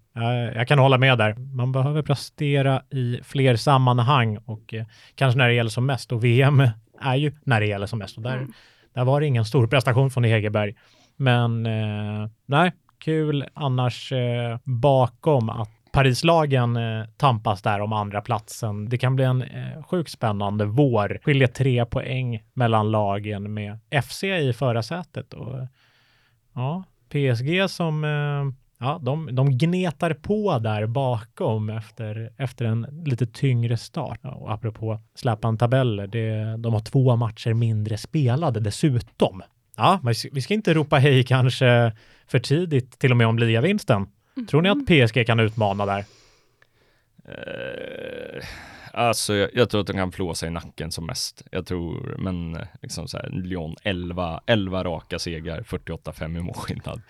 Jag, 0.54 0.68
kan 0.68 0.78
hålla 0.78 0.98
med 0.98 1.18
där. 1.18 1.34
Man 1.34 1.72
behöver 1.72 2.02
prestera 2.02 2.82
i 2.90 3.20
fler 3.22 3.56
sammanhang 3.56 4.38
och 4.44 4.74
eh, 4.74 4.86
kanske 5.14 5.38
när 5.38 5.48
det 5.48 5.54
gäller 5.54 5.70
som 5.70 5.86
mest. 5.86 6.12
Och 6.12 6.24
VM 6.24 6.62
är 7.00 7.14
ju 7.14 7.32
när 7.44 7.60
det 7.60 7.66
gäller 7.66 7.86
som 7.86 7.98
mest. 7.98 8.16
Och 8.16 8.22
där, 8.22 8.36
mm. 8.36 8.52
där 8.94 9.04
var 9.04 9.20
det 9.20 9.26
ingen 9.26 9.44
stor 9.44 9.66
prestation 9.66 10.10
från 10.10 10.24
Hegerberg. 10.24 10.74
Men 11.16 11.66
eh, 11.66 12.30
nej, 12.46 12.72
kul 12.98 13.44
annars 13.54 14.12
eh, 14.12 14.58
bakom 14.64 15.50
att 15.50 15.70
Parislagen 15.92 16.76
eh, 16.76 17.04
tampas 17.16 17.62
där 17.62 17.80
om 17.80 17.92
andra 17.92 18.20
platsen. 18.20 18.88
Det 18.88 18.98
kan 18.98 19.16
bli 19.16 19.24
en 19.24 19.42
eh, 19.42 19.82
sjukt 19.82 20.10
spännande 20.10 20.64
vår. 20.64 21.20
Skiljer 21.22 21.48
tre 21.48 21.84
poäng 21.86 22.42
mellan 22.54 22.90
lagen 22.90 23.54
med 23.54 23.78
FC 24.04 24.24
i 24.24 24.52
förarsätet 24.52 25.34
och 25.34 25.66
ja, 26.54 26.84
PSG 27.08 27.70
som 27.70 28.04
eh, 28.04 28.67
ja, 28.78 29.00
de, 29.02 29.34
de 29.34 29.58
gnetar 29.58 30.14
på 30.14 30.58
där 30.58 30.86
bakom 30.86 31.70
efter, 31.70 32.32
efter 32.36 32.64
en 32.64 33.02
lite 33.04 33.26
tyngre 33.26 33.76
start. 33.76 34.20
Ja, 34.22 34.34
och 34.34 34.52
apropå 34.52 35.00
släpande 35.14 35.58
tabeller, 35.58 36.06
det, 36.06 36.56
de 36.56 36.72
har 36.72 36.80
två 36.80 37.16
matcher 37.16 37.52
mindre 37.52 37.98
spelade 37.98 38.60
dessutom. 38.60 39.42
Ja, 39.76 40.00
men 40.02 40.14
vi 40.32 40.42
ska 40.42 40.54
inte 40.54 40.74
ropa 40.74 40.96
hej 40.96 41.24
kanske 41.24 41.92
för 42.26 42.38
tidigt, 42.38 42.98
till 42.98 43.10
och 43.10 43.16
med 43.16 43.26
om 43.26 43.38
ligavinsten. 43.38 44.06
Tror 44.50 44.62
ni 44.62 44.68
att 44.68 44.86
PSG 44.86 45.26
kan 45.26 45.40
utmana 45.40 45.86
där? 45.86 46.04
Uh, 47.28 48.44
alltså, 48.92 49.34
jag, 49.34 49.50
jag, 49.52 49.70
tror 49.70 49.80
att 49.80 49.86
de 49.86 49.92
kan 49.92 50.12
flåsa 50.12 50.46
i 50.46 50.50
nacken 50.50 50.92
som 50.92 51.06
mest. 51.06 51.42
Jag 51.50 51.66
tror, 51.66 52.16
men 52.18 52.58
liksom 52.82 53.08
så 53.08 53.18
här, 53.18 53.30
Lyon 53.30 53.76
11, 53.82 54.40
11 54.46 54.84
raka 54.84 55.18
segrar, 55.18 55.60
48-5 55.60 56.38
i 56.38 56.42
målskillnad. 56.42 57.02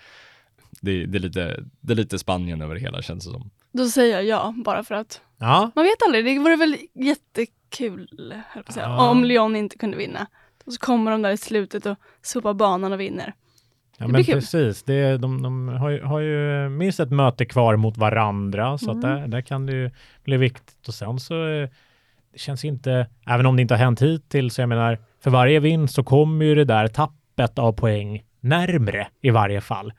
Det, 0.81 1.05
det, 1.05 1.17
är 1.17 1.19
lite, 1.19 1.63
det 1.81 1.93
är 1.93 1.97
lite 1.97 2.19
Spanien 2.19 2.61
över 2.61 2.75
det 2.75 2.81
hela 2.81 3.01
känns 3.01 3.25
det 3.25 3.31
som. 3.31 3.49
Då 3.71 3.85
säger 3.85 4.15
jag 4.15 4.25
ja, 4.25 4.53
bara 4.65 4.83
för 4.83 4.95
att. 4.95 5.21
Ja. 5.37 5.71
Man 5.75 5.85
vet 5.85 6.01
aldrig, 6.05 6.25
det 6.25 6.39
vore 6.39 6.55
väl 6.55 6.77
jättekul, 6.93 8.09
säga, 8.69 8.85
ja. 8.85 9.09
om 9.09 9.23
Lyon 9.23 9.55
inte 9.55 9.77
kunde 9.77 9.97
vinna. 9.97 10.27
Och 10.65 10.73
så 10.73 10.79
kommer 10.79 11.11
de 11.11 11.21
där 11.21 11.31
i 11.31 11.37
slutet 11.37 11.85
och 11.85 11.97
sopar 12.21 12.53
banan 12.53 12.93
och 12.93 12.99
vinner. 12.99 13.33
Ja, 13.97 14.07
men 14.07 14.23
precis. 14.23 14.83
Det, 14.83 15.17
de, 15.17 15.41
de 15.41 15.67
har, 15.67 15.89
ju, 15.89 16.03
har 16.03 16.19
ju 16.19 16.69
minst 16.69 16.99
ett 16.99 17.11
möte 17.11 17.45
kvar 17.45 17.75
mot 17.75 17.97
varandra, 17.97 18.77
så 18.77 18.91
mm. 18.91 18.97
att 18.97 19.01
där, 19.01 19.27
där 19.27 19.41
kan 19.41 19.65
det 19.65 19.73
ju 19.73 19.91
bli 20.23 20.37
viktigt. 20.37 20.87
Och 20.87 20.93
sen 20.93 21.19
så 21.19 21.47
eh, 21.47 21.69
det 22.33 22.39
känns 22.39 22.65
inte, 22.65 23.07
även 23.25 23.45
om 23.45 23.55
det 23.55 23.61
inte 23.61 23.73
har 23.73 23.79
hänt 23.79 24.01
hittills, 24.01 24.53
så 24.53 24.61
jag 24.61 24.69
menar, 24.69 24.99
för 25.19 25.31
varje 25.31 25.59
vinst 25.59 25.95
så 25.95 26.03
kommer 26.03 26.45
ju 26.45 26.55
det 26.55 26.65
där 26.65 26.87
tappet 26.87 27.59
av 27.59 27.73
poäng 27.73 28.23
närmre 28.39 29.07
i 29.21 29.29
varje 29.29 29.61
fall, 29.61 29.93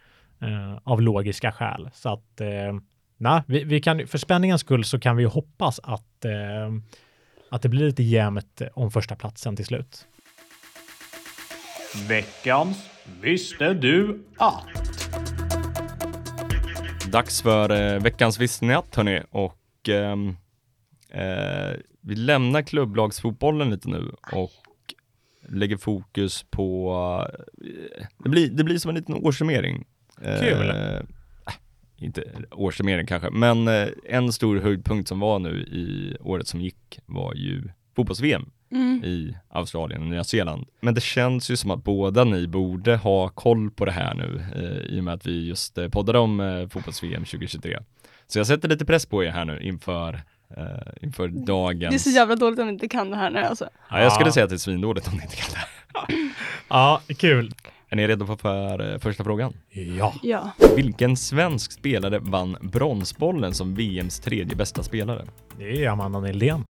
av 0.84 1.02
logiska 1.02 1.52
skäl. 1.52 1.90
Så 1.92 2.08
att, 2.08 2.40
eh, 2.40 2.74
na, 3.16 3.44
vi, 3.46 3.64
vi, 3.64 3.80
kan, 3.80 4.06
för 4.06 4.18
spänningens 4.18 4.60
skull 4.60 4.84
så 4.84 4.98
kan 4.98 5.16
vi 5.16 5.24
hoppas 5.24 5.80
att, 5.82 6.24
eh, 6.24 6.72
att 7.50 7.62
det 7.62 7.68
blir 7.68 7.86
lite 7.86 8.02
jämnt 8.02 8.62
om 8.74 8.90
första 8.90 9.16
platsen 9.16 9.56
till 9.56 9.66
slut. 9.66 10.06
Veckans 12.08 12.90
Visste 13.20 13.74
du 13.74 14.24
att? 14.36 14.66
Dags 17.12 17.42
för 17.42 17.70
eh, 17.70 18.02
veckans 18.02 18.38
Visste 18.38 18.64
ni 18.64 18.74
att 18.74 18.96
hörni 18.96 19.22
och 19.30 19.88
ehm, 19.88 20.36
eh, 21.10 21.80
vi 22.00 22.14
lämnar 22.14 22.62
klubblagsfotbollen 22.62 23.70
lite 23.70 23.88
nu 23.88 24.12
och 24.32 24.52
lägger 25.48 25.76
fokus 25.76 26.42
på, 26.50 26.92
eh, 27.64 28.06
det, 28.18 28.28
blir, 28.28 28.50
det 28.50 28.64
blir 28.64 28.78
som 28.78 28.88
en 28.88 28.94
liten 28.94 29.14
årssummering. 29.14 29.86
Kul! 30.20 30.70
Eh, 30.70 31.00
inte 32.00 32.24
årssummering 32.50 33.06
kanske, 33.06 33.30
men 33.30 33.68
eh, 33.68 33.88
en 34.08 34.32
stor 34.32 34.56
höjdpunkt 34.56 35.08
som 35.08 35.20
var 35.20 35.38
nu 35.38 35.50
i 35.60 36.16
året 36.20 36.48
som 36.48 36.60
gick 36.60 36.98
var 37.06 37.34
ju 37.34 37.62
fotbolls-VM 37.96 38.50
mm. 38.72 39.04
i 39.04 39.36
Australien 39.48 40.02
och 40.02 40.08
Nya 40.08 40.24
Zeeland. 40.24 40.66
Men 40.80 40.94
det 40.94 41.00
känns 41.00 41.50
ju 41.50 41.56
som 41.56 41.70
att 41.70 41.84
båda 41.84 42.24
ni 42.24 42.46
borde 42.46 42.96
ha 42.96 43.28
koll 43.28 43.70
på 43.70 43.84
det 43.84 43.92
här 43.92 44.14
nu 44.14 44.44
eh, 44.54 44.96
i 44.96 45.00
och 45.00 45.04
med 45.04 45.14
att 45.14 45.26
vi 45.26 45.46
just 45.46 45.78
eh, 45.78 45.88
poddade 45.88 46.18
om 46.18 46.40
eh, 46.40 46.68
fotbolls-VM 46.68 47.24
2023. 47.24 47.78
Så 48.26 48.38
jag 48.38 48.46
sätter 48.46 48.68
lite 48.68 48.84
press 48.84 49.06
på 49.06 49.24
er 49.24 49.30
här 49.30 49.44
nu 49.44 49.60
inför 49.60 50.20
Uh, 50.58 50.92
inför 51.02 51.28
dagens... 51.28 51.90
Det 51.90 51.96
är 51.96 52.10
så 52.12 52.16
jävla 52.16 52.36
dåligt 52.36 52.58
om 52.58 52.66
ni 52.66 52.72
inte 52.72 52.88
kan 52.88 53.10
det 53.10 53.16
här 53.16 53.30
nu 53.30 53.38
alltså. 53.38 53.68
Ja, 53.90 54.02
jag 54.02 54.12
skulle 54.12 54.28
ja. 54.28 54.32
säga 54.32 54.44
att 54.44 54.50
det 54.50 54.56
är 54.56 54.58
svindåligt 54.58 55.08
om 55.08 55.14
ni 55.14 55.22
inte 55.22 55.36
kan 55.36 55.46
det 55.52 55.58
här. 55.58 56.16
ja, 56.68 57.00
kul. 57.18 57.54
Är 57.92 57.96
ni 57.96 58.06
redo 58.06 58.36
för, 58.36 58.92
uh, 58.92 58.98
första 58.98 59.24
frågan? 59.24 59.52
Ja. 59.98 60.14
ja. 60.22 60.50
Vilken 60.76 61.16
svensk 61.16 61.72
spelare 61.72 62.18
vann 62.18 62.56
bronsbollen 62.60 63.54
som 63.54 63.74
VMs 63.74 64.20
tredje 64.20 64.56
bästa 64.56 64.82
spelare? 64.82 65.24
Det 65.58 65.84
är 65.84 65.88
Amanda 65.88 66.20
Nildén. 66.20 66.64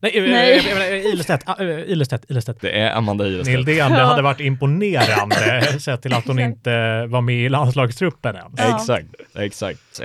Nej, 0.00 0.18
eh, 0.18 0.22
Nej. 0.22 1.12
Ilestedt, 1.12 1.42
ah, 1.46 1.62
eh, 1.62 1.90
Ilestedt, 1.90 2.30
Ilestedt. 2.30 2.60
Det 2.60 2.70
är 2.70 2.96
Amanda 2.96 3.26
Ilestedt. 3.26 3.56
Nildén, 3.56 3.92
det 3.92 4.04
hade 4.04 4.22
varit 4.22 4.40
imponerande 4.40 5.62
sett 5.80 6.02
till 6.02 6.14
att 6.14 6.26
hon 6.26 6.38
inte 6.38 7.06
var 7.06 7.20
med 7.20 7.44
i 7.44 7.48
landslagstruppen 7.48 8.36
än. 8.36 8.52
Ja. 8.56 8.76
Exakt, 8.76 9.08
exakt. 9.34 10.00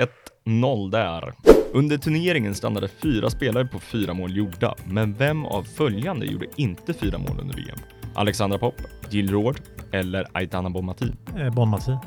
1-0 0.46 0.92
där. 0.92 1.34
Under 1.74 1.98
turneringen 1.98 2.56
stannade 2.56 2.88
fyra 3.02 3.30
spelare 3.30 3.66
på 3.66 3.80
fyra 3.80 4.14
mål 4.14 4.38
gjorda, 4.38 4.76
men 4.86 5.14
vem 5.14 5.46
av 5.46 5.64
följande 5.64 6.26
gjorde 6.26 6.46
inte 6.56 6.94
fyra 6.94 7.18
mål 7.18 7.40
under 7.40 7.56
VM? 7.56 7.80
Alexandra 8.16 8.58
Popp, 8.58 8.76
Jill 9.10 9.32
Roord 9.32 9.62
eller 9.92 10.28
Aitana 10.32 10.70
Bonmati? 10.70 11.12
Eh, 11.38 11.54
Bonmati. 11.54 11.98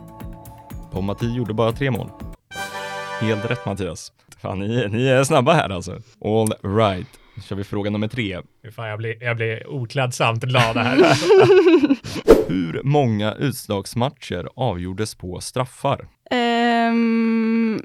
Bonmati 0.92 1.34
gjorde 1.34 1.54
bara 1.54 1.72
tre 1.72 1.90
mål. 1.90 2.10
Helt 3.20 3.50
rätt 3.50 3.66
Mattias. 3.66 4.12
Fan, 4.38 4.58
ni, 4.58 4.88
ni 4.88 5.06
är 5.06 5.24
snabba 5.24 5.52
här 5.52 5.70
alltså. 5.70 5.92
All 6.24 6.76
right. 6.76 7.08
Nu 7.36 7.42
kör 7.42 7.56
vi 7.56 7.64
fråga 7.64 7.90
nummer 7.90 8.08
tre. 8.08 8.40
Fan, 8.72 8.88
jag 8.88 8.98
blir, 8.98 9.22
jag 9.22 9.36
blir 9.36 9.66
oklädsamt 9.66 10.44
glad 10.44 10.76
här. 10.76 10.96
Hur 12.48 12.82
många 12.84 13.34
utslagsmatcher 13.34 14.48
avgjordes 14.56 15.14
på 15.14 15.40
straffar? 15.40 16.08
Um, 16.90 17.80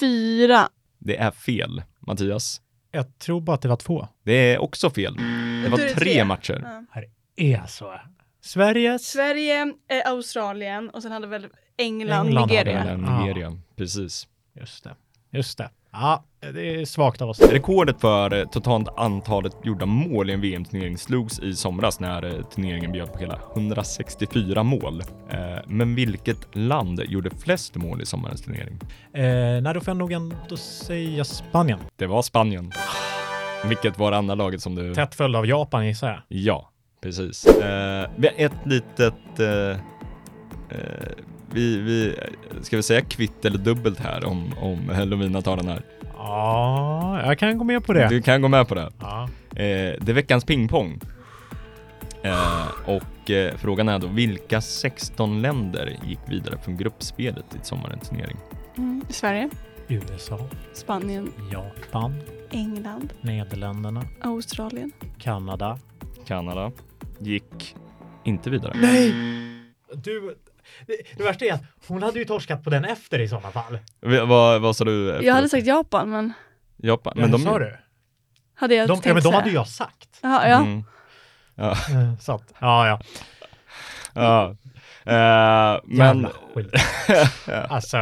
fyra. 0.00 0.68
Det 0.98 1.16
är 1.16 1.30
fel. 1.30 1.82
Mattias? 2.00 2.60
Jag 2.92 3.18
tror 3.18 3.40
bara 3.40 3.54
att 3.54 3.62
det 3.62 3.68
var 3.68 3.76
två. 3.76 4.08
Det 4.24 4.32
är 4.54 4.58
också 4.62 4.90
fel. 4.90 5.16
Det 5.62 5.68
var 5.68 5.78
tre, 5.78 5.88
tre, 5.88 6.24
matcher. 6.24 6.84
Ja. 6.94 7.02
Är 7.36 7.66
så. 7.66 7.94
Sveriges? 8.40 9.02
Sverige, 9.10 9.62
eh, 9.62 10.10
Australien 10.10 10.90
och 10.90 11.02
sen 11.02 11.12
hade 11.12 11.26
väl 11.26 11.46
England, 11.76 12.26
England 12.26 12.36
hade 12.40 12.46
Nigeria. 12.46 12.80
Eller 12.84 13.02
Ja. 13.12 13.18
Nigeria, 13.20 13.58
precis. 13.76 14.28
Just 14.60 14.84
det. 14.84 14.94
Just 15.32 15.58
det. 15.58 15.70
Ja, 15.92 16.24
det 16.40 16.80
är 16.80 16.84
svagt 16.84 17.22
av 17.22 17.28
oss. 17.28 17.40
Rekordet 17.40 18.00
för 18.00 18.34
eh, 18.40 18.44
totalt 18.48 18.88
antalet 18.96 19.52
gjorda 19.64 19.86
mål 19.86 20.30
i 20.30 20.32
en 20.32 20.40
VM-turnering 20.40 20.98
slogs 20.98 21.38
i 21.38 21.54
somras 21.56 22.00
när 22.00 22.22
eh, 22.24 22.42
turneringen 22.44 22.92
bjöd 22.92 23.12
på 23.12 23.18
hela 23.18 23.38
164 23.54 24.62
mål. 24.62 25.00
Eh, 25.30 25.38
Men 25.66 25.94
vilket 25.94 26.56
land 26.56 27.00
gjorde 27.04 27.30
flest 27.30 27.74
mål 27.74 28.02
i 28.02 28.06
sommarens 28.06 28.42
turnering? 28.42 28.78
Eh, 29.12 29.62
nej, 29.62 29.74
då 29.74 29.80
får 29.80 29.88
jag 29.88 29.96
nog 29.96 30.12
ändå 30.12 30.56
säga 30.56 31.24
Spanien. 31.24 31.78
Det 31.96 32.06
var 32.06 32.22
Spanien. 32.22 32.72
Vilket 33.64 33.98
var 33.98 34.10
det 34.10 34.16
andra 34.16 34.34
laget 34.34 34.60
som 34.60 34.74
du... 34.74 34.94
Tätt 34.94 35.14
följd 35.14 35.36
av 35.36 35.46
Japan 35.46 35.86
gissar 35.86 36.08
jag. 36.08 36.20
Ja, 36.28 36.70
precis. 37.04 37.46
Eh, 37.46 38.08
ett 38.36 38.52
litet... 38.64 39.40
Eh, 39.40 39.70
eh, 40.68 41.08
vi, 41.50 41.78
vi, 41.78 42.16
ska 42.62 42.76
vi 42.76 42.82
säga 42.82 43.00
kvitt 43.00 43.44
eller 43.44 43.58
dubbelt 43.58 44.00
här 44.00 44.24
om, 44.24 44.52
om 44.58 45.08
Lovina 45.08 45.42
tar 45.42 45.56
den 45.56 45.68
här? 45.68 45.82
Ja, 46.16 47.26
jag 47.26 47.38
kan 47.38 47.58
gå 47.58 47.64
med 47.64 47.84
på 47.84 47.92
det. 47.92 48.08
Du 48.08 48.22
kan 48.22 48.42
gå 48.42 48.48
med 48.48 48.68
på 48.68 48.74
det. 48.74 48.92
Ja. 49.00 49.28
Eh, 49.50 49.94
det 50.00 50.08
är 50.08 50.12
veckans 50.12 50.44
pingpong. 50.44 51.00
Eh, 52.22 52.66
och 52.86 53.30
eh, 53.30 53.56
frågan 53.56 53.88
är 53.88 53.98
då, 53.98 54.06
vilka 54.06 54.60
16 54.60 55.42
länder 55.42 55.96
gick 56.06 56.20
vidare 56.28 56.58
från 56.58 56.76
gruppspelet 56.76 57.54
i 57.54 57.58
sommarens 57.62 58.08
turnering? 58.08 58.36
Mm. 58.76 59.04
Sverige, 59.08 59.50
USA, 59.88 60.38
Spanien, 60.72 61.32
Japan, 61.52 62.14
England, 62.50 63.12
Nederländerna, 63.20 64.04
Australien. 64.20 64.92
Kanada. 65.18 65.78
Kanada 66.26 66.72
gick 67.18 67.76
inte 68.24 68.50
vidare. 68.50 68.72
Nej! 68.76 69.12
Du, 69.94 70.36
det, 70.86 70.96
det 71.16 71.22
värsta 71.22 71.44
är 71.44 71.52
att 71.52 71.62
hon 71.86 72.02
hade 72.02 72.18
ju 72.18 72.24
torskat 72.24 72.64
på 72.64 72.70
den 72.70 72.84
efter 72.84 73.18
i 73.18 73.28
sådana 73.28 73.50
fall. 73.50 73.78
Vi- 74.00 74.18
Vad, 74.20 74.60
vad 74.60 74.76
sa 74.76 74.84
du? 74.84 75.20
Jag 75.22 75.34
hade 75.34 75.48
sagt 75.48 75.66
Japan, 75.66 76.10
men 76.10 76.32
Japan. 76.76 77.12
Men 77.16 77.22
Men 77.30 77.40
de... 77.40 77.44
sa 77.44 77.58
du? 77.58 77.76
hade 78.54 78.74
jag 78.74 78.88
De, 78.88 78.92
tänkt 78.94 79.06
ja, 79.06 79.14
men 79.14 79.22
de 79.22 79.34
hade 79.34 79.50
jag 79.50 79.68
sagt. 79.68 80.08
Ja, 80.22 80.48
ja. 80.48 80.56
Mm. 80.60 80.84
Ja, 81.54 81.70
Eh, 81.70 82.18
Så 82.20 82.32
att, 82.34 82.54
ja, 82.58 82.86
ja. 82.88 83.00
ja. 84.14 84.50
Eh, 85.12 85.80
men... 85.84 85.96
Jävla 86.16 86.30
skit. 86.54 86.70
Alltså, 87.68 87.96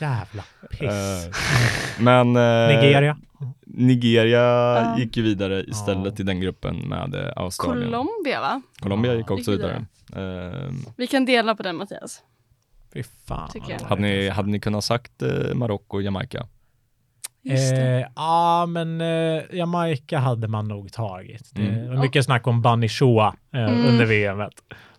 jävla 0.00 0.42
piss. 0.70 0.80
Eh, 0.80 1.32
men... 1.98 2.36
eh, 2.36 2.76
Nigeria. 2.76 3.16
Nigeria 3.66 4.40
Ja. 4.40 4.98
gick 4.98 5.16
ju 5.16 5.22
vidare 5.22 5.64
istället 5.64 6.04
Ja. 6.06 6.10
till 6.10 6.26
den 6.26 6.40
gruppen 6.40 6.76
med 6.76 7.14
eh, 7.14 7.32
Australien. 7.36 7.84
Colombia, 7.90 8.40
va? 8.40 8.62
Colombia 8.80 9.14
gick 9.14 9.30
också 9.30 9.50
Gick 9.52 9.60
vidare. 9.60 9.86
Eh, 10.16 10.72
Vi 10.96 11.06
kan 11.06 11.24
dela 11.24 11.54
på 11.54 11.62
den, 11.62 11.76
Mattias. 11.76 12.22
Fy 12.94 13.02
fan. 13.02 13.48
Hade, 13.82 14.02
ni, 14.02 14.28
hade 14.28 14.48
ni 14.50 14.60
kunnat 14.60 14.84
sagt 14.84 15.12
Marocko 15.54 15.96
och 15.96 16.02
Jamaica? 16.02 16.46
Eh, 17.48 18.06
ja, 18.16 18.66
men 18.66 19.00
eh, 19.00 19.42
Jamaica 19.52 20.18
hade 20.18 20.48
man 20.48 20.68
nog 20.68 20.92
tagit. 20.92 21.50
Det 21.54 21.62
Mm. 21.62 21.88
var 21.88 21.96
mycket 22.02 22.24
snack 22.24 22.46
om 22.46 22.62
Bunny 22.62 22.88
Shoa 22.88 23.34
eh, 23.54 23.60
Mm. 23.64 23.86
under 23.86 24.04
VMet. 24.06 24.52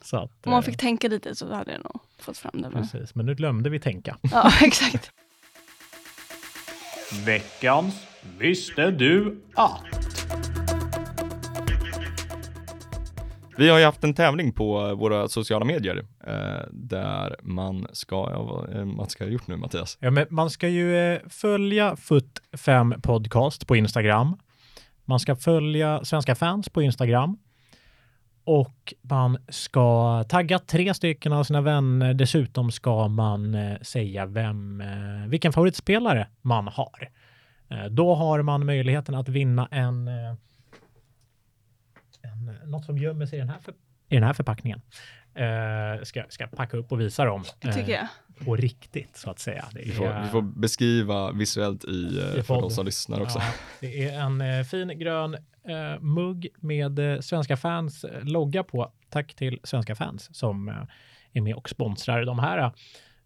Så 0.05 0.17
att, 0.17 0.45
Om 0.45 0.51
man 0.51 0.59
eh, 0.59 0.65
fick 0.65 0.77
tänka 0.77 1.07
lite 1.07 1.35
så 1.35 1.53
hade 1.53 1.71
jag 1.71 1.83
nog 1.83 1.99
fått 2.19 2.37
fram 2.37 2.61
det. 2.61 2.69
Men... 2.69 2.81
Precis, 2.81 3.15
men 3.15 3.25
nu 3.25 3.35
glömde 3.35 3.69
vi 3.69 3.79
tänka. 3.79 4.17
Ja, 4.21 4.51
exakt. 4.61 5.11
Veckans 7.25 8.05
Visste 8.37 8.91
du 8.91 9.41
att? 9.55 9.83
Vi 13.57 13.69
har 13.69 13.79
ju 13.79 13.85
haft 13.85 14.03
en 14.03 14.13
tävling 14.13 14.51
på 14.51 14.87
eh, 14.87 14.93
våra 14.93 15.27
sociala 15.27 15.65
medier 15.65 16.05
eh, 16.27 16.33
där 16.71 17.35
man 17.41 17.87
ska, 17.93 18.15
ja, 18.15 18.43
vad 18.43 18.69
det 18.69 18.85
man 18.85 19.09
ska 19.09 19.23
ha 19.23 19.31
gjort 19.31 19.47
nu 19.47 19.57
Mattias? 19.57 19.97
Ja, 20.01 20.11
men 20.11 20.27
man 20.29 20.49
ska 20.49 20.67
ju 20.67 20.97
eh, 20.97 21.19
följa 21.29 21.95
FUT5 21.95 23.01
Podcast 23.01 23.67
på 23.67 23.75
Instagram. 23.75 24.37
Man 25.05 25.19
ska 25.19 25.35
följa 25.35 26.05
Svenska 26.05 26.35
fans 26.35 26.69
på 26.69 26.81
Instagram. 26.81 27.37
Och 28.45 28.93
man 29.01 29.37
ska 29.49 30.23
tagga 30.23 30.59
tre 30.59 30.93
stycken 30.93 31.33
av 31.33 31.43
sina 31.43 31.61
vänner. 31.61 32.13
Dessutom 32.13 32.71
ska 32.71 33.07
man 33.07 33.55
eh, 33.55 33.79
säga 33.81 34.25
vem, 34.25 34.81
eh, 34.81 35.27
vilken 35.27 35.53
favoritspelare 35.53 36.27
man 36.41 36.67
har. 36.67 37.09
Eh, 37.69 37.85
då 37.85 38.15
har 38.15 38.41
man 38.41 38.65
möjligheten 38.65 39.15
att 39.15 39.29
vinna 39.29 39.67
en, 39.71 40.07
en 40.07 40.37
något 42.65 42.85
som 42.85 42.97
gömmer 42.97 43.25
sig 43.25 43.37
i 43.37 43.39
den 43.39 43.49
här, 43.49 43.59
för, 43.59 43.73
i 44.09 44.15
den 44.15 44.23
här 44.23 44.33
förpackningen. 44.33 44.81
Ska, 46.03 46.23
ska 46.29 46.47
packa 46.47 46.77
upp 46.77 46.91
och 46.91 47.01
visa 47.01 47.25
dem. 47.25 47.43
Det 47.59 47.73
tycker 47.73 47.91
jag. 47.91 48.07
På 48.45 48.55
riktigt 48.55 49.17
så 49.17 49.29
att 49.29 49.39
säga. 49.39 49.65
Det 49.73 49.79
Vi 49.85 49.91
får, 49.91 50.21
vi 50.23 50.29
får 50.29 50.41
beskriva 50.41 51.31
visuellt 51.31 51.85
i, 51.85 52.19
eh, 52.19 52.39
I 52.39 52.43
för 52.43 52.61
de 52.61 52.69
som 52.69 52.85
lyssnar 52.85 53.21
också. 53.21 53.39
Ja, 53.39 53.45
det 53.81 54.03
är 54.09 54.19
en 54.21 54.41
eh, 54.41 54.63
fin 54.63 54.99
grön 54.99 55.33
eh, 55.67 55.99
mugg 56.01 56.47
med 56.59 56.99
eh, 56.99 57.19
Svenska 57.19 57.57
fans 57.57 58.03
eh, 58.03 58.23
logga 58.23 58.63
på. 58.63 58.91
Tack 59.09 59.35
till 59.35 59.59
Svenska 59.63 59.95
fans 59.95 60.35
som 60.37 60.69
eh, 60.69 60.75
är 61.33 61.41
med 61.41 61.55
och 61.55 61.69
sponsrar 61.69 62.25
de 62.25 62.39
här. 62.39 62.71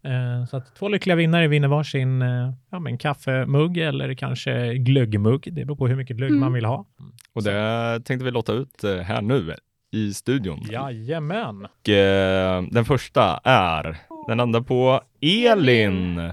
Eh, 0.02 0.44
så 0.50 0.56
att 0.56 0.74
två 0.76 0.88
lyckliga 0.88 1.16
vinnare 1.16 1.48
vinner 1.48 1.68
varsin 1.68 2.22
eh, 2.22 2.52
ja, 2.70 2.78
men 2.78 2.98
kaffemugg 2.98 3.78
eller 3.78 4.14
kanske 4.14 4.74
glöggmugg. 4.74 5.48
Det 5.52 5.64
beror 5.64 5.76
på 5.76 5.88
hur 5.88 5.96
mycket 5.96 6.16
glögg 6.16 6.30
Mm. 6.30 6.40
man 6.40 6.52
vill 6.52 6.64
ha. 6.64 6.86
Och 7.32 7.42
det 7.42 8.00
tänkte 8.04 8.24
vi 8.24 8.30
låta 8.30 8.52
ut 8.52 8.84
eh, 8.84 8.96
här 8.96 9.22
nu 9.22 9.54
i 9.92 10.14
studion. 10.14 10.66
Jajamän. 10.70 11.64
Och, 11.80 11.88
eh, 11.88 12.62
den 12.70 12.84
första 12.84 13.40
är, 13.44 13.96
den 14.30 14.38
landar 14.38 14.60
på 14.60 15.00
Elin. 15.20 16.32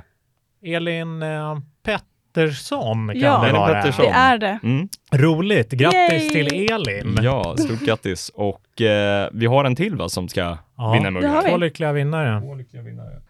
Elin 0.63 1.23
eh, 1.23 1.57
Pettersson 1.83 3.07
kan 3.07 3.19
Ja. 3.19 3.39
det 3.41 3.47
Elin 3.49 3.61
vara. 3.61 3.73
Pettersson. 3.73 4.05
Det 4.05 4.11
är 4.11 4.37
det. 4.37 4.59
Mm. 4.63 4.87
Roligt. 5.11 5.71
Grattis 5.71 6.23
Yay! 6.23 6.29
till 6.29 6.71
Elin. 6.71 7.17
Ja, 7.21 7.55
stort 7.57 7.79
grattis. 7.85 8.31
Och 8.35 8.81
eh, 8.81 9.29
vi 9.33 9.45
har 9.45 9.65
en 9.65 9.75
till 9.75 9.95
va, 9.95 10.09
som 10.09 10.27
ska 10.29 10.57
Ja, 10.77 10.91
vinna 10.91 11.07
en 11.07 11.13
mugg 11.13 11.23
det 11.23 11.27
har 11.27 11.35
här. 11.35 11.43
vi. 11.43 11.49
Två 11.49 11.57
lyckliga 11.57 11.91
vinnare. 11.91 12.41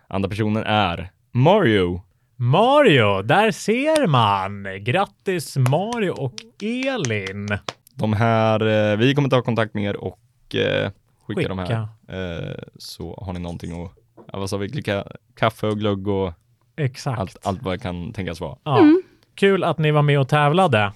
Andra 0.07 0.29
personen 0.29 0.63
är 0.63 1.09
Mario. 1.31 2.01
Mario, 2.39 3.21
där 3.21 3.51
ser 3.51 4.07
man! 4.07 4.67
Grattis 4.83 5.57
Mario 5.57 6.11
och 6.11 6.33
Elin! 6.63 7.47
De 7.93 8.13
här, 8.13 8.91
eh, 8.91 8.97
vi 8.97 9.15
kommer 9.15 9.29
ta 9.29 9.41
kontakt 9.41 9.73
med 9.73 9.83
er 9.83 9.95
och 9.95 10.55
eh, 10.55 10.91
skicka, 11.27 11.47
de 11.47 11.59
här. 11.59 11.65
Skicka. 11.65 11.89
Eh, 12.17 12.55
så 12.77 13.23
har 13.25 13.33
ni 13.33 13.39
någonting 13.39 13.83
att, 13.85 13.91
ja, 14.31 14.39
vad 14.39 14.49
sa 14.49 14.57
vi, 14.57 14.69
klicka 14.69 15.07
kaffe 15.35 15.67
och 15.67 15.79
glögg 15.79 16.07
och 16.07 16.33
Exakt. 16.77 17.19
allt, 17.19 17.37
allt 17.43 17.63
vad 17.63 17.73
det 17.73 17.79
kan 17.79 18.13
tänkas 18.13 18.41
vara. 18.41 18.57
Ja. 18.63 18.79
Mm. 18.79 19.01
Kul 19.35 19.63
att 19.63 19.77
ni 19.77 19.91
var 19.91 20.01
med 20.01 20.19
och 20.19 20.29
tävlade. 20.29 20.91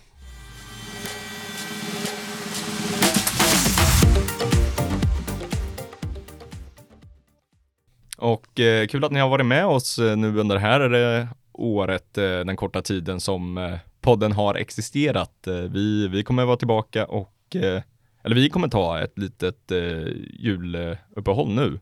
Och 8.17 8.59
eh, 8.59 8.87
kul 8.87 9.03
att 9.03 9.11
ni 9.11 9.19
har 9.19 9.29
varit 9.29 9.45
med 9.45 9.65
oss 9.65 9.99
eh, 9.99 10.17
nu 10.17 10.39
under 10.39 10.55
det 10.55 10.61
här 10.61 10.93
eh, 11.19 11.27
året, 11.53 12.17
eh, 12.17 12.23
den 12.23 12.55
korta 12.55 12.81
tiden 12.81 13.19
som 13.19 13.57
eh, 13.57 13.77
podden 14.01 14.31
har 14.31 14.55
existerat. 14.55 15.47
Eh, 15.47 15.53
vi, 15.53 16.07
vi 16.07 16.23
kommer 16.23 16.45
vara 16.45 16.57
tillbaka 16.57 17.05
och, 17.05 17.55
eh, 17.55 17.81
eller 18.23 18.35
vi 18.35 18.49
kommer 18.49 18.67
ta 18.67 18.99
ett 18.99 19.17
litet 19.17 19.71
eh, 19.71 20.07
juluppehåll 20.39 21.49
nu. 21.49 21.79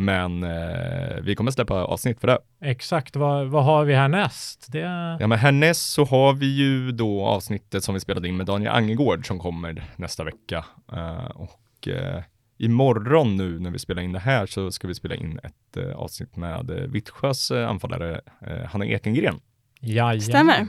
Men 0.00 0.42
eh, 0.42 1.20
vi 1.22 1.34
kommer 1.34 1.50
släppa 1.50 1.74
avsnitt 1.74 2.20
för 2.20 2.26
det. 2.26 2.38
Exakt, 2.60 3.16
vad, 3.16 3.46
vad 3.46 3.64
har 3.64 3.84
vi 3.84 3.94
härnäst? 3.94 4.66
Det... 4.72 4.78
Ja 5.20 5.26
men 5.26 5.38
härnäst 5.38 5.90
så 5.92 6.04
har 6.04 6.32
vi 6.34 6.46
ju 6.46 6.92
då 6.92 7.26
avsnittet 7.26 7.84
som 7.84 7.94
vi 7.94 8.00
spelade 8.00 8.28
in 8.28 8.36
med 8.36 8.46
Daniel 8.46 8.72
Angegård 8.72 9.26
som 9.26 9.38
kommer 9.38 9.84
nästa 9.96 10.24
vecka. 10.24 10.64
Eh, 10.92 11.24
och 11.24 11.88
eh, 11.88 12.22
imorgon 12.58 13.36
nu 13.36 13.60
när 13.60 13.70
vi 13.70 13.78
spelar 13.78 14.02
in 14.02 14.12
det 14.12 14.18
här 14.18 14.46
så 14.46 14.70
ska 14.70 14.88
vi 14.88 14.94
spela 14.94 15.14
in 15.14 15.40
ett 15.42 15.76
eh, 15.76 15.96
avsnitt 15.96 16.36
med 16.36 16.70
eh, 16.70 16.76
Vittsjös 16.76 17.50
eh, 17.50 17.68
anfallare 17.68 18.20
eh, 18.46 18.64
Hanna 18.64 18.86
Ekengren. 18.86 19.40
Jajamän. 19.80 20.20
Stämmer. 20.20 20.66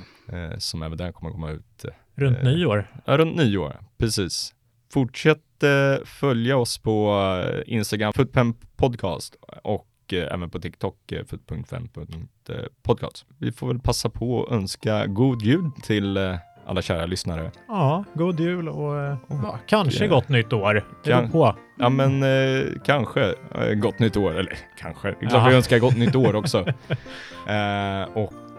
Eh, 0.51 0.57
som 0.57 0.84
även 0.84 0.97
där 0.97 1.11
kommer 1.11 1.32
komma 1.32 1.51
ut 1.51 1.86
eh, 1.86 1.91
Runt 2.15 2.43
nyår. 2.43 2.88
ja, 3.05 3.17
runt 3.17 3.36
nyår. 3.38 3.80
Precis. 3.97 4.53
Fortsätt 4.93 5.41
eh, 5.64 5.95
följa 6.05 6.57
oss 6.57 6.78
på 6.78 7.22
eh, 7.45 7.74
Instagram, 7.76 8.14
Footpen 8.14 8.53
Podcast 8.78 9.36
och 9.64 9.88
eh, 10.14 10.34
även 10.34 10.49
på 10.49 10.60
TikTok, 10.60 11.12
eh, 11.12 11.26
foot.5.podcast. 11.26 13.26
Vi 13.38 13.51
får 13.51 13.68
väl 13.68 13.80
passa 13.80 14.10
på 14.10 14.43
att 14.43 14.51
önska 14.51 15.05
god 15.05 15.41
jul 15.41 15.70
till 15.84 16.18
alla 16.66 16.82
kära 16.82 17.05
lyssnare. 17.05 17.51
Ja, 17.68 18.03
god 18.14 18.39
jul 18.39 18.70
och 18.70 18.95
ja, 19.28 19.60
kanske 19.68 20.03
eh, 20.05 20.10
gott 20.10 20.30
nytt 20.30 20.53
år. 20.53 20.86
Det 21.03 21.12
kan- 21.12 21.32
på. 21.32 21.55
Ja 21.82 21.89
men 21.89 22.24
eh, 22.24 22.64
kanske 22.86 23.34
eh, 23.55 23.74
gott 23.74 23.99
nytt 23.99 24.18
år, 24.18 24.39
eller 24.39 24.57
kanske, 24.78 25.07
det 25.20 25.26
är 25.26 25.30
klart 25.30 25.51
vi 25.51 25.55
önskar 25.55 25.80
gott 25.80 25.97
nytt 25.97 26.16
år 26.16 26.36
också. 26.36 26.60
eh, 27.47 28.01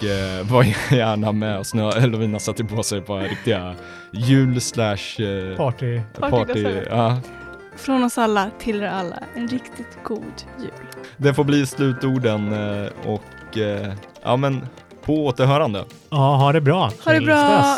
och 0.01 0.07
eh, 0.07 0.47
var 0.47 0.65
gärna 0.95 1.33
med 1.33 1.59
oss, 1.59 1.75
nu 1.75 1.83
har 1.83 2.07
Lovina 2.07 2.39
satt 2.39 2.69
på 2.69 2.83
sig 2.83 3.01
på 3.01 3.19
riktiga 3.19 3.75
jul 4.13 4.61
slash 4.61 5.23
eh, 5.23 5.57
Party. 5.57 6.01
party. 6.21 6.31
Partyglasögon. 6.31 6.99
Ja, 6.99 7.21
Från 7.77 8.05
oss 8.05 8.19
alla 8.19 8.51
till 8.59 8.83
er 8.83 8.87
alla, 8.87 9.17
en 9.35 9.49
riktigt 9.49 9.99
god 10.05 10.43
jul. 10.59 10.71
Det 11.17 11.35
får 11.35 11.45
bli 11.45 11.67
slutorden 11.67 12.53
eh, 12.53 12.89
och 13.07 13.59
eh, 13.59 13.93
ja 14.23 14.37
men 14.37 14.67
på 15.05 15.27
återhörande. 15.27 15.85
Ja, 16.11 16.37
ha 16.37 16.53
det 16.53 16.61
bra. 16.61 16.91
Ha 17.05 17.13
det 17.13 17.21
bra! 17.21 17.77